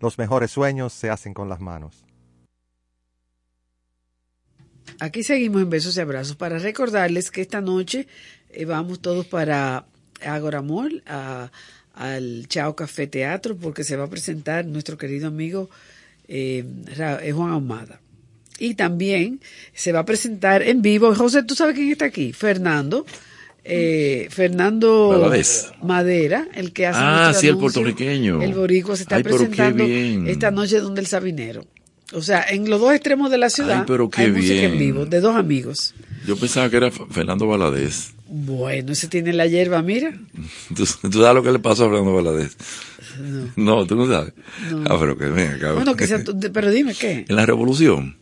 Los 0.00 0.18
mejores 0.18 0.52
sueños 0.52 0.92
se 0.92 1.10
hacen 1.10 1.34
con 1.34 1.48
las 1.48 1.60
manos. 1.60 2.04
Aquí 5.00 5.24
seguimos 5.24 5.62
en 5.62 5.70
besos 5.70 5.96
y 5.96 6.00
abrazos 6.00 6.36
para 6.36 6.60
recordarles 6.60 7.32
que 7.32 7.40
esta 7.40 7.60
noche 7.60 8.06
eh, 8.50 8.64
vamos 8.66 9.00
todos 9.00 9.26
para 9.26 9.86
Agoramol, 10.24 11.02
a, 11.06 11.50
al 11.94 12.46
Chao 12.46 12.76
Café 12.76 13.08
Teatro, 13.08 13.56
porque 13.56 13.82
se 13.82 13.96
va 13.96 14.04
a 14.04 14.10
presentar 14.10 14.64
nuestro 14.64 14.96
querido 14.96 15.26
amigo 15.26 15.68
eh, 16.28 16.64
eh, 16.96 17.32
Juan 17.32 17.50
Ahumada. 17.50 18.00
Y 18.60 18.76
también 18.76 19.40
se 19.74 19.90
va 19.90 19.98
a 20.00 20.04
presentar 20.04 20.62
en 20.62 20.82
vivo. 20.82 21.12
José, 21.16 21.42
¿tú 21.42 21.56
sabes 21.56 21.74
quién 21.74 21.90
está 21.90 22.04
aquí? 22.04 22.32
Fernando. 22.32 23.04
Eh, 23.68 24.28
Fernando 24.30 25.08
Valadez. 25.08 25.72
Madera, 25.82 26.46
el 26.54 26.72
que 26.72 26.86
hace 26.86 26.98
Ah, 27.02 27.32
sí, 27.34 27.48
el 27.48 27.56
puertorriqueño. 27.58 28.40
El 28.42 28.54
boricua 28.54 28.94
se 28.96 29.02
está 29.02 29.16
Ay, 29.16 29.22
presentando 29.24 29.84
esta 29.84 30.50
noche 30.52 30.78
donde 30.80 31.00
el 31.00 31.06
Sabinero. 31.06 31.64
O 32.12 32.22
sea, 32.22 32.44
en 32.48 32.70
los 32.70 32.80
dos 32.80 32.92
extremos 32.94 33.32
de 33.32 33.38
la 33.38 33.50
ciudad 33.50 33.78
Ay, 33.80 33.84
pero 33.84 34.08
qué 34.08 34.22
hay 34.22 34.30
música 34.30 34.62
en 34.62 34.78
vivo, 34.78 35.06
de 35.06 35.20
dos 35.20 35.34
amigos. 35.34 35.94
Yo 36.24 36.36
pensaba 36.36 36.70
que 36.70 36.76
era 36.76 36.90
Fernando 36.92 37.48
Valadez. 37.48 38.12
Bueno, 38.28 38.92
ese 38.92 39.08
tiene 39.08 39.32
la 39.32 39.46
hierba, 39.48 39.82
mira. 39.82 40.16
¿Tú, 40.68 40.84
tú 41.10 41.20
sabes 41.20 41.34
lo 41.34 41.42
que 41.42 41.50
le 41.52 41.58
pasó 41.58 41.86
a 41.86 41.88
Fernando 41.88 42.14
Valadez? 42.14 42.56
No, 43.56 43.84
tú 43.86 43.96
no 43.96 44.06
sabes. 44.06 44.32
No. 44.70 44.84
Ah, 44.88 44.96
pero 45.00 45.18
que 45.18 45.24
ven 45.26 45.54
acá. 45.54 45.72
Bueno, 45.72 45.96
quizás, 45.96 46.22
tú- 46.22 46.38
pero 46.52 46.70
dime 46.70 46.94
qué. 46.94 47.24
En 47.28 47.34
la 47.34 47.46
revolución 47.46 48.16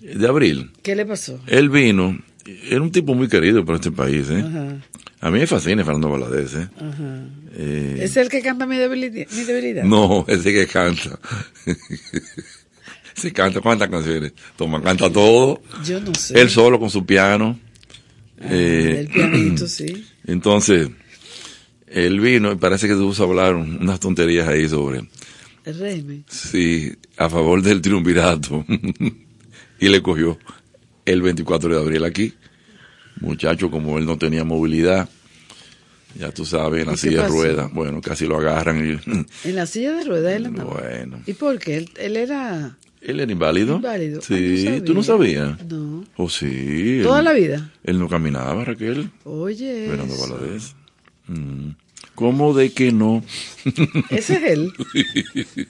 de 0.00 0.26
abril, 0.26 0.70
¿Qué 0.82 0.96
le 0.96 1.04
pasó? 1.06 1.40
él 1.46 1.68
vino, 1.68 2.18
era 2.44 2.80
un 2.82 2.90
tipo 2.90 3.14
muy 3.14 3.28
querido 3.28 3.64
por 3.64 3.76
este 3.76 3.90
país, 3.92 4.28
¿eh? 4.30 4.44
Ajá, 4.46 4.76
A 5.20 5.30
mí 5.30 5.38
me 5.38 5.46
fascina 5.46 5.84
Fernando 5.84 6.10
Valadez, 6.10 6.54
¿eh? 6.54 6.68
ajá. 6.76 7.24
Eh, 7.54 7.98
¿Es 8.00 8.16
el 8.16 8.28
que 8.28 8.40
canta 8.42 8.66
mi 8.66 8.76
debilidad? 8.76 9.26
Mi 9.30 9.44
debilidad? 9.44 9.84
No, 9.84 10.24
ese 10.28 10.52
que 10.52 10.66
canta. 10.66 11.18
Se 13.14 13.32
canta 13.32 13.60
cuántas 13.60 13.88
canciones. 13.90 14.32
Toma, 14.56 14.82
canta 14.82 15.10
todo. 15.12 15.60
Yo 15.84 16.00
no 16.00 16.14
sé. 16.14 16.40
Él 16.40 16.48
solo 16.48 16.80
con 16.80 16.88
su 16.90 17.04
piano. 17.04 17.58
Eh, 18.40 19.00
El 19.00 19.08
pianito, 19.08 19.66
sí. 19.68 20.06
Entonces, 20.26 20.88
él 21.86 22.20
vino 22.20 22.52
y 22.52 22.56
parece 22.56 22.88
que 22.88 22.94
se 22.94 23.22
hablar 23.22 23.54
unas 23.54 24.00
tonterías 24.00 24.48
ahí 24.48 24.66
sobre, 24.68 25.02
El 25.64 25.78
régimen. 25.78 26.24
sí, 26.28 26.92
a 27.18 27.28
favor 27.28 27.60
del 27.62 27.82
triunvirato. 27.82 28.64
y 29.78 29.88
le 29.88 30.00
cogió 30.02 30.38
el 31.04 31.22
24 31.22 31.68
de 31.74 31.80
abril 31.80 32.04
aquí. 32.04 32.34
Muchacho, 33.20 33.70
como 33.70 33.98
él 33.98 34.06
no 34.06 34.18
tenía 34.18 34.42
movilidad, 34.44 35.08
ya 36.18 36.30
tú 36.30 36.44
sabes, 36.44 36.80
en 36.82 36.86
la 36.88 36.92
¿Y 36.92 36.96
qué 36.96 37.00
silla 37.00 37.22
de 37.22 37.28
ruedas, 37.28 37.72
bueno, 37.72 38.00
casi 38.00 38.26
lo 38.26 38.36
agarran 38.38 38.78
y, 38.84 38.98
En 39.48 39.54
la 39.56 39.66
silla 39.66 39.92
de 39.92 40.04
ruedas 40.04 40.34
él 40.34 40.46
andaba. 40.46 40.74
bueno. 40.80 41.22
¿Y 41.26 41.32
por 41.34 41.58
qué? 41.58 41.76
Él, 41.78 41.90
él 41.98 42.16
era 42.16 42.76
¿Él 43.00 43.20
era 43.20 43.30
inválido? 43.32 43.76
inválido. 43.76 44.20
Sí, 44.22 44.64
Ah, 44.68 44.70
no 44.78 44.84
¿tú 44.84 44.94
no 44.94 45.02
sabía. 45.02 45.56
sabías? 45.56 45.66
No. 45.72 46.04
¿O 46.16 46.28
sí? 46.28 47.00
¿Toda 47.02 47.18
él- 47.20 47.24
la 47.24 47.32
vida? 47.32 47.72
Él 47.84 47.98
no 47.98 48.08
caminaba, 48.08 48.64
Raquel. 48.64 49.10
Oye. 49.24 49.86
Fernando. 49.88 50.14
Valadez. 50.18 50.74
Mm. 51.28 51.70
¿Cómo 52.14 52.52
de 52.54 52.70
que 52.72 52.92
no? 52.92 53.24
Ese 54.10 54.34
es 54.34 54.42
él. 54.52 54.72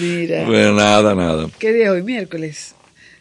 Mira. 0.00 0.46
Bueno, 0.46 0.74
nada, 0.74 1.14
nada. 1.14 1.48
¿Qué 1.58 1.72
día 1.72 1.92
hoy? 1.92 2.02
Miércoles. 2.02 2.74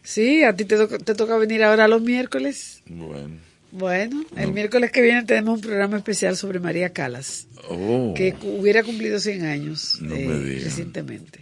Sí, 0.10 0.44
a 0.44 0.56
ti 0.56 0.64
te, 0.64 0.78
toca- 0.78 1.00
te 1.00 1.16
toca 1.16 1.36
venir 1.38 1.64
ahora 1.64 1.90
los 1.90 2.02
miércoles. 2.02 2.82
Bueno. 2.88 3.36
Bueno, 3.72 4.24
el 4.38 4.54
miércoles 4.54 4.92
que 4.94 5.02
viene 5.02 5.24
tenemos 5.26 5.56
un 5.56 5.62
programa 5.62 5.98
especial 5.98 6.38
sobre 6.38 6.62
María 6.62 6.94
Calas, 6.94 7.48
Oh, 7.70 8.14
que 8.16 8.34
hubiera 8.42 8.82
cumplido 8.84 9.20
100 9.20 9.44
años 9.46 9.98
No 10.00 10.16
eh, 10.16 10.62
recientemente. 10.64 11.42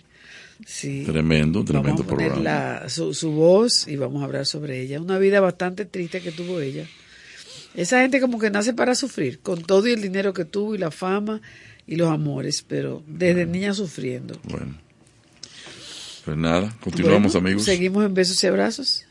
Sí. 0.65 1.03
tremendo, 1.05 1.63
tremendo 1.63 1.89
vamos 1.89 2.01
a 2.01 2.07
poner 2.09 2.31
programa. 2.31 2.79
la- 2.81 2.89
su, 2.89 3.13
su 3.13 3.29
voz 3.31 3.87
y 3.87 3.95
vamos 3.97 4.23
a 4.23 4.25
hablar 4.25 4.47
sobre 4.47 4.81
ella. 4.81 4.99
Una 4.99 5.19
vida 5.19 5.39
bastante 5.39 5.85
triste 5.85 6.19
que 6.21 6.31
tuvo 6.31 6.59
ella. 6.61 6.87
Esa 7.75 8.01
gente 8.01 8.19
como 8.19 8.39
que 8.39 8.49
nace 8.49 8.73
para 8.73 8.95
sufrir, 8.95 9.39
con 9.41 9.61
todo 9.61 9.87
y 9.87 9.91
el 9.91 10.01
dinero 10.01 10.33
que 10.33 10.45
tuvo 10.45 10.73
y 10.73 10.79
la 10.79 10.89
fama 10.89 11.41
y 11.85 11.97
los 11.97 12.09
amores, 12.09 12.63
pero 12.67 13.03
desde 13.05 13.45
niña 13.45 13.75
sufriendo. 13.75 14.39
Bueno. 14.45 14.81
Pues 16.25 16.37
nada, 16.37 16.75
continuamos, 16.81 17.33
Bueno, 17.33 17.47
amigos. 17.47 17.65
Seguimos 17.65 18.03
en 18.03 18.15
besos 18.15 18.43
y 18.43 18.47
abrazos. 18.47 19.05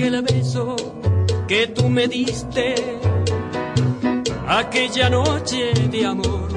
Aquel 0.00 0.22
beso 0.22 0.76
que 1.46 1.66
tú 1.66 1.90
me 1.90 2.08
diste, 2.08 2.74
aquella 4.48 5.10
noche 5.10 5.74
de 5.74 6.06
amor, 6.06 6.48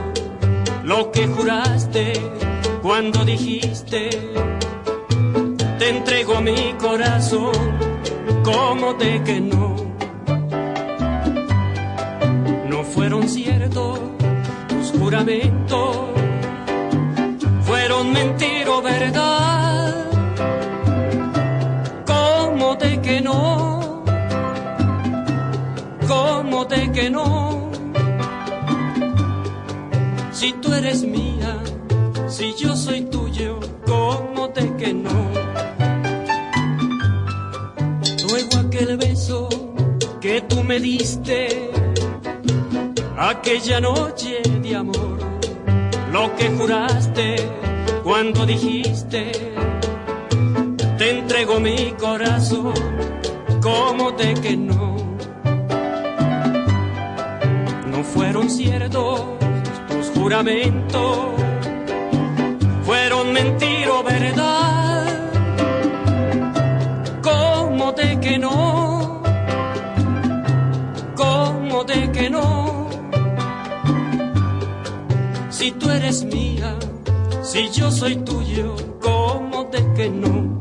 lo 0.86 1.12
que 1.12 1.28
juraste 1.28 2.14
cuando 2.82 3.26
dijiste, 3.26 4.10
te 5.78 5.90
entrego 5.90 6.40
mi 6.40 6.74
corazón, 6.80 7.52
¿cómo 8.46 8.94
de 8.94 9.22
que 9.24 9.42
no? 9.42 9.76
No 12.70 12.84
fueron 12.86 13.28
ciertos 13.28 14.00
tus 14.70 14.92
juramentos, 14.98 15.98
fueron 17.64 18.14
mentira 18.14 18.72
o 18.72 18.82
verdad, 18.82 20.03
no? 23.22 24.04
¿Cómo 26.08 26.66
de 26.66 26.92
que 26.92 27.10
no? 27.10 27.72
Si 30.32 30.54
tú 30.54 30.74
eres 30.74 31.04
mía, 31.04 31.58
si 32.28 32.54
yo 32.56 32.76
soy 32.76 33.02
tuyo, 33.02 33.60
¿cómo 33.86 34.48
de 34.50 34.76
que 34.76 34.94
no? 34.94 35.32
Luego 38.28 38.68
aquel 38.68 38.98
beso 38.98 39.50
que 40.20 40.42
tú 40.42 40.64
me 40.64 40.80
diste, 40.80 41.72
aquella 43.18 43.80
noche 43.80 44.42
de 44.62 44.76
amor, 44.76 45.20
lo 46.12 46.36
que 46.36 46.50
juraste 46.50 47.36
cuando 48.04 48.46
dijiste, 48.46 49.32
te 50.98 51.20
entrego 51.20 51.60
mi 51.60 51.94
corazón, 52.00 52.74
¿cómo 53.64 54.12
de 54.12 54.34
que 54.34 54.58
no? 54.58 54.96
No 57.88 58.04
fueron 58.04 58.50
ciertos 58.50 59.22
tus 59.88 60.10
juramentos, 60.10 61.18
fueron 62.84 63.32
mentira 63.32 63.94
o 63.94 64.04
verdad, 64.04 65.06
¿cómo 67.22 67.94
de 67.94 68.20
que 68.20 68.38
no? 68.38 69.24
¿Cómo 71.16 71.84
de 71.86 72.12
que 72.12 72.30
no? 72.30 72.90
Si 75.50 75.72
tú 75.72 75.90
eres 75.90 76.26
mía, 76.26 76.76
si 77.42 77.70
yo 77.70 77.90
soy 77.90 78.18
tuyo, 78.18 78.76
¿cómo 79.02 79.64
de 79.72 79.94
que 79.94 80.10
no? 80.10 80.53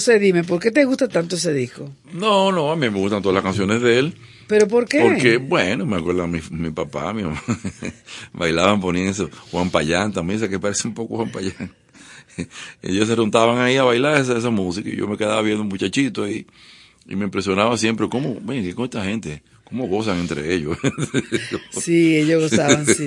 José, 0.00 0.18
dime, 0.18 0.44
¿por 0.44 0.58
qué 0.58 0.70
te 0.70 0.86
gusta 0.86 1.08
tanto 1.08 1.36
ese 1.36 1.52
disco? 1.52 1.90
No, 2.14 2.50
no, 2.50 2.72
a 2.72 2.74
mí 2.74 2.88
me 2.88 2.98
gustan 2.98 3.20
todas 3.20 3.34
las 3.34 3.44
canciones 3.44 3.82
de 3.82 3.98
él. 3.98 4.14
¿Pero 4.46 4.66
por 4.66 4.88
qué? 4.88 5.02
Porque, 5.02 5.36
bueno, 5.36 5.84
me 5.84 5.98
acuerdo 5.98 6.26
mi, 6.26 6.40
mi 6.52 6.70
papá, 6.70 7.12
mi 7.12 7.22
mamá, 7.22 7.42
bailaban 8.32 8.80
poniendo 8.80 9.10
eso. 9.10 9.28
Juan 9.50 9.68
Payán 9.68 10.10
también, 10.10 10.40
sé 10.40 10.48
que 10.48 10.58
parece 10.58 10.88
un 10.88 10.94
poco 10.94 11.16
Juan 11.16 11.30
Payán. 11.30 11.74
Ellos 12.82 13.08
se 13.08 13.14
juntaban 13.14 13.58
ahí 13.58 13.76
a 13.76 13.82
bailar 13.82 14.18
esa, 14.18 14.38
esa 14.38 14.48
música 14.48 14.88
y 14.88 14.96
yo 14.96 15.06
me 15.06 15.18
quedaba 15.18 15.42
viendo 15.42 15.60
un 15.60 15.68
muchachito 15.68 16.24
ahí 16.24 16.46
y 17.06 17.14
me 17.14 17.26
impresionaba 17.26 17.76
siempre 17.76 18.08
cómo, 18.08 18.38
ven, 18.40 18.64
¿qué 18.64 18.74
con 18.74 18.86
esta 18.86 19.04
gente? 19.04 19.42
¿Cómo 19.64 19.86
gozan 19.86 20.18
entre 20.18 20.54
ellos? 20.54 20.78
Sí, 21.72 22.16
ellos 22.16 22.50
gozaban, 22.50 22.86
sí. 22.86 23.06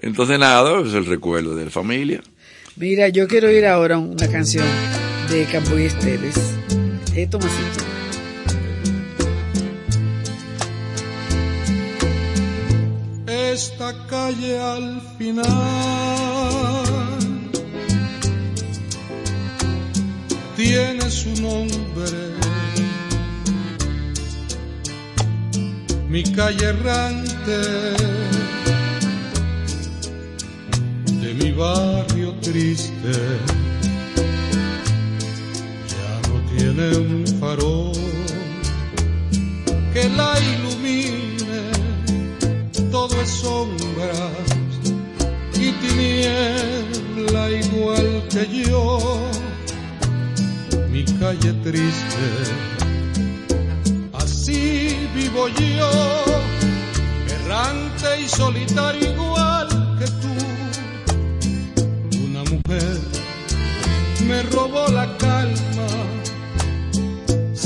Entonces, 0.00 0.38
nada, 0.38 0.82
es 0.82 0.94
el 0.94 1.04
recuerdo 1.04 1.56
de 1.56 1.64
la 1.64 1.70
familia. 1.72 2.22
Mira, 2.76 3.08
yo 3.08 3.26
quiero 3.26 3.50
ir 3.50 3.66
ahora 3.66 3.96
a 3.96 3.98
una 3.98 4.28
canción 4.28 4.64
de 5.28 5.44
Campo 5.46 5.78
y 5.78 5.84
Esteves. 5.84 6.54
Eh, 7.14 7.26
Tomasito. 7.26 7.84
esta 13.56 14.06
calle 14.06 14.58
al 14.58 15.00
final 15.16 15.46
tiene 20.56 21.10
su 21.10 21.30
nombre. 21.40 22.18
Mi 26.10 26.22
calle 26.22 26.66
errante 26.66 27.58
de 31.20 31.34
mi 31.34 31.52
barrio 31.52 32.34
triste 32.42 33.14
tiene 36.56 36.96
un 36.96 37.24
farol 37.38 37.92
que 39.92 40.08
la 40.10 40.34
ilumine. 40.52 41.70
Todo 42.90 43.20
es 43.20 43.28
sombras 43.28 44.30
y 45.54 45.72
tiniebla 45.72 47.50
igual 47.50 48.22
que 48.30 48.46
yo, 48.62 48.98
mi 50.90 51.04
calle 51.04 51.52
triste, 51.64 52.28
así 54.14 54.96
vivo 55.14 55.48
yo, 55.48 55.90
errante 57.36 58.20
y 58.22 58.28
solitario 58.28 59.12
igual 59.12 59.68
que 59.98 60.06
tú. 60.22 60.34
Una 62.26 62.42
mujer 62.44 63.00
me 64.26 64.42
robó 64.42 64.88
la 64.88 65.06
calma, 65.18 65.88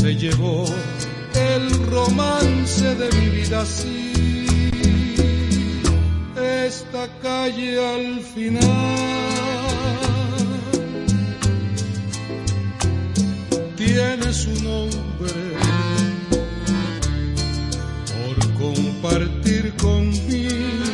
se 0.00 0.16
llevó 0.16 0.64
el 1.34 1.86
romance 1.90 2.94
de 2.94 3.12
mi 3.18 3.28
vida 3.36 3.60
así 3.60 4.70
esta 6.66 7.06
calle 7.20 7.70
al 7.96 8.20
final 8.20 8.62
tiene 13.76 14.32
su 14.32 14.54
nombre 14.62 15.42
por 18.14 18.36
compartir 18.54 19.74
conmigo 19.74 20.89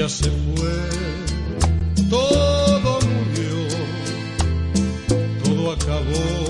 Ella 0.00 0.08
se 0.08 0.30
fue, 0.30 0.78
todo 2.08 3.00
murió. 3.02 3.68
Todo 5.44 5.72
acabó, 5.72 6.49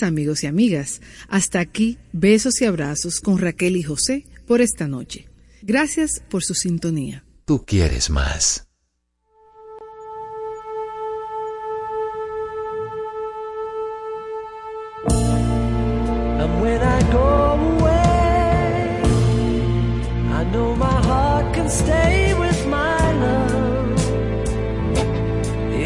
amigos 0.00 0.44
y 0.44 0.46
amigas. 0.46 1.00
Hasta 1.28 1.60
aquí 1.60 1.98
besos 2.12 2.60
y 2.62 2.64
abrazos 2.64 3.20
con 3.20 3.38
Raquel 3.38 3.76
y 3.76 3.82
José 3.82 4.24
por 4.46 4.60
esta 4.60 4.88
noche. 4.88 5.28
Gracias 5.62 6.22
por 6.30 6.42
su 6.42 6.54
sintonía. 6.54 7.24
Tú 7.44 7.64
quieres 7.66 8.08
más. 8.08 8.66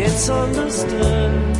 It's 0.06 0.28
understood. 0.28 1.55